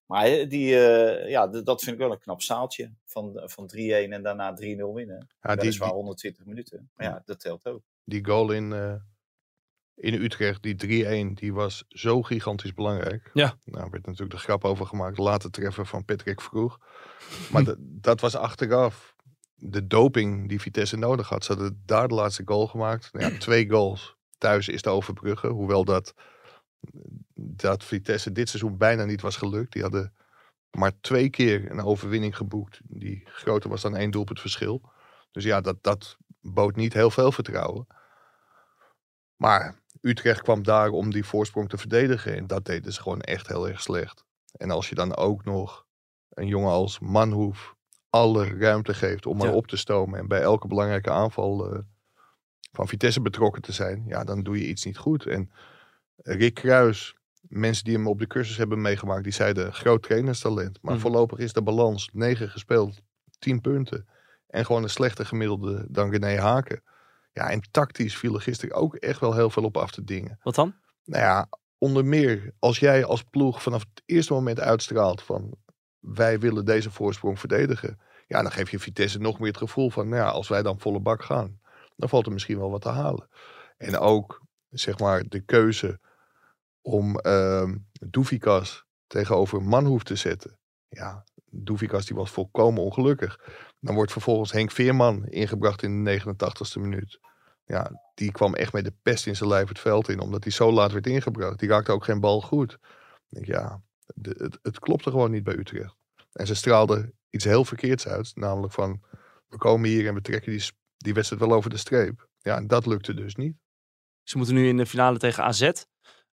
Maar 0.09 0.25
eh, 0.25 0.49
die, 0.49 0.73
uh, 0.73 1.29
ja, 1.29 1.47
dat 1.47 1.81
vind 1.81 1.95
ik 1.95 2.01
wel 2.01 2.11
een 2.11 2.19
knap 2.19 2.41
staaltje. 2.41 2.93
Van, 3.05 3.41
van 3.45 3.71
3-1 3.75 3.77
en 3.77 4.23
daarna 4.23 4.55
3-0 4.55 4.57
winnen. 4.93 5.27
Ja, 5.41 5.55
dat 5.55 5.63
is 5.63 5.77
wel 5.77 5.87
die, 5.87 5.97
120 5.97 6.45
minuten. 6.45 6.89
Maar 6.95 7.07
ja, 7.07 7.21
dat 7.25 7.39
telt 7.39 7.65
ook. 7.65 7.81
die 8.03 8.25
goal 8.25 8.51
in, 8.51 8.71
uh, 8.71 8.93
in 9.95 10.13
Utrecht, 10.13 10.63
die 10.63 11.31
3-1, 11.31 11.33
die 11.33 11.53
was 11.53 11.85
zo 11.87 12.21
gigantisch 12.21 12.73
belangrijk. 12.73 13.29
Ja. 13.33 13.57
Nou, 13.65 13.89
werd 13.89 14.05
natuurlijk 14.05 14.31
de 14.31 14.37
grap 14.37 14.63
over 14.63 14.85
gemaakt. 14.85 15.17
Later 15.17 15.51
treffen 15.51 15.85
van 15.85 16.05
Patrick 16.05 16.41
Vroeg. 16.41 16.79
Maar 17.51 17.63
de, 17.63 17.75
dat 17.79 18.19
was 18.21 18.35
achteraf 18.35 19.15
de 19.55 19.87
doping 19.87 20.49
die 20.49 20.61
Vitesse 20.61 20.97
nodig 20.97 21.29
had. 21.29 21.43
Ze 21.43 21.53
hadden 21.53 21.81
daar 21.85 22.07
de 22.07 22.13
laatste 22.13 22.41
goal 22.45 22.67
gemaakt. 22.67 23.09
Ja, 23.11 23.37
twee 23.37 23.69
goals. 23.69 24.15
Thuis 24.37 24.67
is 24.67 24.81
te 24.81 24.89
overbruggen. 24.89 25.49
Hoewel 25.49 25.83
dat, 25.83 26.13
dat 27.41 27.83
Vitesse 27.83 28.31
dit 28.31 28.49
seizoen 28.49 28.77
bijna 28.77 29.03
niet 29.05 29.21
was 29.21 29.35
gelukt. 29.35 29.71
Die 29.73 29.81
hadden 29.81 30.13
maar 30.71 30.99
twee 31.01 31.29
keer 31.29 31.71
een 31.71 31.81
overwinning 31.81 32.37
geboekt. 32.37 32.79
Die 32.83 33.21
groter 33.25 33.69
was 33.69 33.81
dan 33.81 33.95
één 33.95 34.11
doelpunt 34.11 34.39
verschil. 34.39 34.91
Dus 35.31 35.43
ja, 35.43 35.61
dat, 35.61 35.83
dat 35.83 36.17
bood 36.41 36.75
niet 36.75 36.93
heel 36.93 37.11
veel 37.11 37.31
vertrouwen. 37.31 37.87
Maar 39.35 39.79
Utrecht 40.01 40.41
kwam 40.41 40.63
daar 40.63 40.89
om 40.89 41.11
die 41.11 41.25
voorsprong 41.25 41.69
te 41.69 41.77
verdedigen. 41.77 42.35
En 42.35 42.47
dat 42.47 42.65
deden 42.65 42.93
ze 42.93 43.01
gewoon 43.01 43.21
echt 43.21 43.47
heel 43.47 43.67
erg 43.69 43.81
slecht. 43.81 44.25
En 44.51 44.71
als 44.71 44.89
je 44.89 44.95
dan 44.95 45.15
ook 45.15 45.45
nog 45.45 45.85
een 46.29 46.47
jongen 46.47 46.71
als 46.71 46.99
Manhoef 46.99 47.75
alle 48.09 48.57
ruimte 48.57 48.93
geeft 48.93 49.25
om 49.25 49.37
maar 49.37 49.47
Ja. 49.47 49.53
op 49.53 49.67
te 49.67 49.77
stomen. 49.77 50.19
En 50.19 50.27
bij 50.27 50.41
elke 50.41 50.67
belangrijke 50.67 51.09
aanval 51.09 51.73
eh, 51.73 51.79
van 52.71 52.87
Vitesse 52.87 53.21
betrokken 53.21 53.61
te 53.61 53.71
zijn. 53.71 54.03
Ja, 54.07 54.23
dan 54.23 54.43
doe 54.43 54.59
je 54.59 54.67
iets 54.67 54.85
niet 54.85 54.97
goed. 54.97 55.25
En 55.25 55.51
Rick 56.15 56.53
Kruis, 56.53 57.15
mensen 57.49 57.83
die 57.83 57.93
hem 57.93 58.07
op 58.07 58.19
de 58.19 58.27
cursus 58.27 58.57
hebben 58.57 58.81
meegemaakt, 58.81 59.23
die 59.23 59.33
zeiden 59.33 59.73
groot 59.73 60.03
trainerstalent. 60.03 60.77
Maar 60.81 60.93
Mhm. 60.93 61.01
voorlopig 61.01 61.37
is 61.39 61.53
de 61.53 61.61
balans 61.61 62.09
9 62.13 62.49
gespeeld, 62.49 63.01
10 63.39 63.61
punten. 63.61 64.07
En 64.47 64.65
gewoon 64.65 64.83
een 64.83 64.89
slechter 64.89 65.25
gemiddelde 65.25 65.85
dan 65.89 66.09
René 66.11 66.39
Haken. 66.39 66.83
Ja, 67.31 67.49
en 67.49 67.61
tactisch 67.71 68.17
viel 68.17 68.33
er 68.35 68.41
gisteren 68.41 68.75
ook 68.75 68.95
echt 68.95 69.19
wel 69.19 69.33
heel 69.35 69.49
veel 69.49 69.63
op 69.63 69.77
af 69.77 69.91
te 69.91 70.03
dingen. 70.03 70.39
Wat 70.43 70.55
dan? 70.55 70.73
Nou 71.03 71.23
ja, 71.23 71.49
onder 71.77 72.05
meer 72.05 72.51
als 72.59 72.79
jij 72.79 73.05
als 73.05 73.23
ploeg 73.23 73.61
vanaf 73.63 73.79
het 73.79 74.03
eerste 74.05 74.33
moment 74.33 74.59
uitstraalt 74.59 75.21
van 75.21 75.55
wij 75.99 76.39
willen 76.39 76.65
deze 76.65 76.91
voorsprong 76.91 77.39
verdedigen. 77.39 77.99
Ja, 78.27 78.41
dan 78.41 78.51
geef 78.51 78.71
je 78.71 78.79
Vitesse 78.79 79.19
nog 79.19 79.39
meer 79.39 79.47
het 79.47 79.57
gevoel 79.57 79.89
van, 79.89 80.09
nou 80.09 80.21
ja, 80.21 80.29
als 80.29 80.47
wij 80.47 80.61
dan 80.61 80.79
volle 80.79 80.99
bak 80.99 81.23
gaan, 81.23 81.59
dan 81.95 82.09
valt 82.09 82.25
er 82.25 82.31
misschien 82.31 82.57
wel 82.57 82.71
wat 82.71 82.81
te 82.81 82.89
halen. 82.89 83.27
En 83.77 83.97
ook, 83.97 84.41
zeg 84.69 84.99
maar, 84.99 85.23
de 85.27 85.39
keuze 85.39 85.99
om 86.81 87.19
uh, 87.21 87.73
Doefikas 87.91 88.85
tegenover 89.07 89.61
Manhoef 89.61 90.03
te 90.03 90.15
zetten. 90.15 90.57
Ja, 90.87 91.23
Doefikas 91.51 92.05
die 92.05 92.15
was 92.15 92.31
volkomen 92.31 92.83
ongelukkig. 92.83 93.39
Dan 93.79 93.95
wordt 93.95 94.11
vervolgens 94.11 94.51
Henk 94.51 94.71
Veerman 94.71 95.25
ingebracht 95.25 95.83
in 95.83 96.03
de 96.03 96.21
89ste 96.21 96.81
minuut. 96.81 97.19
Ja, 97.65 97.91
die 98.13 98.31
kwam 98.31 98.55
echt 98.55 98.73
met 98.73 98.83
de 98.83 98.93
pest 99.01 99.27
in 99.27 99.35
zijn 99.35 99.49
lijf 99.49 99.67
het 99.67 99.79
veld 99.79 100.09
in, 100.09 100.19
omdat 100.19 100.43
hij 100.43 100.51
zo 100.51 100.71
laat 100.71 100.91
werd 100.91 101.07
ingebracht. 101.07 101.59
Die 101.59 101.69
raakte 101.69 101.91
ook 101.91 102.03
geen 102.03 102.19
bal 102.19 102.41
goed. 102.41 102.77
Ja, 103.29 103.81
de, 104.15 104.35
het, 104.37 104.59
het 104.61 104.79
klopte 104.79 105.09
gewoon 105.09 105.31
niet 105.31 105.43
bij 105.43 105.57
Utrecht. 105.57 105.95
En 106.31 106.47
ze 106.47 106.55
straalden 106.55 107.13
iets 107.29 107.45
heel 107.45 107.65
verkeerds 107.65 108.07
uit, 108.07 108.31
namelijk 108.35 108.73
van, 108.73 109.01
we 109.47 109.57
komen 109.57 109.89
hier 109.89 110.07
en 110.07 110.13
we 110.13 110.21
trekken 110.21 110.51
die, 110.51 110.71
die 110.97 111.13
wedstrijd 111.13 111.41
wel 111.41 111.53
over 111.53 111.69
de 111.69 111.77
streep. 111.77 112.27
Ja, 112.37 112.55
en 112.55 112.67
dat 112.67 112.85
lukte 112.85 113.13
dus 113.13 113.35
niet. 113.35 113.55
Ze 114.23 114.37
moeten 114.37 114.55
nu 114.55 114.67
in 114.67 114.77
de 114.77 114.85
finale 114.85 115.17
tegen 115.17 115.43
AZ. 115.43 115.71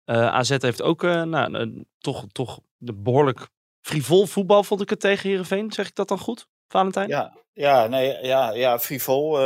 Uh, 0.06 0.28
AZ 0.28 0.56
heeft 0.58 0.82
ook 0.82 1.04
uh, 1.04 1.24
nou, 1.24 1.68
uh, 1.68 1.84
toch, 1.98 2.26
toch 2.32 2.60
de 2.78 2.94
behoorlijk 2.94 3.48
frivol 3.82 4.26
voetbal, 4.26 4.64
vond 4.64 4.82
ik 4.82 4.90
het 4.90 5.00
tegen 5.00 5.30
Heerenveen. 5.30 5.72
Zeg 5.72 5.88
ik 5.88 5.96
dat 5.96 6.08
dan 6.08 6.20
goed, 6.20 6.48
Valentijn? 6.68 7.08
Ja, 7.08 7.38
ja, 7.54 7.88
nee, 7.88 8.26
ja, 8.26 8.52
ja 8.52 8.80
frivol. 8.80 9.40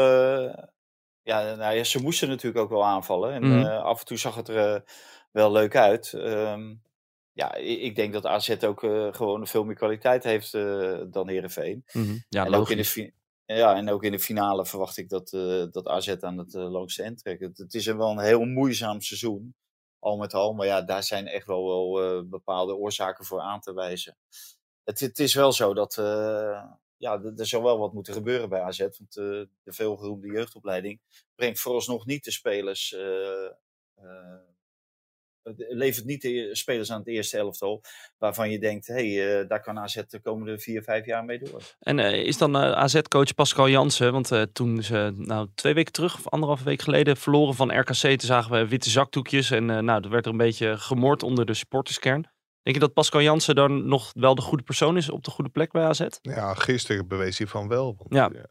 Ja, 1.23 1.55
nou, 1.55 1.75
ja, 1.75 1.83
ze 1.83 2.01
moesten 2.01 2.27
natuurlijk 2.27 2.63
ook 2.63 2.69
wel 2.69 2.85
aanvallen. 2.85 3.33
En 3.33 3.43
mm. 3.43 3.65
af 3.65 3.99
en 3.99 4.05
toe 4.05 4.17
zag 4.17 4.35
het 4.35 4.47
er 4.47 4.83
wel 5.31 5.51
leuk 5.51 5.75
uit. 5.75 6.13
Um, 6.13 6.81
ja, 7.39 7.55
ik 7.55 7.95
denk 7.95 8.13
dat 8.13 8.25
AZ 8.25 8.63
ook 8.63 8.83
uh, 8.83 9.13
gewoon 9.13 9.47
veel 9.47 9.63
meer 9.63 9.75
kwaliteit 9.75 10.23
heeft 10.23 10.53
uh, 10.53 10.99
dan 11.11 11.29
Heerenveen. 11.29 11.85
Mm-hmm. 11.91 12.23
Ja, 12.29 12.45
en, 12.45 12.53
ook 12.53 12.69
in 12.69 12.77
de 12.77 13.13
ja, 13.45 13.75
en 13.75 13.89
ook 13.89 14.03
in 14.03 14.11
de 14.11 14.19
finale 14.19 14.65
verwacht 14.65 14.97
ik 14.97 15.09
dat, 15.09 15.31
uh, 15.33 15.65
dat 15.71 15.87
AZ 15.87 16.15
aan 16.19 16.37
het 16.37 16.53
langste 16.53 17.03
eind 17.03 17.19
trekt. 17.19 17.41
Het, 17.41 17.57
het, 17.57 17.73
is 17.73 17.85
wel 17.85 18.11
een 18.11 18.19
heel 18.19 18.45
moeizaam 18.45 19.01
seizoen, 19.01 19.55
al 19.99 20.17
met 20.17 20.33
al. 20.33 20.53
Maar 20.53 20.65
ja, 20.65 20.81
daar 20.81 21.03
zijn 21.03 21.27
echt 21.27 21.45
wel, 21.45 21.67
wel 21.67 22.27
bepaalde 22.27 22.75
oorzaken 22.75 23.25
voor 23.25 23.41
aan 23.41 23.59
te 23.59 23.73
wijzen. 23.73 24.17
Het, 24.83 24.99
het 24.99 25.19
is 25.19 25.33
wel 25.33 25.51
zo 25.51 25.73
dat 25.73 25.95
ja, 26.97 27.21
er 27.35 27.47
zou 27.47 27.63
wel 27.63 27.79
wat 27.79 27.93
moeten 27.93 28.13
gebeuren 28.13 28.49
bij 28.49 28.61
AZ. 28.61 28.79
Want 28.79 29.13
de 29.13 29.49
veelgeroemde 29.65 30.27
jeugdopleiding 30.27 31.01
brengt 31.35 31.59
vooralsnog 31.59 32.05
niet 32.05 32.23
de 32.23 32.31
spelers 32.31 32.95
levert 35.69 36.05
niet 36.05 36.21
de 36.21 36.49
spelers 36.51 36.91
aan 36.91 36.99
het 36.99 37.07
eerste 37.07 37.37
elftal 37.37 37.81
waarvan 38.17 38.51
je 38.51 38.59
denkt, 38.59 38.87
hé, 38.87 39.13
hey, 39.15 39.41
uh, 39.41 39.47
daar 39.47 39.61
kan 39.61 39.79
AZ 39.79 40.01
de 40.07 40.21
komende 40.21 40.59
vier, 40.59 40.83
vijf 40.83 41.05
jaar 41.05 41.25
mee 41.25 41.39
door. 41.39 41.61
En 41.79 41.97
uh, 41.97 42.13
is 42.13 42.37
dan 42.37 42.55
uh, 42.55 42.71
AZ-coach 42.71 43.33
Pascal 43.35 43.69
Jansen, 43.69 44.11
want 44.11 44.31
eh, 44.31 44.41
toen 44.41 44.83
ze 44.83 45.13
nou 45.15 45.47
twee 45.55 45.73
weken 45.73 45.93
terug, 45.93 46.15
of 46.17 46.27
anderhalve 46.27 46.63
week 46.63 46.81
geleden, 46.81 47.17
verloren 47.17 47.55
van 47.55 47.79
RKC, 47.79 47.93
toen 47.93 48.19
zagen 48.19 48.51
we 48.51 48.67
witte 48.67 48.89
zakdoekjes 48.89 49.51
en 49.51 49.65
nou, 49.65 50.03
er 50.03 50.09
werd 50.09 50.25
er 50.25 50.31
een 50.31 50.37
beetje 50.37 50.77
gemoord 50.77 51.23
onder 51.23 51.45
de 51.45 51.53
supporterskern. 51.53 52.27
Denk 52.61 52.75
je 52.75 52.87
dat 52.87 52.93
Pascal 52.93 53.21
Jansen 53.21 53.55
dan 53.55 53.87
nog 53.87 54.11
wel 54.13 54.35
de 54.35 54.41
goede 54.41 54.63
persoon 54.63 54.97
is 54.97 55.09
op 55.09 55.23
de 55.23 55.31
goede 55.31 55.49
plek 55.49 55.71
bij 55.71 55.83
AZ? 55.83 56.05
Ja, 56.21 56.53
gisteren 56.53 57.07
bewees 57.07 57.37
hij 57.37 57.47
van 57.47 57.67
wel. 57.67 57.95
Want 57.97 58.33
ja. 58.33 58.45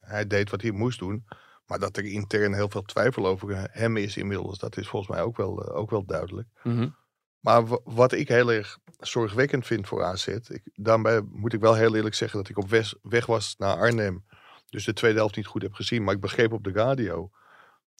Hij 0.00 0.26
deed 0.26 0.50
wat 0.50 0.62
hij 0.62 0.70
moest 0.70 0.98
doen. 0.98 1.24
Maar 1.66 1.78
dat 1.78 1.96
er 1.96 2.04
intern 2.04 2.54
heel 2.54 2.68
veel 2.68 2.82
twijfel 2.82 3.26
over 3.26 3.68
hem 3.70 3.96
is 3.96 4.16
inmiddels, 4.16 4.58
dat 4.58 4.76
is 4.76 4.88
volgens 4.88 5.12
mij 5.12 5.22
ook 5.22 5.36
wel, 5.36 5.68
uh, 5.68 5.76
ook 5.76 5.90
wel 5.90 6.04
duidelijk. 6.04 6.48
Mm 6.62 6.76
-hmm. 6.76 6.96
Maar 7.44 7.64
wat 7.84 8.12
ik 8.12 8.28
heel 8.28 8.52
erg 8.52 8.78
zorgwekkend 8.98 9.66
vind 9.66 9.88
voor 9.88 10.04
AZ, 10.04 10.26
ik, 10.26 10.62
daarbij 10.74 11.20
moet 11.20 11.52
ik 11.52 11.60
wel 11.60 11.74
heel 11.74 11.94
eerlijk 11.94 12.14
zeggen 12.14 12.38
dat 12.38 12.48
ik 12.48 12.58
op 12.58 12.68
weg, 12.68 12.94
weg 13.02 13.26
was 13.26 13.54
naar 13.58 13.76
Arnhem. 13.76 14.24
Dus 14.68 14.84
de 14.84 14.92
tweede 14.92 15.18
helft 15.18 15.36
niet 15.36 15.46
goed 15.46 15.62
heb 15.62 15.72
gezien, 15.72 16.04
maar 16.04 16.14
ik 16.14 16.20
begreep 16.20 16.52
op 16.52 16.64
de 16.64 16.72
radio. 16.72 17.30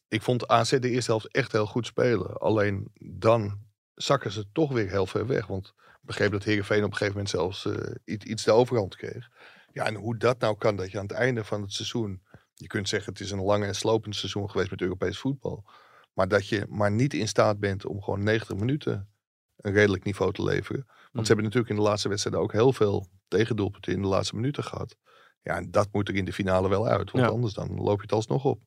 Ik 0.09 0.23
vond 0.23 0.49
AZ 0.49 0.79
de 0.79 0.91
eerste 0.91 1.11
helft 1.11 1.29
echt 1.29 1.53
heel 1.53 1.67
goed 1.67 1.87
spelen. 1.87 2.39
Alleen 2.41 2.91
dan 2.99 3.59
zakken 3.95 4.31
ze 4.31 4.53
toch 4.53 4.73
weer 4.73 4.91
heel 4.91 5.07
ver 5.07 5.27
weg. 5.27 5.47
Want 5.47 5.67
ik 5.77 6.01
begreep 6.01 6.31
dat 6.31 6.45
Heerenveen 6.45 6.85
op 6.85 6.91
een 6.91 6.97
gegeven 6.97 7.13
moment 7.13 7.31
zelfs 7.31 7.65
uh, 7.65 7.95
iets, 8.05 8.25
iets 8.25 8.45
de 8.45 8.53
overhand 8.53 8.97
kreeg. 8.97 9.29
Ja, 9.73 9.87
en 9.87 9.95
hoe 9.95 10.17
dat 10.17 10.39
nou 10.39 10.57
kan, 10.57 10.77
dat 10.77 10.91
je 10.91 10.99
aan 10.99 11.07
het 11.07 11.17
einde 11.17 11.45
van 11.45 11.63
het 11.63 11.73
seizoen 11.73 12.23
je 12.55 12.67
kunt 12.67 12.89
zeggen 12.89 13.13
het 13.13 13.23
is 13.23 13.31
een 13.31 13.43
lang 13.43 13.65
en 13.65 13.75
slopend 13.75 14.17
seizoen 14.17 14.51
geweest 14.51 14.71
met 14.71 14.81
Europees 14.81 15.19
voetbal. 15.19 15.65
Maar 16.13 16.29
dat 16.29 16.49
je 16.49 16.67
maar 16.69 16.91
niet 16.93 17.15
in 17.15 17.29
staat 17.29 17.59
bent 17.59 17.87
om 17.87 18.03
gewoon 18.03 18.23
90 18.23 18.57
minuten 18.57 19.09
een 19.57 19.73
redelijk 19.73 20.05
niveau 20.05 20.33
te 20.33 20.43
leveren. 20.43 20.85
Want 20.87 21.13
Mm. 21.13 21.21
ze 21.21 21.27
hebben 21.27 21.45
natuurlijk 21.45 21.71
in 21.71 21.77
de 21.77 21.89
laatste 21.89 22.09
wedstrijden 22.09 22.43
ook 22.43 22.53
heel 22.53 22.73
veel 22.73 23.09
tegendoelpunten 23.29 23.93
in 23.93 24.03
de 24.03 24.09
laatste 24.09 24.35
minuten 24.35 24.65
gehad. 24.65 24.97
Ja, 25.43 25.57
en 25.57 25.71
dat 25.71 25.89
moet 25.93 26.09
er 26.09 26.15
in 26.15 26.25
de 26.25 26.33
finale 26.33 26.69
wel 26.69 26.87
uit. 26.87 27.11
Want 27.11 27.25
Ja. 27.25 27.31
anders 27.31 27.55
dan 27.55 27.75
loop 27.75 27.97
je 27.97 28.03
het 28.03 28.13
alsnog 28.13 28.45
op. 28.45 28.61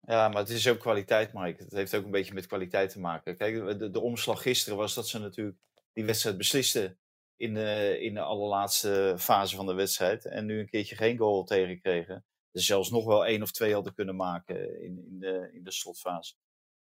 Ja, 0.00 0.28
maar 0.28 0.38
het 0.38 0.48
is 0.48 0.68
ook 0.68 0.78
kwaliteit, 0.78 1.32
Mike. 1.32 1.62
Het 1.62 1.72
heeft 1.72 1.94
ook 1.94 2.04
een 2.04 2.10
beetje 2.10 2.34
met 2.34 2.46
kwaliteit 2.46 2.90
te 2.90 3.00
maken. 3.00 3.36
Kijk, 3.36 3.78
de, 3.78 3.90
de 3.90 4.00
omslag 4.00 4.42
gisteren 4.42 4.78
was 4.78 4.94
dat 4.94 5.08
ze 5.08 5.18
natuurlijk 5.18 5.56
die 5.92 6.04
wedstrijd 6.04 6.36
beslisten 6.36 6.98
in 7.36 7.54
de, 7.54 7.98
in 8.00 8.14
de 8.14 8.20
allerlaatste 8.20 9.14
fase 9.18 9.56
van 9.56 9.66
de 9.66 9.74
wedstrijd. 9.74 10.24
En 10.24 10.46
nu 10.46 10.58
een 10.58 10.68
keertje 10.68 10.96
geen 10.96 11.16
goal 11.18 11.44
tegenkregen. 11.44 12.24
Zelfs 12.60 12.90
nog 12.90 13.04
wel 13.04 13.26
één 13.26 13.42
of 13.42 13.50
twee 13.50 13.74
hadden 13.74 13.94
kunnen 13.94 14.16
maken 14.16 14.82
in, 14.82 15.04
in, 15.06 15.18
de, 15.18 15.50
in 15.52 15.64
de 15.64 15.72
slotfase. 15.72 16.34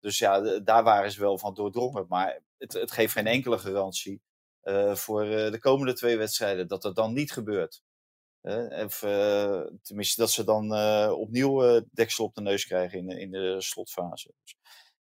Dus 0.01 0.19
ja, 0.19 0.61
daar 0.61 0.83
waren 0.83 1.11
ze 1.13 1.21
wel 1.21 1.39
van 1.39 1.55
doordrongen. 1.55 2.07
Maar 2.09 2.41
het, 2.59 2.73
het 2.73 2.93
geeft 2.93 3.13
geen 3.13 3.27
enkele 3.27 3.59
garantie 3.59 4.23
eh, 4.61 4.95
voor 4.95 5.23
eh, 5.23 5.51
de 5.51 5.59
komende 5.59 5.93
twee 5.93 6.17
wedstrijden 6.17 6.69
dat 6.69 6.83
dat 6.83 6.97
dan 6.97 7.13
niet 7.13 7.33
gebeurt. 7.33 7.83
Eh, 8.41 8.85
of, 8.85 8.99
tenminste, 9.83 10.21
dat 10.21 10.31
ze 10.31 10.45
dan 10.45 10.73
opnieuw 11.13 11.85
deksel 11.93 12.25
op 12.25 12.35
de 12.35 12.41
neus 12.41 12.67
krijgen 12.67 12.99
in, 12.99 13.09
in 13.19 13.31
de 13.31 13.61
slotfase. 13.61 14.33
Dus, 14.43 14.57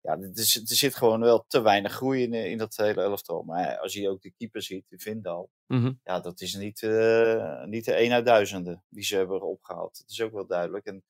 ja, 0.00 0.12
er, 0.18 0.30
is- 0.34 0.56
er 0.56 0.76
zit 0.76 0.94
gewoon 0.94 1.20
wel 1.20 1.44
te 1.48 1.61
weinig 1.61 1.92
groei 1.92 2.22
in, 2.22 2.34
eh, 2.34 2.50
in 2.50 2.58
dat 2.58 2.76
hele 2.76 3.02
elftal. 3.02 3.42
Maar 3.42 3.78
als 3.78 3.92
je 3.92 4.08
ook 4.08 4.22
de 4.22 4.32
keeper 4.37 4.62
ziet, 4.62 4.84
de 4.88 4.98
Vindal, 4.98 5.50
Mhm. 5.66 5.92
ja, 6.02 6.20
dat 6.20 6.40
is 6.40 6.54
niet, 6.54 6.82
eh, 6.82 7.64
niet 7.64 7.84
de 7.84 8.00
een 8.02 8.12
uit 8.12 8.24
duizenden 8.26 8.84
die 8.88 9.04
ze 9.04 9.16
hebben 9.16 9.42
opgehaald. 9.42 9.98
Dat 9.98 10.11
is 10.11 10.20
ook 10.20 10.32
wel 10.32 10.46
duidelijk. 10.46 10.87
En 10.87 11.04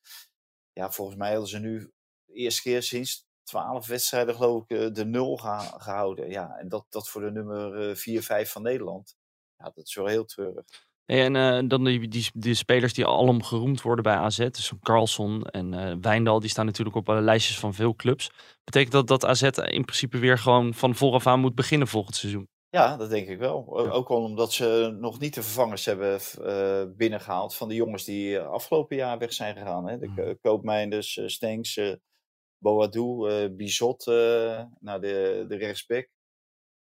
ja, 0.73 0.91
volgens 0.91 1.17
mij 1.17 1.29
hadden 1.31 1.49
ze 1.49 1.59
nu 1.59 1.91
de 2.25 2.33
eerste 2.33 2.61
keer 2.61 2.83
sinds 2.83 3.27
twaalf 3.43 3.87
wedstrijden, 3.87 4.35
geloof 4.35 4.63
ik, 4.63 4.69
eh, 4.79 4.93
de 4.93 5.05
nul 5.05 5.37
gehouden. 5.37 6.29
Ja, 6.29 6.57
en 6.57 6.69
dat, 6.69 6.85
dat 6.89 7.09
voor 7.09 7.21
de 7.21 7.31
nummer 7.31 7.95
4, 7.97 8.23
5 8.23 8.51
van 8.51 8.61
Nederland. 8.61 9.17
Ja, 9.57 9.65
dat 9.75 9.85
is 9.87 9.95
wel 9.95 10.05
heel 10.07 10.25
treurig. 10.25 10.65
En 11.09 11.35
eh, 11.35 11.59
dan 11.67 11.83
die, 11.83 12.07
die, 12.07 12.27
die 12.33 12.53
spelers 12.53 12.93
die 12.93 13.05
alom 13.05 13.43
geroemd 13.43 13.81
worden 13.81 14.03
bij 14.03 14.15
AZ. 14.15 14.37
Dus 14.37 14.71
Carlson 14.81 15.43
en 15.43 15.73
eh 15.73 15.95
Wijndal, 16.01 16.39
die 16.39 16.49
staan 16.49 16.65
natuurlijk 16.65 16.95
op 16.95 17.09
eh, 17.09 17.17
lijstjes 17.19 17.59
van 17.59 17.73
veel 17.73 17.95
clubs. 17.95 18.31
Betekent 18.63 18.91
dat 18.91 19.07
dat 19.07 19.25
AZ 19.25 19.41
in 19.41 19.85
principe 19.85 20.17
weer 20.17 20.37
gewoon 20.37 20.73
van 20.73 20.95
vooraf 20.95 21.27
aan 21.27 21.39
moet 21.39 21.55
beginnen 21.55 21.87
volgend 21.87 22.15
seizoen? 22.15 22.47
Ja, 22.69 22.97
dat 22.97 23.09
denk 23.09 23.27
ik 23.27 23.37
wel. 23.39 23.83
Ja. 23.83 23.89
Ook 23.91 24.07
wel 24.07 24.23
omdat 24.23 24.53
ze 24.53 24.95
nog 24.99 25.19
niet 25.19 25.33
de 25.33 25.43
vervangers 25.43 25.85
hebben 25.85 26.19
eh, 26.43 26.83
binnengehaald 26.97 27.55
van 27.55 27.67
de 27.67 27.75
jongens 27.75 28.03
die 28.03 28.39
afgelopen 28.39 28.95
jaar 28.95 29.17
weg 29.17 29.33
zijn 29.33 29.55
gegaan. 29.57 29.87
Hè? 29.87 29.97
De 29.97 30.07
Mm. 30.07 30.15
Ko- 30.15 30.35
Koopmeinders, 30.41 31.19
Stenks, 31.25 31.79
Boadou, 32.57 33.49
Bizot, 33.49 34.05
nou 34.79 34.99
de, 35.01 35.45
de 35.47 35.55
rechtsback. 35.57 36.09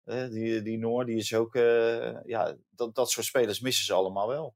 Die, 0.07 0.61
die 0.61 0.77
Noor, 0.77 1.05
die 1.05 1.17
is 1.17 1.33
ook... 1.33 1.55
eh, 1.55 2.23
ja, 2.25 2.55
dat, 2.69 2.95
dat 2.95 3.09
soort 3.11 3.25
spelers 3.25 3.59
missen 3.59 3.85
ze 3.85 3.93
allemaal 3.93 4.27
wel. 4.27 4.55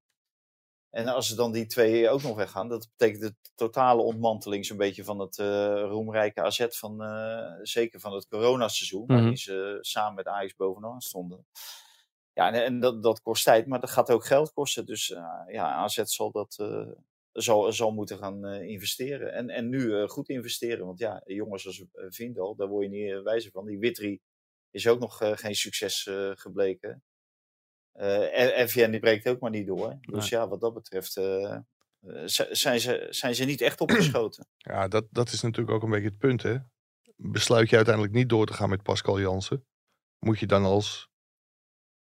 En 0.89 1.07
als 1.07 1.27
ze 1.27 1.35
dan 1.35 1.51
die 1.51 1.65
twee 1.65 2.09
ook 2.09 2.21
nog 2.21 2.35
weggaan, 2.35 2.67
dat 2.69 2.87
betekent 2.97 3.21
de 3.21 3.35
totale 3.55 4.01
ontmanteling 4.01 4.65
zo'n 4.65 4.77
beetje 4.77 5.03
van 5.03 5.19
het 5.19 5.37
eh, 5.37 5.83
roemrijke 5.87 6.41
AZ 6.41 6.65
van, 6.69 7.01
eh, 7.03 7.53
zeker 7.61 7.99
van 7.99 8.13
het 8.13 8.27
coronaseizoen, 8.27 9.03
Mhm. 9.05 9.13
waarin 9.13 9.37
ze 9.37 9.77
samen 9.81 10.15
met 10.15 10.27
Ajax 10.27 10.55
bovenaan 10.55 11.01
stonden. 11.01 11.45
Ja, 12.33 12.53
en, 12.53 12.63
en 12.63 12.79
dat, 12.79 13.03
dat 13.03 13.21
kost 13.21 13.43
tijd, 13.43 13.67
maar 13.67 13.79
dat 13.79 13.89
gaat 13.89 14.11
ook 14.11 14.25
geld 14.25 14.53
kosten. 14.53 14.85
Dus 14.85 15.11
eh, 15.11 15.23
ja, 15.47 15.73
AZ 15.73 16.01
zal 16.03 16.31
dat 16.31 16.55
zal, 17.31 17.73
zal 17.73 17.91
moeten 17.91 18.17
gaan 18.17 18.45
investeren. 18.47 19.33
En, 19.33 19.49
en 19.49 19.69
nu 19.69 20.07
goed 20.07 20.29
investeren, 20.29 20.85
want 20.85 20.99
ja, 20.99 21.21
jongens 21.25 21.65
als 21.65 21.83
Vindal, 21.93 22.55
daar 22.55 22.67
word 22.67 22.83
je 22.83 22.89
niet 22.91 23.23
wijzer 23.23 23.51
van. 23.51 23.65
Die 23.65 23.79
Witry 23.79 24.19
is 24.71 24.87
ook 24.87 24.99
nog 24.99 25.21
eh, 25.21 25.31
geen 25.35 25.55
succes 25.55 26.07
eh, 26.07 26.31
gebleken. 26.33 27.03
Eh 27.91 28.65
FVN 28.67 28.91
die 28.91 28.99
breekt 28.99 29.27
ook 29.27 29.39
maar 29.39 29.51
niet 29.51 29.67
door. 29.67 29.97
Dus 30.01 30.29
ja, 30.29 30.47
wat 30.47 30.61
dat 30.61 30.73
betreft 30.73 31.11
zijn, 32.51 32.79
ze, 32.79 33.07
zijn 33.09 33.35
ze 33.35 33.45
niet 33.45 33.61
echt 33.61 33.81
opgeschoten. 33.85 34.47
Ja, 34.57 34.87
dat, 34.87 35.05
dat 35.09 35.31
is 35.31 35.41
natuurlijk 35.41 35.75
ook 35.75 35.83
een 35.83 35.89
beetje 35.89 36.09
het 36.09 36.17
punt, 36.17 36.43
hè. 36.43 36.57
Besluit 37.15 37.69
je 37.69 37.75
uiteindelijk 37.75 38.15
niet 38.15 38.29
door 38.29 38.45
te 38.45 38.53
gaan 38.53 38.69
met 38.69 38.83
Pascal 38.83 39.19
Jansen, 39.19 39.65
moet 40.19 40.39
je 40.39 40.47
dan 40.47 40.63
als 40.63 41.09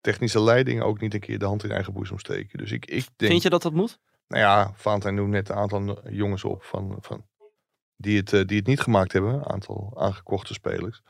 technische 0.02 0.42
leiding 0.42 0.82
ook 0.82 1.00
niet 1.00 1.14
een 1.14 1.20
keer 1.20 1.40
de 1.40 1.46
hand 1.46 1.64
in 1.64 1.72
eigen 1.72 1.94
boezem 1.94 2.20
steken. 2.20 2.58
Dus 2.58 2.72
ik, 2.72 2.86
ik 2.86 3.08
denk, 3.16 3.32
Vind 3.32 3.44
je 3.44 3.50
dat 3.50 3.62
dat 3.62 3.74
moet? 3.74 4.00
nou 4.28 4.42
ja, 4.42 4.74
Valentijn 4.74 5.16
noemt 5.16 5.30
net 5.30 5.50
een 5.50 5.56
aantal 5.56 6.10
jongens 6.10 6.44
op 6.44 6.64
van, 6.64 6.98
van, 7.00 7.28
die, 7.96 8.18
het, 8.18 8.48
die 8.48 8.58
het 8.58 8.68
niet 8.68 8.80
gemaakt 8.80 9.12
hebben, 9.12 9.34
een 9.34 9.46
aantal 9.46 9.94
aangekochte 9.96 10.54
spelers. 10.54 11.02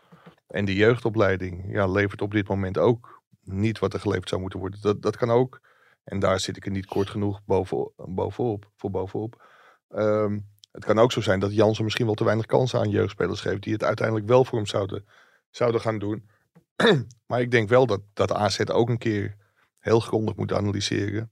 En 0.47 0.65
de 0.65 0.75
jeugdopleiding 0.75 1.65
ja, 1.69 1.87
levert 1.87 2.21
op 2.21 2.31
dit 2.31 2.47
moment 2.47 2.77
ook 2.77 3.21
niet 3.43 3.79
wat 3.79 3.93
er 3.93 3.99
geleverd 3.99 4.29
zou 4.29 4.41
moeten 4.41 4.59
worden. 4.59 4.81
Dat, 4.81 5.01
dat 5.01 5.17
kan 5.17 5.31
ook. 5.31 5.61
En 6.03 6.19
daar 6.19 6.39
zit 6.39 6.57
ik 6.57 6.65
er 6.65 6.71
niet 6.71 6.85
kort 6.85 7.09
genoeg 7.09 7.41
boven, 7.45 7.91
bovenop, 7.95 8.71
voor 8.75 8.91
bovenop. 8.91 9.45
Ehm, 9.89 10.39
het 10.71 10.85
kan 10.85 10.99
ook 10.99 11.11
zo 11.11 11.21
zijn 11.21 11.39
dat 11.39 11.55
Jansen 11.55 11.83
misschien 11.83 12.05
wel 12.05 12.15
te 12.15 12.23
weinig 12.23 12.45
kansen 12.45 12.79
aan 12.79 12.89
jeugdspelers 12.89 13.41
geeft. 13.41 13.63
Die 13.63 13.73
het 13.73 13.83
uiteindelijk 13.83 14.27
wel 14.27 14.45
voor 14.45 14.57
hem 14.57 14.67
zouden, 14.67 15.05
zouden 15.49 15.81
gaan 15.81 15.99
doen. 15.99 16.29
maar 17.27 17.41
ik 17.41 17.51
denk 17.51 17.69
wel 17.69 17.85
dat, 17.85 18.01
dat 18.13 18.31
AZ 18.31 18.59
ook 18.65 18.89
een 18.89 18.97
keer 18.97 19.35
heel 19.79 19.99
grondig 19.99 20.35
moet 20.35 20.53
analyseren. 20.53 21.31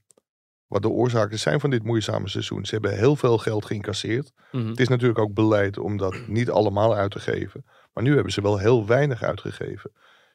Wat 0.67 0.81
de 0.81 0.89
oorzaken 0.89 1.39
zijn 1.39 1.59
van 1.59 1.69
dit 1.69 1.83
moeizame 1.83 2.29
seizoen. 2.29 2.65
Ze 2.65 2.73
hebben 2.73 2.97
heel 2.97 3.15
veel 3.15 3.37
geld 3.37 3.65
geïncasseerd. 3.65 4.31
Mhm. 4.51 4.67
Het 4.67 4.79
is 4.79 4.87
natuurlijk 4.87 5.19
ook 5.19 5.33
beleid 5.33 5.77
om 5.77 5.97
dat 5.97 6.27
niet 6.27 6.49
allemaal 6.49 6.95
uit 6.95 7.11
te 7.11 7.19
geven. 7.19 7.65
Maar 7.95 8.03
nu 8.03 8.13
hebben 8.13 8.33
ze 8.33 8.41
wel 8.41 8.57
heel 8.57 8.85
weinig 8.85 9.23
uitgegeven. 9.23 9.91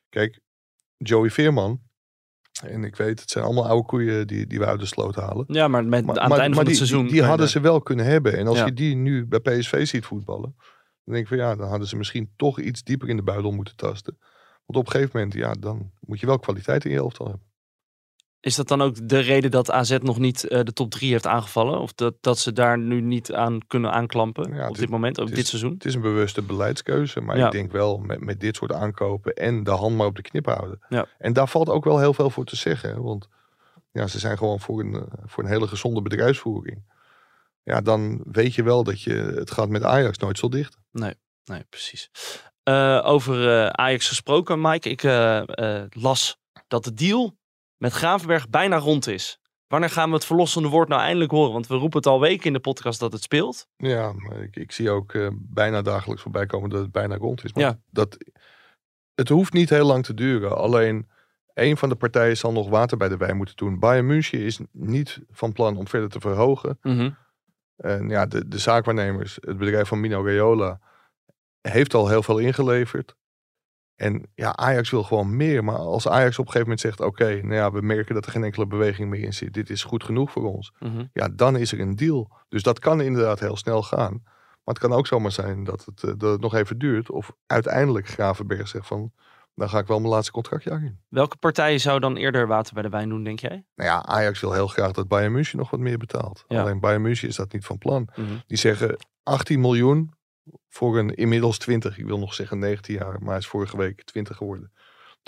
Kijk, 0.08 0.40
Joey 0.96 1.30
Veerman. 1.30 1.80
En 2.64 2.84
ik 2.84 2.96
weet, 2.96 3.20
het 3.20 3.30
zijn 3.30 3.44
allemaal 3.44 3.66
oude 3.66 3.86
koeien 3.86 4.26
die, 4.26 4.46
die 4.46 4.58
we 4.58 4.66
uit 4.66 4.80
de 4.80 4.86
sloot 4.86 5.14
halen. 5.14 5.44
Ja, 5.48 5.68
maar, 5.68 5.84
met, 5.84 5.90
Maar, 5.90 6.00
aan 6.00 6.04
maar- 6.04 6.30
het 6.30 6.38
einde 6.40 6.46
maar 6.56 6.64
van 6.64 6.64
die, 6.64 6.80
het 6.80 6.88
seizoen... 6.88 7.02
Die, 7.02 7.12
die 7.12 7.22
hadden 7.22 7.48
ze 7.48 7.60
wel 7.60 7.80
kunnen 7.80 8.04
hebben. 8.04 8.36
En 8.38 8.46
als 8.46 8.58
Ja. 8.58 8.64
je 8.66 8.72
die 8.72 8.94
nu 8.96 9.26
bij 9.26 9.38
PSV 9.40 9.86
ziet 9.86 10.04
voetballen. 10.04 10.54
Dan 11.04 11.14
denk 11.14 11.18
ik 11.18 11.28
van 11.28 11.36
ja, 11.36 11.56
dan 11.56 11.68
hadden 11.68 11.88
ze 11.88 11.96
misschien 11.96 12.32
toch 12.36 12.60
iets 12.60 12.82
dieper 12.82 13.08
in 13.08 13.16
de 13.16 13.22
buidel 13.22 13.50
moeten 13.50 13.76
tasten. 13.76 14.18
Want 14.66 14.78
op 14.78 14.86
een 14.86 14.90
gegeven 15.00 15.18
moment, 15.18 15.34
ja, 15.36 15.52
dan 15.52 15.90
moet 16.00 16.20
je 16.20 16.26
wel 16.26 16.38
kwaliteit 16.38 16.84
in 16.84 16.90
je 16.90 16.96
elftal 16.96 17.26
hebben. 17.26 17.46
Is 18.40 18.54
dat 18.56 18.68
dan 18.68 18.82
ook 18.82 19.08
de 19.08 19.18
reden 19.18 19.50
dat 19.50 19.70
AZ 19.70 19.96
nog 20.02 20.18
niet 20.18 20.44
eh, 20.48 20.60
de 20.62 20.72
top 20.72 20.90
3 20.90 21.10
heeft 21.10 21.26
aangevallen? 21.26 21.80
Of 21.80 21.92
dat, 21.92 22.14
dat 22.20 22.38
ze 22.38 22.52
daar 22.52 22.78
nu 22.78 23.00
niet 23.00 23.32
aan 23.32 23.66
kunnen 23.66 23.92
aanklampen 23.92 24.54
Ja, 24.54 24.68
op 24.68 24.76
dit 24.76 24.88
moment, 24.88 25.20
ook 25.20 25.34
dit 25.34 25.46
seizoen? 25.46 25.72
Het 25.72 25.84
is 25.84 25.94
een 25.94 26.00
bewuste 26.00 26.42
beleidskeuze. 26.42 27.20
Maar 27.20 27.36
Ja. 27.36 27.46
ik 27.46 27.52
denk 27.52 27.72
wel 27.72 27.98
met, 27.98 28.20
met 28.20 28.40
dit 28.40 28.56
soort 28.56 28.72
aankopen 28.72 29.34
en 29.34 29.64
de 29.64 29.70
hand 29.70 29.96
maar 29.96 30.06
op 30.06 30.16
de 30.16 30.22
knip 30.22 30.46
houden. 30.46 30.78
Ja. 30.88 31.06
En 31.18 31.32
daar 31.32 31.48
valt 31.48 31.68
ook 31.68 31.84
wel 31.84 31.98
heel 31.98 32.14
veel 32.14 32.30
voor 32.30 32.44
te 32.44 32.56
zeggen. 32.56 33.02
Want 33.02 33.28
ja, 33.92 34.06
ze 34.06 34.18
zijn 34.18 34.38
gewoon 34.38 34.60
voor 34.60 34.80
een, 34.80 34.94
eh, 34.94 35.02
voor 35.24 35.44
een 35.44 35.50
hele 35.50 35.66
gezonde 35.66 36.02
bedrijfsvoering. 36.02 36.82
Ja, 37.62 37.80
dan 37.80 38.20
weet 38.24 38.54
je 38.54 38.62
wel 38.62 38.84
dat 38.84 39.02
je 39.02 39.14
het 39.14 39.50
gaat 39.50 39.68
met 39.68 39.82
Ajax 39.82 40.18
nooit 40.18 40.38
zo 40.38 40.48
dicht. 40.48 40.78
Nee, 41.44 41.64
precies. 41.68 42.10
Eh, 42.62 43.00
over 43.04 43.68
Ajax 43.72 44.08
gesproken, 44.08 44.60
Mike. 44.60 44.88
Ik 44.88 45.02
las 46.02 46.38
dat 46.68 46.84
de 46.84 46.94
deal 46.94 47.38
met 47.80 47.92
Gravenberg 47.92 48.48
bijna 48.48 48.76
rond 48.78 49.06
is. 49.06 49.40
Wanneer 49.66 49.90
gaan 49.90 50.08
we 50.08 50.14
het 50.14 50.24
verlossende 50.24 50.68
woord 50.68 50.88
nou 50.88 51.00
eindelijk 51.00 51.30
horen? 51.30 51.52
Want 51.52 51.66
we 51.66 51.74
roepen 51.74 51.98
het 51.98 52.06
al 52.06 52.20
weken 52.20 52.46
in 52.46 52.52
de 52.52 52.60
podcast 52.60 53.00
dat 53.00 53.12
het 53.12 53.22
speelt. 53.22 53.68
Ja, 53.76 54.12
maar 54.12 54.42
ik, 54.42 54.56
ik 54.56 54.72
zie 54.72 54.90
ook 54.90 55.12
eh, 55.14 55.28
bijna 55.34 55.82
dagelijks 55.82 56.22
voorbij 56.22 56.46
komen 56.46 56.70
dat 56.70 56.80
het 56.82 56.92
bijna 56.92 57.16
rond 57.16 57.44
is. 57.44 57.52
Maar 57.52 57.64
Ja. 57.64 57.78
dat, 57.90 58.16
het 59.14 59.28
hoeft 59.28 59.52
niet 59.52 59.70
heel 59.70 59.86
lang 59.86 60.04
te 60.04 60.14
duren. 60.14 60.56
Alleen 60.56 61.08
één 61.54 61.76
van 61.76 61.88
de 61.88 61.94
partijen 61.94 62.36
zal 62.36 62.52
nog 62.52 62.68
water 62.68 62.96
bij 62.96 63.08
de 63.08 63.16
wijn 63.16 63.36
moeten 63.36 63.56
doen. 63.56 63.78
Bayern 63.78 64.06
München 64.06 64.40
is 64.40 64.60
niet 64.72 65.20
van 65.30 65.52
plan 65.52 65.76
om 65.76 65.88
verder 65.88 66.08
te 66.08 66.20
verhogen. 66.20 66.78
En 67.76 68.08
ja, 68.08 68.26
de, 68.26 68.48
de 68.48 68.58
zaakwaarnemers, 68.58 69.38
het 69.40 69.58
bedrijf 69.58 69.88
van 69.88 70.00
Mino 70.00 70.24
Raiola, 70.24 70.80
heeft 71.60 71.94
al 71.94 72.08
heel 72.08 72.22
veel 72.22 72.38
ingeleverd. 72.38 73.14
En 74.00 74.26
ja, 74.34 74.56
Ajax 74.56 74.90
wil 74.90 75.02
gewoon 75.02 75.36
meer. 75.36 75.64
Maar 75.64 75.76
als 75.76 76.08
Ajax 76.08 76.38
op 76.38 76.46
een 76.46 76.52
gegeven 76.52 76.60
moment 76.60 76.80
zegt, 76.80 77.00
oké, 77.00 77.40
nou 77.42 77.54
ja, 77.54 77.72
we 77.72 77.80
merken 77.80 78.14
dat 78.14 78.26
er 78.26 78.32
geen 78.32 78.44
enkele 78.44 78.66
beweging 78.66 79.10
meer 79.10 79.22
in 79.22 79.34
zit. 79.34 79.52
Dit 79.52 79.70
is 79.70 79.84
goed 79.84 80.04
genoeg 80.04 80.30
voor 80.30 80.54
ons. 80.54 80.72
Mhm. 80.78 81.04
Ja, 81.12 81.28
dan 81.28 81.56
is 81.56 81.72
er 81.72 81.80
een 81.80 81.96
deal. 81.96 82.30
Dus 82.48 82.62
dat 82.62 82.78
kan 82.78 83.00
inderdaad 83.00 83.40
heel 83.40 83.56
snel 83.56 83.82
gaan. 83.82 84.20
Maar 84.64 84.74
het 84.74 84.78
kan 84.78 84.92
ook 84.92 85.06
zomaar 85.06 85.32
zijn 85.32 85.64
dat 85.64 85.84
het, 85.84 86.02
eh, 86.02 86.12
dat 86.16 86.32
het 86.32 86.40
nog 86.40 86.54
even 86.54 86.78
duurt. 86.78 87.10
Of 87.10 87.32
uiteindelijk 87.46 88.08
Gravenberg 88.08 88.68
zegt 88.68 88.86
van, 88.86 89.12
dan 89.54 89.68
ga 89.68 89.78
ik 89.78 89.86
wel 89.86 89.98
mijn 89.98 90.12
laatste 90.12 90.32
contractjaar 90.32 90.82
in. 90.82 90.98
Welke 91.08 91.36
partijen 91.36 91.80
zou 91.80 92.00
dan 92.00 92.16
eerder 92.16 92.46
water 92.46 92.74
bij 92.74 92.82
de 92.82 92.88
wijn 92.88 93.08
doen, 93.08 93.24
denk 93.24 93.40
jij? 93.40 93.64
Nou 93.74 93.90
ja, 93.90 94.04
Ajax 94.04 94.40
wil 94.40 94.52
heel 94.52 94.66
graag 94.66 94.92
dat 94.92 95.08
Bayern 95.08 95.32
München 95.32 95.58
nog 95.58 95.70
wat 95.70 95.80
meer 95.80 95.98
betaalt. 95.98 96.44
Ja. 96.48 96.60
Alleen 96.60 96.80
Bayern 96.80 97.02
München 97.02 97.28
is 97.28 97.36
dat 97.36 97.52
niet 97.52 97.64
van 97.64 97.78
plan. 97.78 98.08
Mhm. 98.14 98.26
Die 98.46 98.58
zeggen 98.58 98.96
18 99.22 99.60
miljoen 99.60 100.12
voor 100.68 100.98
een 100.98 101.14
inmiddels 101.14 101.58
20, 101.58 101.98
ik 101.98 102.04
wil 102.06 102.18
nog 102.18 102.34
zeggen 102.34 102.58
19 102.58 102.94
jaar, 102.94 103.18
maar 103.20 103.28
hij 103.28 103.38
is 103.38 103.46
vorige 103.46 103.76
week 103.76 104.04
20 104.04 104.36
geworden. 104.36 104.72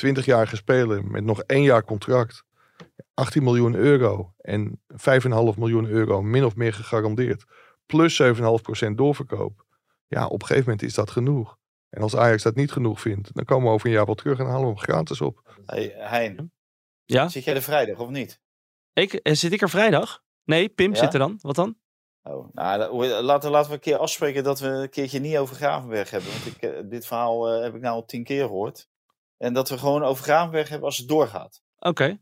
20-jarige 0.06 0.56
speler 0.56 1.04
met 1.04 1.24
nog 1.24 1.42
één 1.42 1.62
jaar 1.62 1.84
contract. 1.84 2.44
18 3.14 3.42
miljoen 3.42 3.74
euro 3.74 4.32
en 4.38 4.80
5,5 4.92 4.98
miljoen 5.58 5.86
euro 5.86 6.22
min 6.22 6.44
of 6.44 6.56
meer 6.56 6.72
gegarandeerd. 6.74 7.44
Plus 7.86 8.22
7,5% 8.22 8.90
doorverkoop. 8.94 9.66
Ja, 10.06 10.26
op 10.26 10.40
een 10.40 10.46
gegeven 10.46 10.70
moment 10.70 10.82
is 10.88 10.94
dat 10.94 11.10
genoeg. 11.10 11.56
En 11.90 12.02
als 12.02 12.16
Ajax 12.16 12.42
dat 12.42 12.54
niet 12.54 12.72
genoeg 12.72 13.00
vindt, 13.00 13.34
dan 13.34 13.44
komen 13.44 13.66
we 13.68 13.72
over 13.74 13.86
een 13.86 13.92
jaar 13.92 14.06
wel 14.06 14.14
terug 14.14 14.38
en 14.38 14.46
halen 14.46 14.60
we 14.60 14.66
hem 14.66 14.78
gratis 14.78 15.20
op. 15.20 15.56
Hey, 15.66 15.94
Hein, 15.96 16.52
Ja? 17.04 17.28
zit 17.28 17.44
jij 17.44 17.54
er 17.54 17.62
vrijdag 17.62 17.98
of 17.98 18.08
niet? 18.08 18.40
Ik, 18.92 19.12
eh, 19.12 19.34
zit 19.34 19.52
ik 19.52 19.60
er 19.60 19.70
vrijdag? 19.70 20.22
Nee, 20.44 20.68
Pim 20.68 20.92
Ja? 20.92 20.98
zit 20.98 21.12
er 21.12 21.18
dan. 21.18 21.38
Wat 21.40 21.54
dan? 21.54 21.76
Oh, 22.22 22.48
nou, 22.52 23.06
la- 23.06 23.22
laten, 23.22 23.50
laten 23.50 23.68
we 23.70 23.74
een 23.76 23.82
keer 23.82 23.96
afspreken 23.96 24.44
dat 24.44 24.60
we 24.60 24.66
een 24.66 24.90
keertje 24.90 25.18
niet 25.18 25.36
over 25.36 25.56
Gravenberg 25.56 26.10
hebben. 26.10 26.30
Want 26.30 26.46
ik, 26.46 26.62
eh, 26.62 26.80
dit 26.84 27.06
verhaal 27.06 27.48
eh, 27.48 27.62
heb 27.62 27.74
ik 27.74 27.80
nou 27.80 27.94
al 27.94 28.04
tien 28.04 28.24
keer 28.24 28.42
gehoord. 28.46 28.88
En 29.36 29.52
dat 29.52 29.68
we 29.68 29.78
gewoon 29.78 30.02
over 30.04 30.24
Gravenberg 30.24 30.68
hebben 30.68 30.86
als 30.86 30.96
het 30.96 31.08
doorgaat. 31.08 31.62
Oké. 31.78 32.18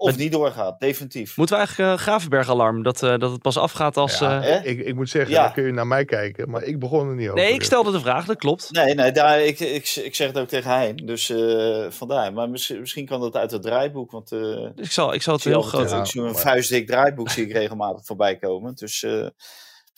Of 0.00 0.08
Maar- 0.10 0.18
niet 0.18 0.32
doorgaat, 0.32 0.80
definitief. 0.80 1.36
Moeten 1.36 1.56
we 1.56 1.62
eigenlijk 1.62 1.92
uh, 1.92 1.98
Gravenberg-alarm? 2.06 2.82
Dat, 2.82 3.02
eh, 3.02 3.18
dat 3.18 3.30
het 3.32 3.42
pas 3.42 3.56
afgaat 3.58 3.96
als... 3.96 4.18
Ja, 4.18 4.42
eh, 4.42 4.64
ik, 4.70 4.78
ik 4.86 4.94
moet 4.94 5.08
zeggen, 5.08 5.30
Ja. 5.32 5.42
dan 5.42 5.52
kun 5.52 5.64
je 5.64 5.72
naar 5.72 5.86
mij 5.86 6.04
kijken, 6.04 6.50
maar 6.50 6.62
ik 6.62 6.78
begon 6.78 7.08
er 7.08 7.14
niet 7.14 7.28
over. 7.28 7.40
Nee, 7.42 7.52
ik 7.52 7.62
stelde 7.62 7.92
de 7.92 8.00
vraag, 8.00 8.24
dat 8.26 8.36
klopt. 8.36 8.70
Nee, 8.70 8.94
nee 8.94 9.12
daar, 9.12 9.40
ik, 9.40 9.60
ik, 9.60 9.96
ik 9.96 10.14
zeg 10.14 10.26
het 10.26 10.38
ook 10.38 10.48
tegen 10.48 10.70
Hein. 10.70 10.96
Dus 10.96 11.30
eh, 11.30 11.86
vandaar. 11.90 12.32
Maar 12.32 12.50
misschien, 12.50 12.80
misschien 12.80 13.06
kan 13.06 13.20
dat 13.20 13.36
uit 13.36 13.50
het 13.50 13.62
draaiboek. 13.62 14.10
Want 14.10 14.32
eh, 14.32 14.38
Dus 14.74 14.86
ik 14.86 14.90
zal, 14.92 15.14
ik 15.14 15.22
zal 15.22 15.34
het 15.34 15.44
heel 15.44 15.62
groot... 15.62 15.90
Ja, 15.90 15.98
ik 15.98 16.06
zie 16.06 16.20
een 16.20 16.26
maar- 16.32 16.40
vuistdik 16.40 16.86
draaiboek 16.86 17.30
zie 17.30 17.44
ik 17.46 17.52
regelmatig 17.52 18.04
voorbij 18.06 18.36
komen. 18.36 18.74
Dus 18.74 19.02
eh, 19.02 19.26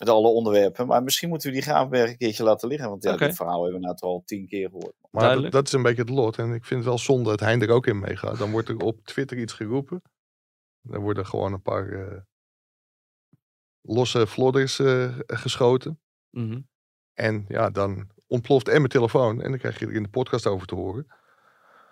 met 0.01 0.09
alle 0.09 0.29
onderwerpen. 0.29 0.87
Maar 0.87 1.03
misschien 1.03 1.29
moeten 1.29 1.49
we 1.49 1.55
die 1.55 1.63
Gravenberg 1.63 2.11
een 2.11 2.17
keertje 2.17 2.43
laten 2.43 2.69
liggen. 2.69 2.89
Want 2.89 3.03
ja, 3.03 3.17
dit 3.17 3.37
verhaal 3.37 3.63
hebben 3.63 3.81
we 3.81 3.87
nou 3.87 3.97
toch 3.97 4.11
al 4.11 4.23
tien 4.25 4.47
keer 4.47 4.69
gehoord. 4.69 4.95
Maar 5.11 5.43
dat, 5.43 5.53
dat 5.53 5.67
is 5.67 5.73
een 5.73 5.83
beetje 5.83 6.03
het 6.03 6.11
lot. 6.11 6.39
En 6.39 6.53
ik 6.53 6.65
vind 6.65 6.81
het 6.81 6.89
wel 6.89 6.99
zonde 6.99 7.31
dat 7.31 7.41
Hein 7.41 7.63
er 7.63 7.71
ook 7.71 7.87
in 7.87 7.99
meegaat. 7.99 8.39
Dan 8.39 8.51
wordt 8.51 8.69
er 8.69 8.77
op 8.77 9.05
Twitter 9.05 9.39
iets 9.39 9.53
geroepen. 9.53 10.03
Dan 10.83 11.01
worden 11.01 11.27
gewoon 11.27 11.53
een 11.53 11.63
paar 11.63 11.89
eh, 11.89 12.19
losse 13.81 14.27
flodders 14.27 14.79
eh, 14.79 15.19
geschoten. 15.27 16.01
Mhm. 16.31 16.61
En 17.15 17.45
ja, 17.49 17.71
dan 17.71 18.09
ontploft 18.27 18.69
en 18.69 18.77
mijn 18.77 18.89
telefoon. 18.89 19.43
En 19.43 19.51
dan 19.51 19.59
krijg 19.59 19.79
je 19.79 19.87
er 19.87 19.93
in 19.93 20.03
de 20.03 20.09
podcast 20.09 20.47
over 20.47 20.67
te 20.67 20.75
horen. 20.75 21.07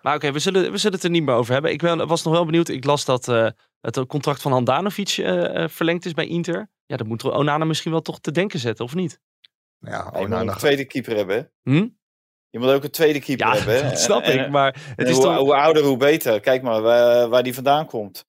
Maar 0.03 0.15
oké, 0.15 0.33
we, 0.33 0.39
zullen, 0.39 0.71
we 0.71 0.79
zullen 0.79 0.97
het 0.97 1.05
er 1.05 1.11
niet 1.11 1.23
meer 1.23 1.35
over 1.35 1.53
hebben. 1.53 1.73
Ik 1.73 1.81
ben, 1.81 2.07
was 2.07 2.23
nog 2.23 2.33
wel 2.33 2.45
benieuwd. 2.45 2.69
Ik 2.69 2.85
las 2.85 3.05
dat 3.05 3.29
eh, 3.29 3.51
het 3.81 4.07
contract 4.07 4.43
van 4.43 4.53
Handanovic 4.53 5.09
eh, 5.09 5.63
eh, 5.63 5.69
verlengd 5.69 6.05
is 6.05 6.15
bij 6.15 6.27
Inter. 6.27 6.71
Ja, 6.87 6.97
dat 6.97 7.07
moet 7.07 7.25
Onana 7.25 7.65
misschien 7.65 7.91
wel 7.91 8.03
toch 8.03 8.21
te 8.21 8.31
denken 8.31 8.59
zetten, 8.59 8.85
of 8.85 8.95
niet? 8.95 9.21
Nou 9.79 9.95
ja, 9.97 10.19
je 10.19 10.25
oh, 10.25 10.39
moet 10.39 10.49
een 10.49 10.57
tweede 10.57 10.85
keeper 10.85 11.17
hebben. 11.17 11.37
hè? 11.37 11.73
Hm? 11.73 11.89
Je 12.51 12.59
moet 12.59 12.69
ook 12.69 12.85
een 12.85 12.91
tweede 12.91 13.21
keeper 13.21 13.47
Ja, 13.47 13.55
hebben. 13.55 13.75
hè? 13.75 13.83
dat 13.91 14.01
snap 14.01 14.23
En- 14.23 14.45
ik. 14.45 14.51
Maar 14.51 14.75
het 14.97 14.99
en 14.99 15.07
is 15.07 15.13
hoe, 15.15 15.23
toch... 15.23 15.37
hoe 15.37 15.55
ouder, 15.55 15.83
hoe 15.83 15.97
beter. 15.97 16.41
Kijk 16.41 16.63
maar 16.63 16.81
waar, 16.83 17.29
waar 17.29 17.43
die 17.43 17.55
vandaan 17.55 17.87
komt. 17.87 18.27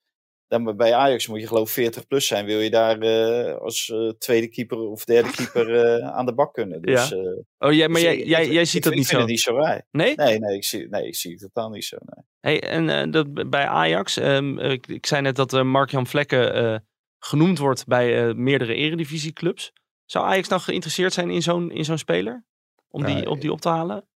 Dan 0.50 0.76
bij 0.78 0.94
Ajax 0.94 1.28
moet 1.28 1.40
je 1.42 1.48
geloof 1.48 1.68
ik 1.68 1.74
40 1.74 2.08
plus 2.08 2.28
zijn. 2.28 2.46
Wil 2.46 2.60
je 2.60 2.70
daar 2.70 3.00
eh, 3.00 3.56
als 3.62 3.90
eh, 3.90 4.10
tweede 4.10 4.48
keeper 4.48 4.78
of 4.78 5.06
derde 5.06 5.32
keeper 5.32 5.76
eh, 5.86 6.08
aan 6.10 6.26
de 6.26 6.34
bak 6.34 6.54
kunnen. 6.54 6.82
Dus, 6.82 7.10
Ja. 7.10 7.16
eh, 7.18 7.68
Oh, 7.70 7.74
jij, 7.74 7.88
maar 7.88 8.02
dus 8.02 8.02
jij, 8.10 8.18
ik- 8.18 8.26
jij, 8.28 8.50
jij 8.50 8.66
ziet 8.66 8.76
ik 8.76 8.84
dat 8.84 8.94
niet 8.94 9.08
vind 9.08 9.16
zo? 9.16 9.20
het 9.20 9.30
niet 9.30 9.40
zo 9.42 9.56
raar. 9.58 9.86
Nee? 9.92 10.16
Nee, 10.16 10.40
nee, 10.40 10.56
ik 10.56 10.64
zie, 10.64 10.88
nee, 10.90 11.08
ik 11.08 11.16
zie 11.16 11.32
het 11.32 11.40
totaal 11.40 11.70
niet 11.70 11.86
zo. 11.86 11.98
Nee. 12.06 12.26
Hey, 12.60 12.70
en 12.70 12.90
eh, 12.90 13.12
dat, 13.12 13.50
bij 13.50 13.66
Ajax, 13.68 14.18
ehm, 14.18 14.58
ik, 14.60 14.88
ik 14.88 15.06
zei 15.06 15.22
net 15.22 15.36
dat 15.36 15.64
Mark-Jan 15.64 16.08
Vlekken 16.08 16.54
eh, 16.54 16.78
genoemd 17.20 17.58
wordt 17.58 17.86
bij 17.88 18.28
eh, 18.28 18.34
meerdere 18.36 18.74
eredivisieclubs. 18.74 19.74
Zou 20.06 20.26
Ajax 20.26 20.48
nou 20.48 20.62
geïnteresseerd 20.62 21.14
zijn 21.14 21.30
in 21.30 21.42
zo'n, 21.42 21.72
in 21.72 21.86
zo'n 21.86 21.98
speler? 21.98 22.46
Om 22.90 23.06
die, 23.06 23.30
op 23.30 23.42
die 23.42 23.52
op 23.52 23.62
te 23.62 23.70
halen? 23.70 24.08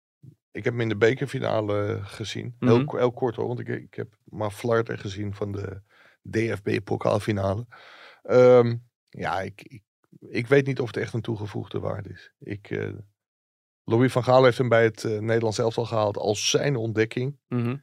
Ik 0.53 0.65
heb 0.65 0.73
hem 0.73 0.83
in 0.83 0.89
de 0.89 0.97
bekerfinale 0.97 1.99
gezien. 2.03 2.57
Heel, 2.59 2.77
Mhm. 2.77 2.85
ko- 2.85 2.97
heel 2.97 3.13
kort 3.13 3.37
hoor, 3.37 3.47
want 3.47 3.61
ik, 3.61 3.69
ik 3.69 3.95
heb 3.95 4.09
maar 4.25 4.51
flarten 4.51 4.99
gezien 4.99 5.35
van 5.35 5.53
de 5.53 5.81
DFB-pokaalfinale. 6.31 7.67
Ehm, 8.23 8.77
ja, 9.09 9.41
ik, 9.41 9.63
ik, 9.63 9.83
ik 10.21 10.47
weet 10.47 10.67
niet 10.67 10.81
of 10.81 10.87
het 10.87 10.97
echt 10.97 11.13
een 11.13 11.21
toegevoegde 11.21 11.81
waarde 11.81 12.09
is. 12.09 12.33
Ik, 12.39 12.71
eh, 12.71 12.93
Louis 13.85 14.13
van 14.13 14.25
Gaal 14.25 14.45
heeft 14.45 14.59
hem 14.59 14.69
bij 14.69 14.85
het 14.85 15.05
eh, 15.05 15.19
Nederlands 15.19 15.59
elftal 15.59 15.85
gehaald 15.85 16.17
als 16.17 16.51
zijn 16.51 16.77
ontdekking. 16.77 17.39
Mhm. 17.49 17.77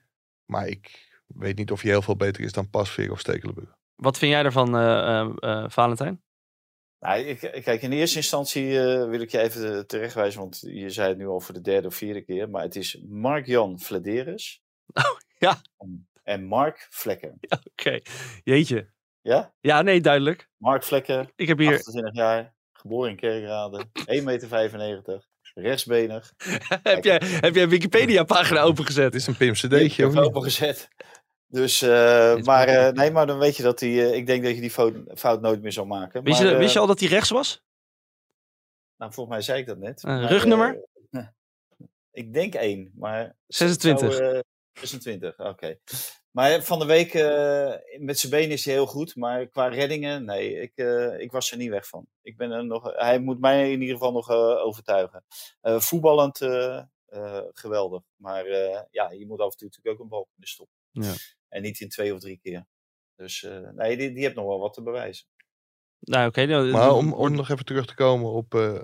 Maar 0.45 0.67
ik 0.67 1.07
weet 1.27 1.57
niet 1.57 1.71
of 1.71 1.81
hij 1.81 1.91
heel 1.91 2.01
veel 2.01 2.15
beter 2.15 2.43
is 2.43 2.51
dan 2.51 2.69
Pasveer 2.69 3.11
of 3.11 3.19
Stekelenburg. 3.19 3.77
Wat 3.95 4.17
vind 4.17 4.31
jij 4.31 4.43
ervan, 4.43 4.77
eh, 4.77 5.69
Valentijn? 5.69 6.21
Nou, 6.99 7.19
ik, 7.19 7.39
kijk, 7.39 7.81
in 7.81 7.91
eerste 7.91 8.17
instantie 8.17 8.79
eh, 8.79 9.09
wil 9.09 9.21
ik 9.21 9.31
je 9.31 9.39
even 9.39 9.87
terechtwijzen, 9.87 10.39
want 10.39 10.59
je 10.59 10.89
zei 10.89 11.09
het 11.09 11.17
nu 11.17 11.27
al 11.27 11.39
voor 11.39 11.53
de 11.53 11.61
derde 11.61 11.87
of 11.87 11.95
vierde 11.95 12.21
keer, 12.21 12.49
maar 12.49 12.61
het 12.61 12.75
is 12.75 13.01
Mark-Jan 13.07 13.79
Vladeris. 13.79 14.61
ja. 15.37 15.61
En, 15.77 16.08
en 16.29 16.43
Mark 16.43 16.87
Vlekker. 16.89 17.33
Oké, 17.71 17.99
jeetje. 18.43 18.89
Ja? 19.21 19.53
Ja, 19.59 19.81
nee, 19.81 20.01
duidelijk. 20.01 20.49
Mark 20.57 20.83
Vlekker, 20.83 21.31
Ik 21.35 21.47
heb 21.47 21.57
hier... 21.57 21.73
28 21.73 22.15
jaar, 22.15 22.53
geboren 22.73 23.09
in 23.09 23.15
Kerkrade, 23.15 23.85
1,95 24.71 24.75
meter, 24.77 25.27
rechtsbenig. 25.53 26.33
heb, 26.83 27.03
jij, 27.03 27.21
heb 27.23 27.53
jij 27.53 27.63
een 27.63 27.69
Wikipedia-pagina 27.69 28.61
opengezet? 28.61 29.15
Is 29.15 29.27
een 29.27 29.37
Pim 29.37 29.53
CD'tje. 29.53 30.07
of 30.07 30.13
niet? 30.13 30.23
opengezet. 30.23 30.87
Dus, 31.47 31.81
eh, 31.81 32.35
maar 32.37 32.67
eh, 32.67 32.93
nee, 32.93 33.11
maar 33.11 33.27
dan 33.27 33.39
weet 33.39 33.57
je 33.57 33.63
dat 33.63 33.79
die, 33.79 34.01
eh, 34.01 34.15
ik 34.15 34.25
denk 34.25 34.43
dat 34.43 34.55
je 34.55 34.61
die 34.61 34.71
fout, 34.71 34.93
fout 35.15 35.41
nooit 35.41 35.61
meer 35.61 35.71
zal 35.71 35.85
maken. 35.85 36.23
Wist, 36.23 36.41
maar, 36.41 36.51
je, 36.51 36.57
wist 36.57 36.73
je 36.73 36.79
al 36.79 36.87
dat 36.87 36.99
hij 36.99 37.09
rechts 37.09 37.29
was? 37.29 37.63
Nou, 38.97 39.13
volgens 39.13 39.35
mij 39.35 39.45
zei 39.45 39.59
ik 39.59 39.67
dat 39.67 39.77
net. 39.77 40.03
Eh, 40.03 40.09
Maar, 40.09 40.29
rugnummer? 40.29 40.87
ik 42.11 42.33
denk 42.33 42.53
één, 42.55 42.91
maar... 42.95 43.19
het 43.19 43.35
26. 43.47 44.13
zou, 44.13 44.33
eh, 44.35 44.39
26, 44.87 45.39
oké. 45.39 45.77
Maar 46.31 46.63
van 46.63 46.79
de 46.79 46.85
week, 46.85 47.13
eh, 47.13 47.73
met 47.97 48.19
zijn 48.19 48.31
benen 48.31 48.51
is 48.51 48.65
hij 48.65 48.73
heel 48.73 48.85
goed, 48.85 49.15
maar 49.15 49.47
qua 49.47 49.67
reddingen, 49.67 50.25
nee, 50.25 50.61
ik, 50.61 50.71
eh, 50.75 51.19
ik 51.19 51.31
was 51.31 51.51
er 51.51 51.57
niet 51.57 51.69
weg 51.69 51.87
van. 51.87 52.07
Ik 52.21 52.37
ben 52.37 52.51
er 52.51 52.65
nog, 52.65 52.93
hij 52.95 53.19
moet 53.19 53.39
mij 53.39 53.71
in 53.71 53.81
ieder 53.81 53.95
geval 53.95 54.11
nog 54.11 54.29
eh, 54.29 54.65
overtuigen. 54.65 55.23
Eh, 55.61 55.79
voetballend 55.79 56.41
eh, 56.41 56.83
eh, 57.05 57.41
geweldig, 57.53 58.01
maar 58.15 58.45
eh, 58.45 58.81
ja, 58.91 59.11
je 59.11 59.25
moet 59.27 59.39
af 59.39 59.51
en 59.51 59.57
toe 59.57 59.67
natuurlijk 59.67 59.95
ook 59.95 60.03
een 60.03 60.09
bal 60.09 60.27
kunnen 60.31 60.49
stoppen. 60.49 60.75
Ja. 60.91 61.13
En 61.47 61.61
niet 61.61 61.79
in 61.79 61.89
twee 61.89 62.13
of 62.13 62.19
drie 62.19 62.39
keer. 62.43 62.65
Dus 63.15 63.43
eh, 63.43 63.69
nee, 63.69 63.97
die, 63.97 64.13
die 64.13 64.23
heeft 64.23 64.35
nog 64.35 64.45
wel 64.45 64.59
wat 64.59 64.73
te 64.73 64.81
bewijzen. 64.81 65.27
Nou, 65.99 66.27
oké. 66.27 66.45
nou, 66.45 66.71
Maar 66.71 66.93
om, 66.93 67.13
om 67.13 67.31
nog 67.35 67.49
even 67.49 67.65
terug 67.65 67.85
te 67.85 67.95
komen 67.95 68.31
op 68.31 68.55
eh 68.55 68.79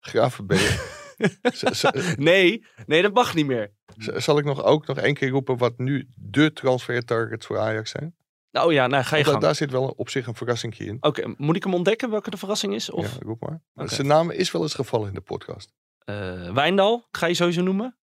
Gravenberg. 0.00 1.04
Nee, 2.16 2.66
nee, 2.86 3.02
dat 3.02 3.12
mag 3.14 3.34
niet 3.34 3.46
meer. 3.46 3.72
zal 3.96 4.38
ik 4.38 4.44
nog 4.44 4.62
ook 4.62 4.86
nog 4.86 4.98
één 4.98 5.14
keer 5.14 5.28
roepen 5.28 5.56
wat 5.56 5.78
nu 5.78 6.08
de 6.14 6.52
transfer 6.52 7.04
targets 7.04 7.46
voor 7.46 7.58
Ajax 7.58 7.90
zijn? 7.90 8.14
Oh 8.52 8.72
ja, 8.72 8.86
nou 8.86 9.04
ga 9.04 9.16
je 9.16 9.24
gang. 9.24 9.40
daar 9.40 9.54
zit 9.54 9.70
wel 9.70 9.88
op 9.96 10.08
zich 10.08 10.26
een 10.26 10.34
verrassingje 10.34 10.84
in. 10.84 10.96
Oké, 11.00 11.34
moet 11.36 11.56
ik 11.56 11.62
hem 11.64 11.74
ontdekken 11.74 12.10
welke 12.10 12.30
de 12.30 12.36
verrassing 12.36 12.74
is? 12.74 12.90
Of 12.90 13.12
Ja, 13.12 13.18
roep 13.20 13.40
maar. 13.74 13.88
Zijn 13.88 14.06
naam 14.06 14.30
is 14.30 14.50
wel 14.50 14.62
eens 14.62 14.74
gevallen 14.74 15.08
in 15.08 15.14
de 15.14 15.20
podcast. 15.20 15.72
eh, 16.04 16.52
Wijndal, 16.54 17.06
ga 17.10 17.26
je 17.26 17.34
sowieso 17.34 17.62
noemen? 17.62 17.96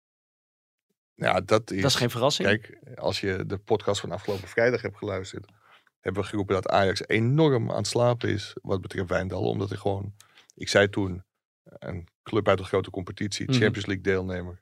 Ja, 1.16 1.42
dat 1.42 1.72
is... 1.72 1.82
Dat 1.82 1.92
is 1.92 1.98
geen 1.98 2.10
verrassing. 2.10 2.48
Kijk, 2.48 2.80
als 2.96 3.20
je 3.20 3.44
de 3.46 3.58
podcast 3.58 4.00
van 4.00 4.12
afgelopen 4.12 4.48
vrijdag 4.48 4.82
hebt 4.82 4.98
geluisterd, 4.98 5.46
hebben 6.00 6.22
we 6.22 6.28
geroepen 6.28 6.54
dat 6.56 6.68
Ajax 6.70 7.08
enorm 7.08 7.70
aan 7.72 7.78
het 7.78 7.88
slapen 7.88 8.30
is 8.30 8.54
wat 8.62 8.82
betreft 8.82 9.10
Wijndal. 9.10 9.44
Omdat 9.44 9.70
hij 9.70 9.78
gewoon, 9.78 10.14
ik 10.56 10.70
zei 10.70 10.90
toen, 10.90 11.24
een 11.64 12.08
club 12.24 12.48
uit 12.48 12.60
een 12.60 12.66
grote 12.66 12.90
competitie, 12.90 13.46
Mhm. 13.50 13.54
Champions 13.60 13.86
League 13.86 14.04
deelnemer. 14.04 14.62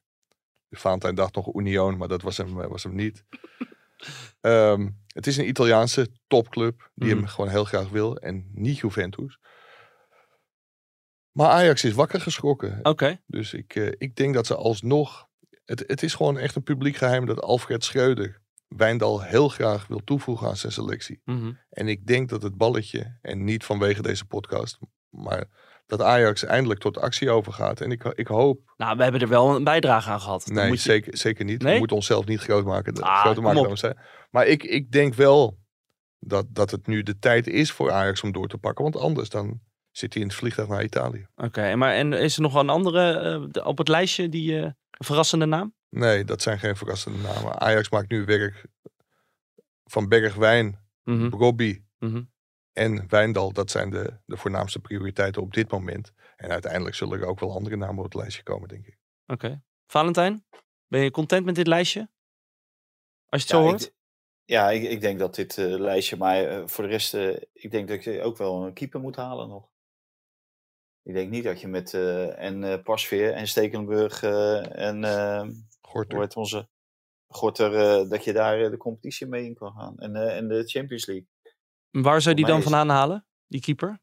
De 0.68 0.78
Valentijn 0.78 1.16
dacht 1.16 1.36
nog 1.36 1.56
Union, 1.56 1.98
maar 1.98 2.08
dat 2.08 2.22
was 2.22 2.38
hem, 2.38 2.62
eh, 2.62 2.68
was 2.68 2.84
hem 2.84 2.96
niet. 2.96 3.24
Ehm, 4.42 4.90
het 5.08 5.28
is 5.28 5.38
een 5.38 5.48
Italiaanse 5.48 6.08
topclub 6.28 6.92
die 6.96 7.10
Mhm. 7.10 7.18
hem 7.18 7.28
gewoon 7.28 7.50
heel 7.50 7.66
graag 7.66 7.90
wil 7.90 8.18
en 8.18 8.50
niet 8.54 8.78
Juventus. 8.78 9.40
Maar 11.32 11.50
Ajax 11.50 11.84
is 11.84 11.94
wakker 11.94 12.22
geschrokken. 12.22 12.80
Oké, 12.84 13.22
Dus 13.26 13.54
ik, 13.54 13.76
eh, 13.76 13.92
ik 13.98 14.16
denk 14.16 14.34
dat 14.34 14.46
ze 14.46 14.56
alsnog. 14.56 15.28
Het, 15.66 15.84
het 15.88 16.04
is 16.04 16.14
gewoon 16.14 16.38
echt 16.38 16.56
een 16.56 16.64
publiek 16.64 16.96
geheim 16.96 17.26
dat 17.26 17.42
Alfred 17.42 17.84
Schreuder 17.84 18.40
Wijndal 18.68 19.22
heel 19.24 19.50
graag 19.50 19.88
wil 19.88 20.04
toevoegen 20.04 20.48
aan 20.48 20.58
zijn 20.58 20.72
selectie. 20.72 21.22
mhm. 21.26 21.52
En 21.70 21.88
ik 21.88 22.08
denk 22.08 22.30
dat 22.30 22.44
het 22.44 22.58
balletje, 22.58 23.18
en 23.22 23.44
niet 23.44 23.64
vanwege 23.66 24.02
deze 24.02 24.26
podcast, 24.26 24.80
maar 25.10 25.46
dat 25.98 26.02
Ajax 26.08 26.44
eindelijk 26.44 26.80
tot 26.80 26.98
actie 26.98 27.30
overgaat. 27.30 27.82
En 27.82 27.92
ik, 27.92 28.04
ik 28.04 28.28
hoop. 28.28 28.74
nou, 28.78 28.98
we 28.98 29.04
hebben 29.04 29.22
er 29.22 29.28
wel 29.28 29.56
een 29.56 29.64
bijdrage 29.64 30.10
aan 30.10 30.22
gehad. 30.22 30.44
Dan 30.46 30.56
Nee, 30.56 30.68
moet 30.68 30.84
je- 30.84 30.90
zeker, 30.92 31.18
zeker 31.18 31.46
niet. 31.46 31.62
Nee? 31.62 31.74
We 31.74 31.80
moeten 31.80 31.96
onszelf 31.96 32.26
niet 32.26 32.40
groot 32.40 32.66
maken. 32.66 33.02
Ah, 33.02 33.20
groter 33.20 33.44
maken 33.44 33.62
dan 33.62 33.72
we 33.72 33.78
zijn. 33.78 33.98
Maar 34.30 34.48
ik, 34.48 34.64
ik 34.64 34.92
denk 34.92 35.14
wel 35.14 35.58
dat, 36.20 36.46
dat 36.50 36.72
het 36.72 36.88
nu 36.88 37.04
de 37.04 37.20
tijd 37.20 37.48
is 37.48 37.72
voor 37.72 37.92
Ajax 37.92 38.22
om 38.22 38.32
door 38.32 38.48
te 38.48 38.58
pakken. 38.58 38.84
Want 38.84 38.96
anders 38.98 39.30
dan 39.30 39.60
zit 39.92 40.14
hij 40.14 40.22
in 40.22 40.28
het 40.28 40.38
vliegtuig 40.38 40.68
naar 40.68 40.84
Italië. 40.84 41.28
Oké, 41.36 41.76
maar 41.76 41.94
en 41.94 42.14
is 42.14 42.36
er 42.36 42.42
nog 42.42 42.56
een 42.56 42.70
andere 42.70 43.12
eh, 43.54 43.66
op 43.68 43.78
het 43.78 43.88
lijstje 43.88 44.30
die 44.30 44.56
een 44.56 44.76
verrassende 44.92 45.46
naam? 45.46 45.74
Nee, 45.90 46.24
dat 46.24 46.42
zijn 46.42 46.60
geen 46.60 46.76
verrassende 46.76 47.18
namen. 47.18 47.60
Ajax 47.62 47.90
maakt 47.90 48.10
nu 48.12 48.26
werk 48.26 48.66
van 49.86 50.08
Bergwijn, 50.08 50.80
Mhm, 51.04 51.28
Robbie 51.28 51.86
mhm. 52.00 52.22
En 52.74 53.10
Wijndal. 53.10 53.52
Dat 53.54 53.72
zijn 53.72 53.90
de, 53.90 54.20
de 54.26 54.38
voornaamste 54.38 54.80
prioriteiten 54.80 55.42
op 55.42 55.54
dit 55.54 55.72
moment. 55.72 56.14
En 56.36 56.50
uiteindelijk 56.52 56.96
zullen 56.96 57.20
er 57.20 57.26
ook 57.28 57.40
wel 57.40 57.52
andere 57.54 57.76
namen 57.76 57.98
op 57.98 58.04
het 58.04 58.14
lijstje 58.14 58.44
komen, 58.44 58.68
denk 58.68 58.86
ik. 58.86 58.98
Oké. 59.28 59.64
Valentijn, 59.88 60.46
ben 60.88 61.02
je 61.02 61.12
content 61.12 61.46
met 61.46 61.56
dit 61.56 61.68
lijstje? 61.68 62.10
Als 63.30 63.42
je 63.44 63.48
het 63.48 63.50
Ja, 63.50 63.58
zo 63.58 63.64
ik- 63.64 63.70
hoort? 63.70 63.94
ja, 64.46 64.70
ik, 64.70 64.84
ik 64.84 65.02
denk 65.02 65.20
dat 65.20 65.36
dit 65.36 65.58
eh, 65.58 65.66
lijstje, 65.66 66.18
maar 66.18 66.44
eh, 66.44 66.68
voor 66.68 66.84
de 66.84 66.90
rest, 66.90 67.14
eh, 67.14 67.36
ik 67.54 67.72
denk 67.72 67.88
dat 67.88 68.04
je 68.04 68.22
ook 68.22 68.38
wel 68.38 68.66
een 68.66 68.74
keeper 68.74 69.00
moet 69.00 69.16
halen 69.16 69.48
nog. 69.50 69.70
Ik 71.04 71.14
denk 71.14 71.30
niet 71.30 71.44
dat 71.44 71.62
je 71.62 71.68
met 71.68 71.94
eh, 71.94 72.40
en 72.44 72.64
eh, 72.64 72.84
Pasveer 72.84 73.34
en 73.34 73.48
Stekelenburg 73.48 74.24
eh, 74.24 74.80
en 74.88 75.04
eh, 75.04 75.50
Gorter. 75.82 76.36
onze 76.36 76.70
Gorter, 77.28 77.76
eh, 77.76 78.10
dat 78.10 78.24
je 78.24 78.34
daar 78.34 78.70
de 78.72 78.78
competitie 78.78 79.28
mee 79.28 79.46
in 79.46 79.54
kan 79.56 79.72
gaan. 79.74 79.98
En, 80.00 80.16
eh, 80.16 80.38
en 80.38 80.48
de 80.48 80.64
Champions 80.68 81.06
League. 81.06 81.28
Waar 81.92 82.22
zou 82.22 82.36
die 82.36 82.46
dan 82.46 82.62
vandaan 82.62 82.90
halen, 82.90 83.26
die 83.48 83.62
keeper? 83.62 84.00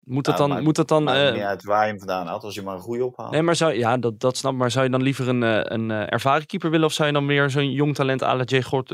Moet 0.00 0.24
dat 0.24 0.38
Nou, 0.38 0.50
dan... 0.50 0.62
Moet 0.62 0.76
dat 0.76 0.88
dan 0.88 1.08
eh, 1.08 1.32
niet 1.32 1.42
uit 1.42 1.64
waar 1.64 1.82
je 1.82 1.88
hem 1.90 1.98
vandaan 1.98 2.26
haalt, 2.26 2.42
als 2.44 2.54
je 2.54 2.62
maar 2.62 2.74
een 2.74 2.80
goede 2.80 3.04
ophaalt. 3.04 3.30
nee, 3.30 3.42
maar 3.42 3.56
zou, 3.56 3.72
ja, 3.72 3.96
dat, 3.98 4.20
dat 4.20 4.36
snap. 4.36 4.54
Maar 4.54 4.70
zou 4.70 4.84
je 4.84 4.90
dan 4.90 5.02
liever 5.02 5.28
een, 5.28 5.42
eh, 5.42 5.60
een 5.64 5.90
eh, 5.90 6.12
ervaren 6.12 6.46
keeper 6.46 6.70
willen? 6.70 6.86
Of 6.86 6.92
zou 6.92 7.08
je 7.08 7.14
dan 7.14 7.26
meer 7.26 7.50
zo'n 7.50 7.72
jong 7.72 7.94
talent 7.94 8.22
à 8.22 8.36
la 8.36 8.44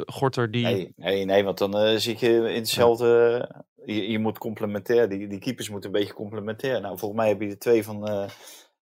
Gorter, 0.06 0.50
die... 0.50 0.64
Nee, 0.64 0.92
nee, 0.96 1.24
nee, 1.24 1.44
want 1.44 1.58
dan 1.58 1.76
eh, 1.78 1.96
zit 1.96 2.20
je 2.20 2.28
in 2.28 2.54
hetzelfde. 2.54 3.66
Je, 3.84 4.10
je 4.10 4.18
moet 4.18 4.38
complementair, 4.38 5.08
die, 5.08 5.26
die 5.28 5.38
keepers 5.38 5.68
moeten 5.70 5.90
een 5.92 5.98
beetje 5.98 6.14
complementair. 6.14 6.80
Nou, 6.80 6.98
volgens 6.98 7.20
mij 7.20 7.28
heb 7.28 7.40
je 7.40 7.48
er 7.48 7.58
twee 7.58 7.84
van 7.84 8.08
eh, 8.08 8.28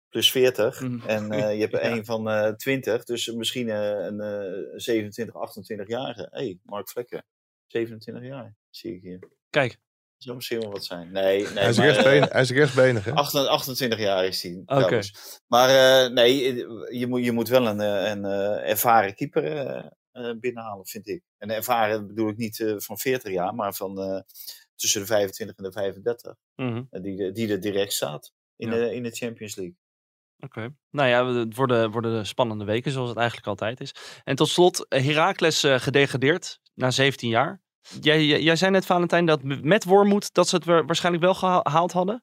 plus 0.09 0.31
40 0.31 0.81
Mhm. 0.81 1.09
en 1.09 1.31
eh, 1.31 1.55
je 1.55 1.61
hebt 1.61 1.75
er 1.79 1.85
Ja. 1.85 1.91
één 1.91 2.05
van 2.05 2.29
eh 2.31 2.49
20, 2.53 3.05
dus 3.05 3.33
misschien 3.33 3.69
eh, 3.69 4.05
een 4.05 4.21
eh 4.21 4.63
27, 4.75 5.35
28-jarige. 5.35 6.29
Hé, 6.31 6.39
hey, 6.45 6.59
Mark 6.63 6.89
Vlekken, 6.89 7.25
27 7.67 8.25
jaar, 8.25 8.55
zie 8.71 8.95
ik 8.95 9.03
hier. 9.03 9.19
Kijk, 9.57 9.79
Zou 10.17 10.37
misschien 10.37 10.61
wel 10.61 10.71
wat 10.71 10.85
zijn. 10.85 11.13
Nee, 11.13 11.43
nee 11.43 11.53
hij, 11.59 11.69
is 11.69 11.77
maar, 11.77 11.87
eh, 11.87 11.93
rechtsbenig, 11.93 12.33
hij 12.33 12.41
is 12.41 12.51
rechtsbenig, 12.51 13.05
hè? 13.05 13.13
28 13.13 13.53
28 13.53 13.99
jaar 13.99 14.25
is 14.25 14.43
hij. 14.43 14.63
Oké. 14.67 15.01
Maar 15.47 15.69
eh, 16.05 16.13
nee, 16.13 16.55
je 16.99 17.07
moet, 17.09 17.25
je 17.25 17.33
moet 17.33 17.49
wel 17.49 17.67
een, 17.67 17.81
eh, 17.81 18.11
een 18.11 18.25
eh, 18.25 18.71
ervaren 18.71 19.15
keeper 19.15 19.45
eh, 19.57 19.85
eh, 20.13 20.37
binnenhalen, 20.41 20.87
vind 20.87 21.09
ik. 21.09 21.23
En 21.39 21.51
ervaren 21.51 22.07
bedoel 22.07 22.29
ik 22.29 22.37
niet 22.37 22.61
eh, 22.61 22.75
van 22.77 22.99
40 22.99 23.33
jaar, 23.33 23.55
maar 23.55 23.75
van 23.75 24.01
eh, 24.01 24.21
tussen 24.75 25.01
de 25.01 25.07
25 25.07 25.57
en 25.57 25.65
de 25.65 25.73
35. 25.73 26.35
mhm, 26.57 26.83
eh, 26.91 27.03
die, 27.03 27.33
die 27.33 27.49
er 27.53 27.61
direct 27.61 27.93
staat 27.93 28.33
in, 28.57 28.69
Ja. 28.69 28.75
de, 28.75 28.95
in 28.95 29.03
de 29.03 29.11
Champions 29.11 29.55
League. 29.57 29.77
oké. 30.39 30.75
Nou 30.91 31.09
ja, 31.09 31.27
het 31.39 31.55
worden, 31.57 31.91
worden 31.91 32.27
spannende 32.27 32.65
weken, 32.65 32.93
zoals 32.93 33.09
het 33.09 33.19
eigenlijk 33.19 33.47
altijd 33.49 33.81
is. 33.81 33.95
En 34.25 34.37
tot 34.37 34.49
slot, 34.49 34.89
eh, 34.89 35.05
Heracles 35.05 35.63
eh, 35.63 35.79
gedegradeerd 35.79 36.61
na 36.75 36.91
17 36.91 37.29
jaar. 37.29 37.65
Jij, 38.01 38.25
jij, 38.25 38.41
jij 38.43 38.57
zei 38.57 38.71
net, 38.71 38.87
Valentijn, 38.87 39.27
dat 39.27 39.43
met 39.43 39.85
Wormoed 39.85 40.35
dat 40.35 40.49
ze 40.49 40.57
het 40.57 40.65
wa- 40.65 40.85
waarschijnlijk 40.85 41.25
wel 41.25 41.35
geha- 41.35 41.61
gehaald 41.63 41.93
hadden? 41.93 42.23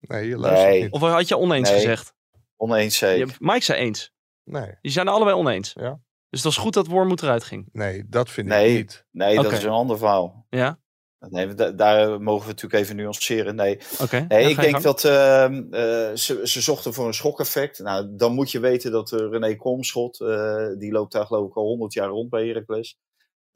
Nee, 0.00 0.28
je 0.28 0.36
luistert 0.36 0.70
Nee. 0.70 0.82
niet. 0.82 0.92
Of 0.92 1.00
had 1.00 1.28
je 1.28 1.36
oneens 1.38 1.68
Nee. 1.70 1.78
gezegd? 1.78 2.14
Oneens 2.56 2.96
zeker. 2.96 3.26
Je, 3.26 3.32
Mike 3.38 3.64
zei 3.64 3.78
eens. 3.80 4.12
Nee, 4.44 4.74
Die 4.80 4.90
zijn 4.92 5.06
er 5.06 5.12
allebei 5.12 5.36
oneens. 5.36 5.72
Ja. 5.72 5.90
Dus 6.30 6.42
het 6.44 6.54
was 6.54 6.56
goed 6.56 6.74
dat 6.74 6.86
Wormoed 6.86 7.22
eruit 7.22 7.44
ging. 7.44 7.68
nee, 7.72 8.04
dat 8.08 8.30
vind 8.30 8.48
Nee. 8.48 8.70
ik 8.72 8.76
niet. 8.76 9.06
Nee, 9.10 9.34
dat 9.36 9.52
is 9.52 9.62
een 9.62 9.70
ander 9.70 9.98
verhaal. 9.98 10.46
Ja? 10.50 10.78
Nee, 11.18 11.54
da- 11.54 11.70
daar 11.70 12.20
mogen 12.22 12.42
we 12.46 12.52
natuurlijk 12.52 12.82
even 12.82 12.96
nuanceren. 12.96 13.54
Nee, 13.54 13.78
Oké. 14.00 14.24
Nee, 14.28 14.42
ik 14.42 14.48
je 14.56 14.60
denk 14.60 14.70
gang. 14.70 14.82
dat 14.84 15.04
ehm, 15.04 15.54
eh, 15.72 16.14
ze, 16.16 16.40
ze 16.42 16.60
zochten 16.60 16.94
voor 16.94 17.06
een 17.06 17.14
schokeffect. 17.14 17.78
Nou, 17.78 18.08
dan 18.16 18.32
moet 18.34 18.50
je 18.50 18.60
weten 18.60 18.90
dat 18.92 19.12
eh, 19.12 19.18
René 19.30 19.56
Komschot, 19.56 20.20
eh, 20.20 20.66
die 20.78 20.92
loopt 20.92 21.12
daar 21.12 21.26
geloof 21.26 21.48
ik 21.48 21.56
al 21.56 21.64
100 21.64 21.92
jaar 21.92 22.08
rond 22.08 22.30
bij 22.30 22.46
Heracles. 22.46 22.98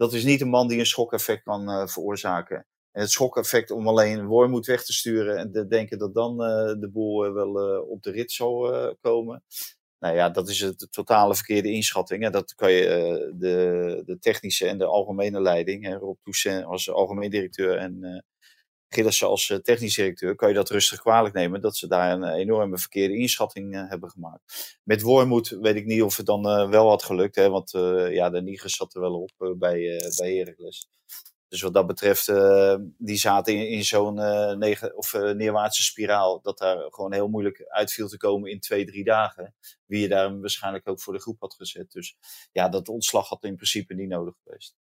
Dat 0.01 0.13
is 0.13 0.25
niet 0.25 0.41
een 0.41 0.49
man 0.49 0.69
die 0.69 0.79
een 0.79 0.87
schokeffect 0.87 1.43
kan 1.43 1.71
eh, 1.71 1.87
veroorzaken. 1.87 2.67
En 2.93 3.01
het 3.01 3.11
schokeffect 3.11 3.71
om 3.71 3.89
alleen 3.89 4.27
Wormoed 4.27 4.67
weg 4.67 4.85
te 4.85 4.93
sturen 4.93 5.37
en 5.37 5.53
te 5.53 5.67
denken 5.67 5.99
dat 5.99 6.15
dan 6.15 6.43
eh, 6.43 6.81
de 6.81 6.89
boel 6.93 7.25
eh, 7.25 7.33
wel 7.33 7.83
op 7.83 8.03
de 8.03 8.11
rit 8.11 8.33
zal 8.33 8.97
komen. 9.01 9.43
Nou 9.99 10.15
ja, 10.15 10.31
dat 10.31 10.49
is 10.49 10.61
het 10.61 10.89
totale 10.91 11.35
verkeerde 11.35 11.71
inschatting. 11.71 12.25
En 12.25 12.33
dat 12.33 12.55
kan 12.55 12.73
je 12.73 13.33
de, 13.37 14.03
de 14.07 14.19
technische 14.19 14.67
en 14.67 14.79
de 14.79 14.85
algemene 14.85 15.41
leiding, 15.41 15.85
hè, 15.85 15.95
Rob 15.95 16.19
Toussaint 16.23 16.65
als 16.65 16.91
algemeen 16.91 17.31
directeur 17.31 17.77
en 17.77 18.25
Gillissen 18.93 19.29
als 19.29 19.51
eh, 19.51 19.59
technisch 19.59 19.95
directeur, 19.95 20.35
kan 20.35 20.49
je 20.49 20.55
dat 20.55 20.71
rustig 20.71 21.01
kwalijk 21.01 21.35
nemen 21.35 21.61
dat 21.61 21.77
ze 21.77 21.87
daar 21.87 22.13
een 22.13 22.23
eh, 22.23 22.39
enorme 22.39 22.79
verkeerde 22.79 23.17
inschatting 23.17 23.75
eh, 23.75 23.89
hebben 23.89 24.11
gemaakt. 24.11 24.79
Met 24.83 25.03
Wormoed 25.03 25.49
weet 25.49 25.77
ik 25.77 25.87
niet 25.87 26.03
of 26.03 26.17
het 26.17 26.27
dan 26.27 26.43
wel 26.71 26.89
had 26.89 27.03
gelukt, 27.03 27.37
hè, 27.37 27.49
want 27.49 27.75
eh, 27.75 28.13
ja, 28.13 28.31
de 28.31 28.43
Nigers 28.43 28.77
zat 28.77 28.95
er 28.95 29.01
wel 29.01 29.21
op 29.21 29.57
bij, 29.59 29.99
eh 29.99 30.17
bij 30.17 30.35
Heracles. 30.35 30.89
Dus 31.49 31.63
wat 31.63 31.75
dat 31.75 31.87
betreft, 31.87 32.29
eh, 32.29 32.77
die 32.99 33.17
zaten 33.17 33.55
in, 33.55 33.69
in 33.69 33.85
zo'n 33.85 34.15
nege- 34.59 34.93
of, 34.95 35.13
neerwaartse 35.13 35.83
spiraal, 35.83 36.41
dat 36.41 36.59
daar 36.59 36.77
gewoon 36.91 37.13
heel 37.13 37.29
moeilijk 37.29 37.65
uit 37.69 37.93
viel 37.93 38.09
te 38.09 38.17
komen 38.17 38.51
in 38.51 38.61
twee, 38.61 38.85
drie 38.85 39.05
dagen. 39.05 39.55
Wie 39.87 40.01
je 40.01 40.09
daar 40.09 40.41
waarschijnlijk 40.41 40.89
ook 40.89 41.01
voor 41.01 41.13
de 41.13 41.21
groep 41.21 41.41
had 41.41 41.55
gezet. 41.55 41.93
Dus 41.93 42.17
ja, 42.53 42.69
dat 42.69 42.89
ontslag 42.89 43.29
had 43.29 43.45
in 43.45 43.57
principe 43.57 43.95
niet 43.95 44.09
nodig 44.09 44.35
geweest. 44.45 44.77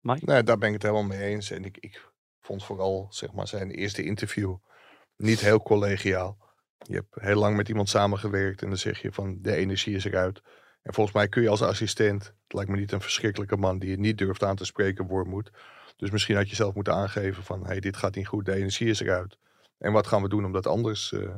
Mike? 0.00 0.24
Nee, 0.24 0.42
daar 0.42 0.58
ben 0.58 0.68
ik 0.68 0.74
het 0.74 0.82
helemaal 0.82 1.02
mee 1.08 1.28
eens. 1.28 1.50
En 1.50 1.64
ik, 1.64 1.76
ik 1.78 2.12
vond 2.48 2.64
vooral 2.64 3.06
zeg 3.10 3.32
maar, 3.32 3.48
zijn 3.48 3.70
eerste 3.70 4.02
interview 4.02 4.56
niet 5.16 5.40
heel 5.40 5.62
collegiaal. 5.62 6.38
Je 6.78 6.94
hebt 6.94 7.14
heel 7.14 7.38
lang 7.38 7.56
met 7.56 7.68
iemand 7.68 7.88
samengewerkt 7.88 8.62
en 8.62 8.68
dan 8.68 8.78
zeg 8.78 9.02
je 9.02 9.12
van 9.12 9.38
de 9.42 9.54
energie 9.54 9.94
is 9.94 10.04
eruit. 10.04 10.42
En 10.82 10.94
volgens 10.94 11.16
mij 11.16 11.28
kun 11.28 11.42
je 11.42 11.48
als 11.48 11.62
assistent, 11.62 12.24
het 12.24 12.52
lijkt 12.52 12.70
me 12.70 12.76
niet 12.76 12.92
een 12.92 13.00
verschrikkelijke 13.00 13.56
man 13.56 13.78
die 13.78 13.90
je 13.90 13.98
niet 13.98 14.18
durft 14.18 14.42
aan 14.42 14.56
te 14.56 14.64
spreken, 14.64 15.06
Wormoed. 15.06 15.50
Dus 15.96 16.10
misschien 16.10 16.36
had 16.36 16.48
je 16.48 16.54
zelf 16.54 16.74
moeten 16.74 16.94
aangeven 16.94 17.42
van 17.42 17.66
hey, 17.66 17.80
dit 17.80 17.96
gaat 17.96 18.14
niet 18.14 18.26
goed, 18.26 18.44
de 18.44 18.54
energie 18.54 18.88
is 18.88 19.00
eruit. 19.00 19.38
En 19.78 19.92
wat 19.92 20.06
gaan 20.06 20.22
we 20.22 20.28
doen 20.28 20.44
om 20.44 20.52
dat 20.52 20.66
anders, 20.66 21.12
eh, 21.12 21.34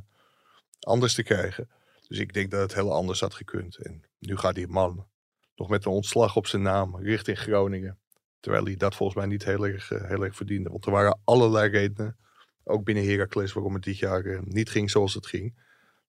anders 0.81 1.15
te 1.15 1.23
krijgen? 1.23 1.71
Dus 2.09 2.19
ik 2.19 2.33
denk 2.33 2.51
dat 2.51 2.61
het 2.61 2.75
heel 2.75 2.93
anders 2.93 3.21
had 3.21 3.35
gekund. 3.35 3.77
En 3.77 4.03
nu 4.19 4.37
gaat 4.37 4.55
die 4.55 4.69
man 4.69 5.07
nog 5.55 5.69
met 5.69 5.85
een 5.85 5.93
ontslag 5.93 6.37
op 6.37 6.47
zijn 6.47 6.63
naam 6.63 6.97
richting 6.97 7.39
Groningen. 7.39 7.99
Terwijl 8.41 8.65
hij 8.65 8.77
dat 8.77 8.95
volgens 8.95 9.19
mij 9.19 9.27
niet 9.29 9.45
heel 9.45 9.67
erg, 9.67 9.91
eh, 9.93 10.09
heel 10.09 10.25
erg 10.25 10.37
verdiende. 10.37 10.71
Want 10.71 10.87
er 10.87 10.93
waren 10.93 11.21
allerlei 11.25 11.69
redenen, 11.71 12.17
ook 12.65 12.85
binnen 12.85 13.05
Heracles, 13.09 13.53
waarom 13.53 13.75
het 13.75 13.83
dit 13.83 13.99
jaar 13.99 14.25
eh, 14.25 14.41
niet 14.43 14.71
ging 14.71 14.91
zoals 14.91 15.15
het 15.15 15.27
ging. 15.27 15.59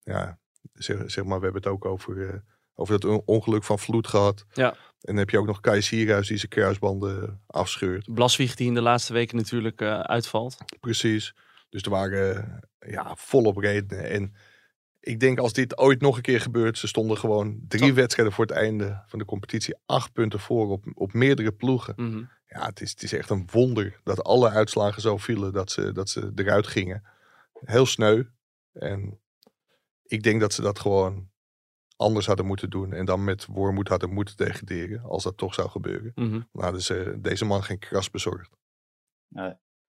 Ja, 0.04 0.40
zeg, 0.74 0.98
zeg 1.06 1.24
maar, 1.24 1.38
we 1.38 1.44
hebben 1.44 1.62
het 1.62 1.72
ook 1.72 1.86
over, 1.86 2.30
eh, 2.30 2.40
over 2.76 3.00
dat 3.00 3.12
on- 3.12 3.22
ongeluk 3.26 3.64
van 3.64 3.80
Vloed 3.80 4.08
gehad. 4.08 4.46
Ja. 4.54 4.70
En 4.72 4.78
dan 5.02 5.18
heb 5.18 5.30
je 5.30 5.40
ook 5.40 5.46
nog 5.46 5.60
Kai 5.60 5.82
Sierhuis 5.82 6.28
die 6.28 6.38
zijn 6.38 6.50
kruisbanden 6.50 7.42
afscheurt. 7.48 8.14
Blaswieg 8.14 8.56
die 8.56 8.68
in 8.68 8.74
de 8.74 8.82
laatste 8.82 9.14
weken 9.14 9.38
natuurlijk 9.38 9.82
uitvalt. 9.82 10.58
Precies. 10.80 11.36
Dus 11.70 11.82
er 11.82 11.90
waren 11.90 12.60
ja, 12.80 13.16
volop 13.18 13.58
redenen. 13.58 14.10
En 14.10 14.36
ik 15.02 15.20
denk 15.20 15.40
als 15.40 15.54
dit 15.54 15.78
ooit 15.78 16.02
nog 16.02 16.16
een 16.16 16.22
keer 16.22 16.42
gebeurt, 16.42 16.78
ze 16.78 16.88
stonden 16.88 17.18
gewoon 17.18 17.60
drie 17.68 17.94
wedstrijden 17.94 18.34
voor 18.34 18.46
het 18.46 18.56
einde 18.56 19.04
van 19.08 19.20
de 19.20 19.26
competitie, 19.26 19.76
acht 19.86 20.14
punten 20.14 20.40
voor 20.40 20.70
op, 20.70 20.86
op 20.94 21.14
meerdere 21.14 21.52
ploegen. 21.52 21.94
Mhm. 21.98 22.24
Ja, 22.48 22.66
het 22.66 22.82
is, 22.82 22.92
het 22.92 23.04
is 23.04 23.14
echt 23.14 23.30
een 23.30 23.48
wonder 23.52 24.00
dat 24.04 24.24
alle 24.24 24.50
uitslagen 24.50 25.02
zo 25.02 25.18
vielen 25.18 25.54
dat 25.54 25.72
ze, 25.72 25.92
dat 25.92 26.10
ze 26.10 26.32
eruit 26.36 26.68
gingen. 26.68 27.04
Heel 27.54 27.86
sneu. 27.86 28.24
En 28.72 29.20
ik 30.04 30.24
denk 30.24 30.40
dat 30.40 30.54
ze 30.54 30.62
dat 30.62 30.80
gewoon 30.80 31.30
anders 31.96 32.26
hadden 32.26 32.46
moeten 32.46 32.70
doen. 32.70 32.94
En 32.94 33.06
dan 33.06 33.24
met 33.24 33.46
Wormoed 33.46 33.88
hadden 33.88 34.14
moeten 34.14 34.38
degraderen. 34.38 35.02
Als 35.04 35.24
dat 35.24 35.38
toch 35.38 35.54
zou 35.54 35.70
gebeuren. 35.70 36.12
Mhm. 36.16 36.42
Dan 36.52 36.64
hadden 36.64 36.82
ze 36.82 37.18
deze 37.20 37.46
man 37.46 37.64
geen 37.64 37.80
kras 37.80 38.10
bezorgd. 38.10 38.58
Eh, 39.30 39.52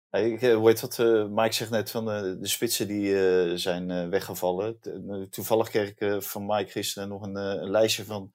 hoe 0.10 0.68
heet 0.68 0.82
wat, 0.82 1.00
eh, 1.00 1.28
Mike 1.28 1.54
zegt 1.54 1.72
net 1.72 1.92
van 1.92 2.12
eh, 2.12 2.22
de 2.22 2.48
spitsen 2.48 2.88
die 2.88 3.20
eh, 3.20 3.56
zijn 3.56 3.92
eh, 3.92 4.08
weggevallen. 4.10 4.78
Eh, 4.82 5.22
Toevallig 5.30 5.70
kreeg 5.70 5.90
ik 5.90 6.00
eh, 6.00 6.20
van 6.20 6.46
Mike 6.46 6.72
gisteren 6.72 7.10
nog 7.10 7.22
een, 7.22 7.38
eh, 7.38 7.44
een 7.62 7.70
lijstje 7.72 8.04
van 8.06 8.34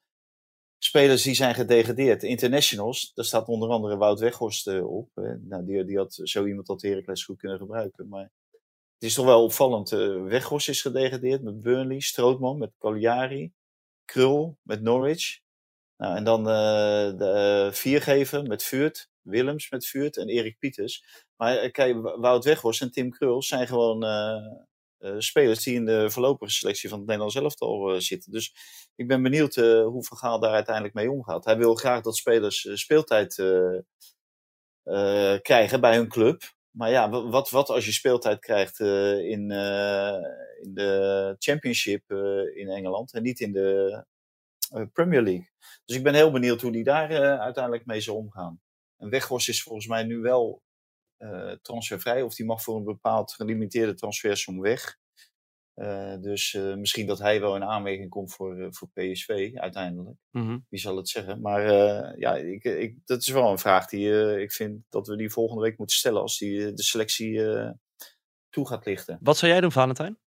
spelers 0.77 1.23
die 1.23 1.33
zijn 1.33 1.55
gedegradeerd. 1.55 2.23
Internationals, 2.23 3.11
daar 3.13 3.25
staat 3.25 3.47
onder 3.47 3.69
andere 3.69 3.97
Wout 3.97 4.19
Weghorst 4.19 4.67
eh, 4.67 4.91
op. 4.95 5.09
Nou, 5.41 5.65
die, 5.65 5.85
die 5.85 5.97
had 5.97 6.19
zo 6.23 6.45
iemand 6.45 6.67
dat 6.67 6.81
Heracles 6.81 7.23
goed 7.25 7.37
kunnen 7.37 7.57
gebruiken. 7.57 8.07
Maar 8.07 8.31
het 8.93 9.03
is 9.11 9.13
toch 9.13 9.25
wel 9.25 9.43
opvallend. 9.43 9.91
eh 9.91 10.23
Weghorst 10.23 10.69
is 10.69 10.81
gedegradeerd 10.81 11.41
met 11.43 11.61
Burnley, 11.61 11.99
Strootman 11.99 12.57
met 12.57 12.71
Cagliari, 12.79 13.51
Krul 14.05 14.57
met 14.61 14.81
Norwich. 14.81 15.39
Nou, 15.97 16.15
en 16.15 16.23
dan 16.23 16.39
eh, 16.39 17.17
de 17.17 17.65
uh, 17.67 17.73
viergever 17.73 18.43
met 18.43 18.63
Vuurt, 18.63 19.09
Willems 19.23 19.69
met 19.69 19.85
Vuurt 19.87 20.17
en 20.17 20.27
Erik 20.27 20.57
Pieters. 20.59 21.03
Maar 21.35 21.57
eh, 21.57 21.71
kijk, 21.71 21.95
Wo- 21.95 22.19
Wout 22.19 22.43
Weghorst 22.43 22.81
en 22.81 22.91
Tim 22.91 23.09
Krul 23.09 23.41
zijn 23.43 23.67
gewoon 23.67 24.03
eh, 24.03 24.35
eh, 24.97 25.15
spelers 25.17 25.63
die 25.63 25.75
in 25.75 25.85
de 25.85 26.09
voorlopige 26.09 26.51
selectie 26.51 26.89
van 26.89 26.97
het 26.97 27.07
Nederlands 27.07 27.35
elftal 27.39 28.01
zitten. 28.01 28.31
Dus 28.31 28.55
ik 28.95 29.07
ben 29.07 29.21
benieuwd 29.23 29.55
eh, 29.57 29.85
hoe 29.85 30.03
Van 30.05 30.17
Gaal 30.17 30.39
daar 30.39 30.53
uiteindelijk 30.53 30.95
mee 30.95 31.11
omgaat. 31.11 31.45
Hij 31.45 31.57
wil 31.57 31.75
graag 31.75 32.01
dat 32.01 32.17
spelers 32.17 32.67
speeltijd 32.73 33.35
krijgen 35.41 35.81
bij 35.81 35.95
hun 35.95 36.07
club. 36.07 36.41
Maar 36.71 36.89
ja, 36.89 37.09
wa- 37.09 37.27
wat, 37.29 37.49
wat 37.49 37.69
als 37.69 37.85
je 37.85 37.91
speeltijd 37.91 38.39
krijgt 38.39 38.79
in, 38.79 39.51
in 40.61 40.73
de 40.73 41.35
Championship 41.39 42.11
in 42.55 42.67
Engeland 42.69 43.13
en 43.13 43.23
niet 43.23 43.39
in 43.39 43.51
de 43.51 44.05
Premier 44.93 45.21
League. 45.21 45.49
Dus 45.85 45.95
ik 45.97 46.03
ben 46.03 46.13
heel 46.13 46.31
benieuwd 46.31 46.61
hoe 46.61 46.71
die 46.71 46.83
daar 46.83 47.39
uiteindelijk 47.39 47.85
mee 47.85 48.01
zal 48.01 48.15
omgaan. 48.15 48.61
En 48.97 49.09
Weghorst 49.09 49.49
is 49.49 49.63
volgens 49.63 49.87
mij 49.87 50.03
nu 50.03 50.17
wel 50.17 50.61
eh, 51.17 51.51
transfervrij, 51.61 52.21
of 52.21 52.35
die 52.35 52.45
mag 52.45 52.63
voor 52.63 52.77
een 52.77 52.83
bepaald 52.83 53.33
gelimiteerde 53.33 53.93
transfersom 53.93 54.61
weg. 54.61 54.97
Eh, 55.73 56.15
dus 56.21 56.53
eh, 56.53 56.75
misschien 56.75 57.07
dat 57.07 57.19
hij 57.19 57.39
wel 57.39 57.55
in 57.55 57.63
aanmerking 57.63 58.09
komt 58.09 58.33
voor, 58.33 58.67
voor 58.69 58.89
PSV 58.93 59.51
uiteindelijk. 59.53 60.17
Mhm. 60.31 60.59
Wie 60.69 60.79
zal 60.79 60.97
het 60.97 61.09
zeggen? 61.09 61.41
Maar 61.41 61.63
ja, 62.19 62.35
ik, 62.35 62.63
ik, 62.63 62.97
dat 63.05 63.21
is 63.21 63.27
wel 63.27 63.51
een 63.51 63.57
vraag 63.57 63.87
die 63.87 64.41
ik 64.41 64.51
vind 64.51 64.83
dat 64.89 65.07
we 65.07 65.17
die 65.17 65.29
volgende 65.29 65.61
week 65.61 65.77
moeten 65.77 65.97
stellen 65.97 66.21
als 66.21 66.37
die, 66.37 66.73
de 66.73 66.83
selectie 66.83 67.41
toe 68.49 68.67
gaat 68.67 68.85
lichten. 68.85 69.19
Wat 69.21 69.37
zou 69.37 69.51
jij 69.51 69.61
doen, 69.61 69.71
Valentijn? 69.71 70.17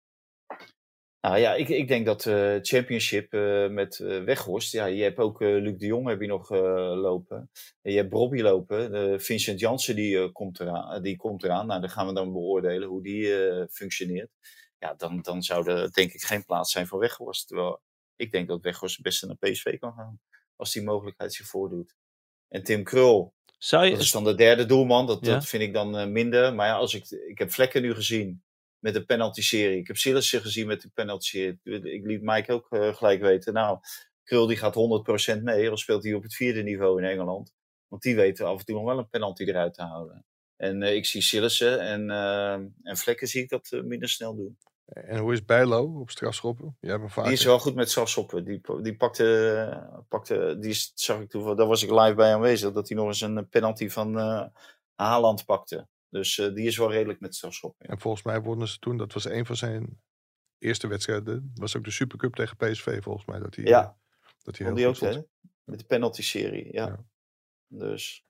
Nou 1.21 1.39
ja, 1.39 1.55
ik, 1.55 1.69
ik 1.69 1.89
denk 1.89 2.07
dat 2.07 2.25
uh, 2.25 2.57
Championship 2.61 3.35
uh, 3.35 3.69
met 3.69 3.99
uh, 3.99 4.25
Weghorst. 4.25 4.73
Ja, 4.73 4.85
je 4.85 5.03
hebt 5.03 5.19
ook 5.19 5.41
Luc 5.41 5.79
de 5.79 5.87
Jong 5.87 6.09
heb 6.09 6.21
je 6.21 6.27
nog 6.27 6.51
lopen. 6.51 7.51
En 7.83 7.93
je 7.93 7.97
hebt 7.97 8.11
Bobby 8.11 8.41
lopen. 8.41 9.21
Vincent 9.21 9.61
Jansen 9.61 9.97
die, 9.97 10.33
komt 10.33 10.61
eraan, 10.61 11.03
die 11.03 11.17
komt 11.17 11.45
eraan. 11.45 11.67
Nou, 11.67 11.81
dan 11.81 11.91
gaan 11.91 12.07
we 12.07 12.13
dan 12.13 12.33
beoordelen 12.33 12.89
hoe 12.89 13.03
die 13.03 13.35
functioneert. 13.71 14.31
Ja, 14.79 14.95
dan, 14.95 15.21
dan 15.23 15.43
zou 15.43 15.71
er 15.71 15.93
denk 15.93 16.13
ik 16.13 16.23
geen 16.23 16.45
plaats 16.45 16.73
zijn 16.73 16.87
voor 16.87 16.99
Weghorst. 16.99 17.47
Terwijl 17.47 17.81
ik 18.17 18.33
denk 18.33 18.49
dat 18.49 18.63
Weghorst 18.63 18.97
het 18.97 19.05
beste 19.05 19.27
naar 19.27 19.37
PSV 19.37 19.79
kan 19.79 19.93
gaan. 19.93 20.21
Als 20.57 20.73
die 20.73 20.83
mogelijkheid 20.83 21.35
zich 21.35 21.47
voordoet. 21.47 21.95
En 22.49 22.63
Tim 22.63 22.85
Krul. 22.85 23.35
Zou 23.59 23.85
je... 23.85 23.91
Dat 23.91 24.01
is 24.01 24.11
dan 24.11 24.25
de 24.25 24.35
derde 24.35 24.67
doelman. 24.67 25.07
Dat, 25.07 25.25
ja? 25.27 25.33
dat 25.33 25.47
vind 25.47 25.63
ik 25.63 25.73
dan 25.73 26.13
minder. 26.13 26.55
Maar 26.55 26.67
ja, 26.67 26.75
als 26.75 26.95
ik, 26.95 27.11
ik 27.11 27.39
heb 27.39 27.53
Vlekken 27.53 27.83
nu 27.83 27.95
gezien 27.95 28.45
met 28.87 28.95
de 28.95 29.05
penalty-serie. 29.05 29.79
Ik 29.79 29.87
heb 29.87 29.97
Sillissen 29.97 30.41
gezien 30.41 30.67
met 30.67 30.83
de 30.83 30.91
penalty-serie. 30.95 31.61
Ik 31.83 32.07
liet 32.07 32.23
Mike 32.23 32.53
ook 32.53 32.67
uh, 32.71 32.95
gelijk 32.95 33.21
weten. 33.21 33.53
Nou, 33.53 33.79
Krul 34.23 34.47
die 34.47 34.57
gaat 34.57 34.75
100% 35.39 35.43
mee. 35.43 35.69
Dan 35.69 35.79
speelt 35.79 36.05
hij 36.05 36.15
op 36.15 36.23
het 36.23 36.35
vierde 36.35 36.63
niveau 36.63 37.03
in 37.03 37.09
Engeland. 37.09 37.53
Want 37.89 38.03
die 38.03 38.17
weten 38.17 38.47
af 38.47 38.59
en 38.59 38.65
toe 38.65 38.75
nog 38.75 38.85
wel 38.85 38.99
een 38.99 39.09
penalty 39.09 39.43
eruit 39.43 39.75
te 39.75 39.83
houden. 39.83 40.25
En 40.57 40.83
uh, 40.83 40.95
ik 40.95 41.07
zie 41.07 41.23
Sillissen 41.23 41.81
en, 41.81 42.09
uh, 42.11 42.53
en 42.53 42.97
Vlekken 42.97 43.27
zie 43.27 43.43
ik 43.43 43.49
dat 43.49 43.71
minder 43.85 44.09
snel 44.09 44.37
doen. 44.37 44.59
En 44.87 45.19
hoe 45.19 45.33
is 45.33 45.45
Bijlo 45.45 46.01
op 46.01 46.11
strafschoppen? 46.11 46.77
Die 47.25 47.33
is 47.33 47.45
wel 47.45 47.59
goed 47.59 47.75
met 47.75 47.91
strafschoppen. 47.91 48.45
Die, 48.45 48.61
die 48.83 48.97
pakte, 48.97 50.05
pakte, 50.09 50.57
die 50.61 50.91
zag 50.95 51.21
ik 51.21 51.31
toen, 51.31 51.57
daar 51.57 51.67
was 51.67 51.83
ik 51.83 51.91
live 51.91 52.15
bij 52.15 52.35
aanwezig, 52.35 52.73
dat 52.73 52.89
hij 52.89 52.97
nog 52.97 53.07
eens 53.07 53.21
een 53.21 53.49
penalty 53.49 53.89
van 53.89 54.17
Haaland 54.95 55.45
pakte. 55.45 55.87
Dus 56.17 56.39
uh, 56.39 56.55
die 56.55 56.67
is 56.67 56.77
wel 56.77 56.91
redelijk 56.91 57.21
met 57.21 57.35
strafschoppen. 57.35 57.87
Ja. 57.87 57.93
En 57.93 58.01
volgens 58.01 58.23
mij 58.23 58.41
wonnen 58.41 58.69
ze 58.69 58.79
toen, 58.79 58.97
dat 58.97 59.13
was 59.13 59.25
een 59.25 59.47
van 59.47 59.57
zijn 59.57 60.01
eerste 60.59 60.87
wedstrijden. 60.87 61.53
was 61.55 61.77
ook 61.77 61.85
de 61.85 61.91
Supercup 61.91 62.35
tegen 62.35 62.57
PSV 62.57 63.03
volgens 63.03 63.27
mij. 63.27 63.39
Dat 63.39 63.55
hij, 63.55 63.65
ja, 63.65 63.97
dat 64.43 64.59
hij 64.59 64.73
die 64.73 64.87
ook 64.87 64.99
hè? 64.99 65.21
Met 65.65 65.79
de 65.79 65.85
penalty-serie, 65.85 66.73
ja. 66.73 66.87
ja. 66.87 67.05
Dus. 67.69 68.25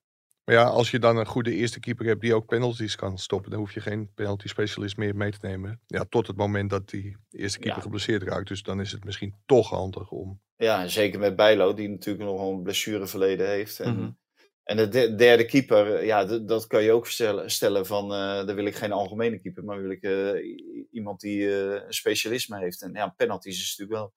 Maar 0.44 0.54
ja, 0.54 0.64
als 0.64 0.90
je 0.90 0.98
dan 0.98 1.16
een 1.16 1.26
goede 1.26 1.54
eerste 1.54 1.80
keeper 1.80 2.06
hebt 2.06 2.20
die 2.20 2.34
ook 2.34 2.46
penalties 2.46 2.96
kan 2.96 3.18
stoppen, 3.18 3.50
dan 3.50 3.60
hoef 3.60 3.72
je 3.72 3.80
geen 3.80 4.14
penalty 4.14 4.48
specialist 4.48 4.96
meer 4.96 5.16
mee 5.16 5.30
te 5.30 5.38
nemen. 5.40 5.80
Ja, 5.86 6.04
tot 6.04 6.26
het 6.26 6.36
moment 6.36 6.70
dat 6.70 6.88
die 6.88 7.16
eerste 7.30 7.58
keeper 7.58 7.76
ja. 7.76 7.84
geblesseerd 7.84 8.22
raakt. 8.22 8.48
Dus 8.48 8.62
dan 8.62 8.80
is 8.80 8.92
het 8.92 9.04
misschien 9.04 9.34
toch 9.46 9.70
handig 9.70 10.10
om. 10.10 10.40
Ja, 10.56 10.86
zeker 10.86 11.18
met 11.18 11.36
Bijlo, 11.36 11.74
die 11.74 11.88
natuurlijk 11.88 12.24
nog 12.24 12.48
een 12.48 12.62
blessureverleden 12.62 13.48
heeft. 13.48 13.80
En 13.80 13.94
mm 13.94 13.98
-hmm. 13.98 14.18
En 14.66 14.76
de 14.76 15.14
derde 15.14 15.44
keeper, 15.44 16.04
ja, 16.04 16.24
dat 16.24 16.66
kan 16.66 16.82
je 16.82 16.92
ook 16.92 17.06
stellen, 17.06 17.50
stellen 17.50 17.86
van, 17.86 18.04
uh, 18.04 18.18
daar 18.18 18.54
wil 18.54 18.66
ik 18.66 18.74
geen 18.74 18.92
algemene 18.92 19.38
keeper, 19.38 19.64
maar 19.64 19.82
wil 19.82 19.90
ik 19.90 20.02
uh, 20.02 20.58
iemand 20.90 21.20
die 21.20 21.38
uh, 21.38 21.72
een 21.72 21.92
specialisme 21.92 22.58
heeft. 22.58 22.82
En 22.82 22.92
ja, 22.92 23.08
penalties 23.08 23.60
is 23.60 23.76
natuurlijk 23.76 23.98
wel 23.98 24.12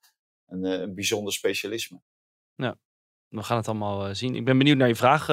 een, 0.47 0.81
een 0.81 0.95
bijzonder 0.95 1.33
specialisme. 1.33 2.01
Ja, 2.55 2.77
we 3.27 3.43
gaan 3.43 3.57
het 3.57 3.67
allemaal 3.67 4.15
zien. 4.15 4.35
Ik 4.35 4.45
ben 4.45 4.57
benieuwd 4.57 4.77
naar 4.77 4.87
je 4.87 4.95
vraag 4.95 5.25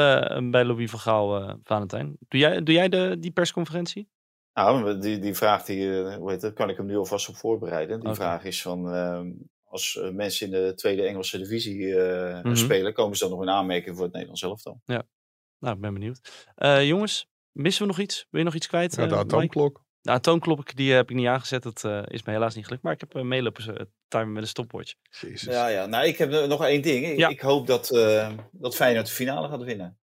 bij 0.51 0.65
Louis 0.65 0.91
van 0.91 1.01
Gaal, 1.01 1.59
Valentijn. 1.63 2.17
Doe 2.29 2.41
jij, 2.41 2.63
doe 2.63 2.75
jij 2.75 2.89
de, 2.89 3.17
die 3.19 3.33
persconferentie? 3.33 4.09
Nou, 4.53 4.99
die, 4.99 5.19
die 5.19 5.35
vraag, 5.35 5.65
die, 5.65 6.15
hoe 6.17 6.31
heet 6.31 6.43
het, 6.43 6.55
kan 6.55 6.69
ik 6.69 6.77
hem 6.77 6.87
nu 6.87 6.97
alvast 6.97 7.29
op 7.29 7.37
voorbereiden. 7.37 8.01
Die 8.01 8.11
okay. 8.11 8.27
vraag 8.27 8.45
is 8.45 8.63
van, 8.63 8.93
ehm, 8.93 9.31
als 9.77 9.95
uh, 9.95 10.11
mensen 10.11 10.47
in 10.47 10.53
de 10.53 10.75
tweede 10.75 11.03
Engelse 11.03 11.39
divisie 11.39 11.79
uh, 11.79 12.35
mm 12.35 12.43
-hmm. 12.43 12.57
spelen, 12.57 12.93
komen 12.93 13.17
ze 13.17 13.23
dan 13.25 13.33
nog 13.33 13.43
in 13.43 13.51
aanmerking 13.51 13.95
voor 13.95 14.05
het 14.05 14.13
Nederlands 14.13 14.43
elftal. 14.43 14.81
Ja, 14.85 15.03
nou, 15.59 15.75
ik 15.75 15.81
ben 15.81 15.93
benieuwd. 15.93 16.21
Uh, 16.57 16.87
jongens, 16.87 17.29
missen 17.53 17.83
we 17.83 17.89
nog 17.89 18.01
iets? 18.01 18.27
Wil 18.31 18.41
je 18.41 18.47
nog 18.47 18.55
iets 18.55 18.67
kwijt? 18.67 18.97
Ja, 18.97 19.07
de 19.07 19.17
atoomklok. 19.17 19.85
De 20.01 20.11
atoomklok, 20.11 20.77
die 20.77 20.93
heb 20.93 21.11
ik 21.11 21.17
niet 21.17 21.27
aangezet. 21.27 21.63
Dat 21.63 21.85
is 22.09 22.23
me 22.23 22.33
helaas 22.33 22.55
niet 22.55 22.65
gelukt. 22.65 22.83
Maar 22.83 22.93
ik 22.93 23.01
heb 23.01 23.15
een 23.15 23.29
meelopen 23.29 23.91
timer 24.09 24.29
met 24.29 24.43
een 24.43 24.49
stopwatch. 24.49 24.95
Jezus. 25.21 25.43
Ja, 25.43 25.69
ja. 25.69 25.87
Nou, 25.87 26.07
ik 26.07 26.19
heb 26.19 26.31
nog 26.31 26.65
één 26.65 26.83
ding. 26.83 27.07
Ik, 27.07 27.19
ja. 27.19 27.29
ik 27.29 27.41
hoop 27.41 27.67
dat, 27.67 27.89
dat 28.51 28.77
Feyenoord 28.77 29.07
de 29.07 29.13
finale 29.13 29.49
gaat 29.49 29.63
winnen. 29.63 29.99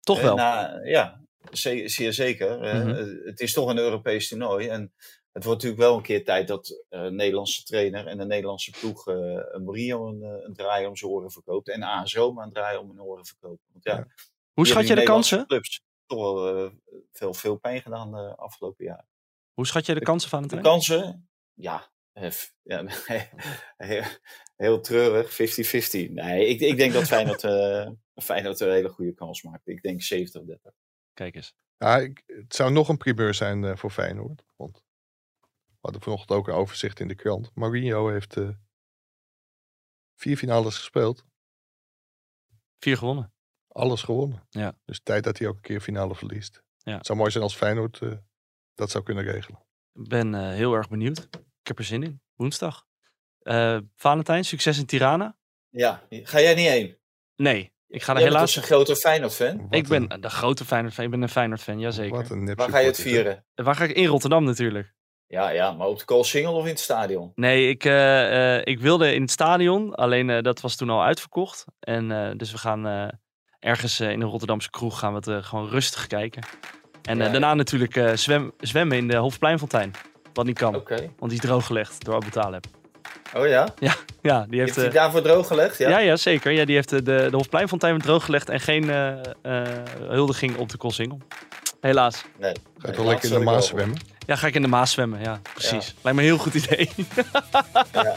Toch 0.00 0.20
wel? 0.20 0.36
Ja, 0.36 1.20
zeer 1.50 2.12
zeker. 2.12 2.58
Mm 2.58 2.64
-hmm. 2.64 3.20
het 3.24 3.40
is 3.40 3.52
toch 3.52 3.68
een 3.68 3.78
Europees 3.78 4.28
toernooi. 4.28 4.68
En 4.68 4.92
het 5.36 5.44
wordt 5.44 5.62
natuurlijk 5.62 5.88
wel 5.88 5.96
een 5.96 6.02
keer 6.02 6.24
tijd 6.24 6.48
dat 6.48 6.84
een 6.88 7.14
Nederlandse 7.14 7.64
trainer 7.64 8.06
en 8.06 8.20
een 8.20 8.28
Nederlandse 8.28 8.70
ploeg 8.70 9.08
uh, 9.08 9.16
Mourinho 9.56 10.08
een, 10.08 10.22
een 10.22 10.54
draai 10.54 10.86
om 10.86 10.96
zijn 10.96 11.10
oren 11.10 11.30
verkoopt. 11.30 11.68
En 11.68 11.82
AS 11.82 12.14
Roma 12.14 12.42
een 12.42 12.52
draai 12.52 12.78
om 12.78 12.88
hun 12.88 13.02
oren 13.02 13.26
verkoopt. 13.26 13.62
Want 13.72 13.84
ja, 13.84 13.96
ja. 13.96 14.06
Hoe 14.52 14.66
schat 14.66 14.86
je 14.86 14.94
de 14.94 15.02
kansen? 15.02 15.46
Clubs 15.46 15.82
toch 16.06 16.18
wel 16.18 16.64
uh, 16.64 16.70
veel, 17.12 17.34
veel 17.34 17.56
pijn 17.56 17.82
gedaan 17.82 18.10
de 18.10 18.36
afgelopen 18.36 18.84
jaren. 18.84 19.08
Hoe 19.52 19.66
schat 19.66 19.86
je 19.86 19.94
de 19.94 20.00
kansen 20.00 20.30
van 20.30 20.42
het 20.42 20.50
De 20.50 20.60
kansen? 20.60 21.28
Ja, 21.54 21.90
ja 22.62 22.84
heel, 23.76 24.02
heel 24.56 24.80
treurig, 24.80 25.32
50-50. 25.32 26.12
Nee, 26.12 26.46
ik, 26.46 26.60
ik 26.60 26.76
denk 26.76 26.92
dat 26.92 27.06
Feyenoord, 27.06 27.42
uh, 27.42 27.88
Feyenoord 28.24 28.60
een 28.60 28.70
hele 28.70 28.88
goede 28.88 29.14
kans 29.14 29.42
maakt. 29.42 29.68
Ik 29.68 29.82
denk 29.82 30.02
70-30. 30.02 30.72
Kijk 31.14 31.34
eens. 31.34 31.54
Ja, 31.78 31.98
ik, 31.98 32.22
het 32.26 32.54
zou 32.54 32.72
nog 32.72 32.88
een 32.88 32.96
primeur 32.96 33.34
zijn 33.34 33.62
uh, 33.62 33.76
voor 33.76 33.90
Feyenoord. 33.90 34.44
Want 34.56 34.85
hadden 35.86 36.02
vanochtend 36.02 36.38
ook 36.38 36.48
een 36.48 36.54
overzicht 36.54 37.00
in 37.00 37.08
de 37.08 37.14
krant. 37.14 37.50
Mourinho 37.54 38.08
heeft 38.08 38.36
uh, 38.36 38.48
vier 40.14 40.36
finales 40.36 40.76
gespeeld. 40.76 41.24
Vier 42.78 42.96
gewonnen. 42.96 43.32
Alles 43.68 44.02
gewonnen. 44.02 44.46
Ja. 44.50 44.78
Dus 44.84 45.00
tijd 45.02 45.24
dat 45.24 45.38
hij 45.38 45.48
ook 45.48 45.54
een 45.56 45.60
keer 45.60 45.80
finale 45.80 46.14
verliest. 46.14 46.62
Ja. 46.76 46.96
Het 46.96 47.06
zou 47.06 47.18
mooi 47.18 47.30
zijn 47.30 47.42
als 47.42 47.56
Feyenoord 47.56 48.00
uh, 48.00 48.12
dat 48.74 48.90
zou 48.90 49.04
kunnen 49.04 49.24
regelen. 49.24 49.64
Ik 49.92 50.08
ben 50.08 50.34
uh, 50.34 50.48
heel 50.48 50.74
erg 50.74 50.88
benieuwd. 50.88 51.18
Ik 51.60 51.66
heb 51.66 51.78
er 51.78 51.84
zin 51.84 52.02
in. 52.02 52.20
Woensdag. 52.34 52.86
Valentijn, 53.94 54.44
succes 54.44 54.78
in 54.78 54.86
Tirana. 54.86 55.38
Ja, 55.68 56.06
ga 56.08 56.40
jij 56.40 56.54
niet 56.54 56.68
heen? 56.68 56.98
Nee, 57.36 57.72
ik 57.86 58.02
ga 58.02 58.12
er 58.12 58.18
Jij 58.18 58.28
helaas. 58.28 58.56
een 58.56 58.62
grote 58.62 58.96
Feyenoord-fan. 58.96 59.66
Ik 59.70 59.88
ben 59.88 60.20
de 60.20 60.30
grote 60.30 60.64
Feyenoord-fan. 60.64 61.04
Ik 61.04 61.10
ben 61.10 61.22
een 61.22 61.28
Feyenoord-fan, 61.28 61.78
jazeker. 61.78 62.16
Wat 62.16 62.30
een 62.30 62.54
Waar 62.54 62.68
ga 62.68 62.78
je 62.78 62.86
het 62.86 63.00
vieren? 63.00 63.46
Waar 63.54 63.74
ga 63.74 63.84
ik 63.84 63.96
in 63.96 64.06
Rotterdam 64.06 64.44
natuurlijk. 64.44 64.94
Ja, 65.28 65.48
ja, 65.48 65.72
maar 65.72 65.86
op 65.86 65.98
de 65.98 66.04
Koolsingel 66.04 66.54
of 66.54 66.62
in 66.62 66.70
het 66.70 66.80
stadion? 66.80 67.32
Nee, 67.34 67.68
ik, 67.68 67.84
uh, 67.84 67.92
uh, 67.92 68.60
ik 68.64 68.80
wilde 68.80 69.14
in 69.14 69.22
het 69.22 69.30
stadion. 69.30 69.94
Alleen 69.94 70.28
uh, 70.28 70.42
dat 70.42 70.60
was 70.60 70.76
toen 70.76 70.90
al 70.90 71.02
uitverkocht. 71.02 71.64
En 71.80 72.34
dus 72.36 72.52
we 72.52 72.58
gaan 72.58 73.10
ergens 73.58 74.00
in 74.00 74.20
een 74.20 74.28
Rotterdamse 74.28 74.70
kroeg 74.70 74.98
gaan 74.98 75.14
we 75.14 75.30
het 75.30 75.44
gewoon 75.44 75.68
rustig 75.68 76.06
kijken. 76.06 76.42
En 77.02 77.18
ja, 77.18 77.28
daarna 77.28 77.48
ja. 77.48 77.54
natuurlijk 77.54 78.10
zwem, 78.14 78.52
zwemmen 78.58 78.96
in 78.96 79.08
de 79.08 79.16
Hofpleinfontein. 79.16 79.94
Wat 80.32 80.46
niet 80.46 80.58
kan. 80.58 80.74
Okay. 80.74 81.10
Want 81.18 81.30
die 81.30 81.40
is 81.40 81.46
drooggelegd 81.46 82.04
door 82.04 82.14
Abu 82.14 82.30
Talib. 82.30 82.64
Oh 83.36 83.46
ja? 83.46 83.68
Ja, 83.78 83.94
ja 84.22 84.46
die 84.48 84.60
heeft, 84.60 84.76
heeft 84.76 84.92
hij 84.92 85.00
daarvoor 85.00 85.22
drooggelegd? 85.22 85.78
Ja? 85.78 85.88
ja, 85.88 85.98
ja, 85.98 86.16
zeker. 86.16 86.52
Ja, 86.52 86.64
die 86.64 86.74
heeft 86.74 86.88
de, 86.88 87.02
de 87.02 87.28
Hofpleinfontein 87.30 87.98
drooggelegd 87.98 88.48
en 88.48 88.60
geen 88.60 88.90
huldiging 90.08 90.56
op 90.56 90.68
de 90.68 90.76
Koolsingel. 90.76 91.18
Helaas. 91.80 92.24
Nee. 92.38 92.54
Ga 92.78 92.90
je 92.90 92.96
wel 92.96 93.06
lekker 93.06 93.32
in 93.32 93.38
de 93.38 93.44
Maas 93.44 93.66
zwemmen? 93.66 93.98
Ja, 94.26 94.36
ga 94.36 94.46
ik 94.46 94.54
in 94.54 94.62
de 94.62 94.68
Maas 94.68 94.90
zwemmen. 94.90 95.20
Ja, 95.20 95.40
precies. 95.52 95.86
Ja. 95.86 95.92
Lijkt 96.02 96.18
me 96.18 96.24
een 96.24 96.28
heel 96.28 96.38
goed 96.38 96.54
idee. 96.54 96.90
ja. 97.92 98.16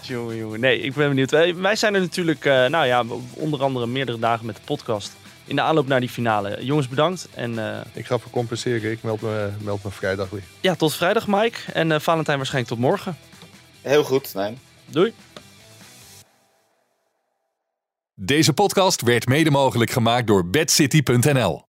jongen, 0.00 0.36
jongen. 0.36 0.60
Nee, 0.60 0.80
ik 0.80 0.94
ben 0.94 1.08
benieuwd. 1.08 1.30
Wij, 1.30 1.54
wij 1.54 1.76
zijn 1.76 1.94
er 1.94 2.00
natuurlijk, 2.00 2.44
uh, 2.44 2.66
nou 2.66 2.86
ja, 2.86 3.04
onder 3.34 3.62
andere 3.62 3.86
meerdere 3.86 4.18
dagen 4.18 4.46
met 4.46 4.56
de 4.56 4.62
podcast. 4.64 5.12
In 5.46 5.56
de 5.56 5.62
aanloop 5.62 5.86
naar 5.86 6.00
die 6.00 6.08
finale. 6.08 6.64
Jongens, 6.64 6.88
bedankt. 6.88 7.28
En, 7.34 7.52
uh, 7.52 7.76
ik 7.92 8.06
ga 8.06 8.18
voor 8.18 8.30
compenseren. 8.30 8.90
Ik 8.90 9.02
meld 9.02 9.20
me, 9.20 9.50
meld 9.60 9.84
me 9.84 9.90
vrijdag 9.90 10.30
weer. 10.30 10.42
Ja, 10.60 10.74
tot 10.74 10.94
vrijdag, 10.94 11.26
Mike. 11.26 11.58
En 11.72 11.90
uh, 11.90 11.98
Valentijn 11.98 12.36
waarschijnlijk 12.36 12.74
tot 12.74 12.82
morgen. 12.82 13.16
Heel 13.80 14.04
goed, 14.04 14.34
nee. 14.34 14.58
Doei. 14.86 15.12
Deze 18.14 18.52
podcast 18.52 19.02
werd 19.02 19.26
mede 19.26 19.50
mogelijk 19.50 19.90
gemaakt 19.90 20.26
door 20.26 20.46
bedcity.nl. 20.46 21.64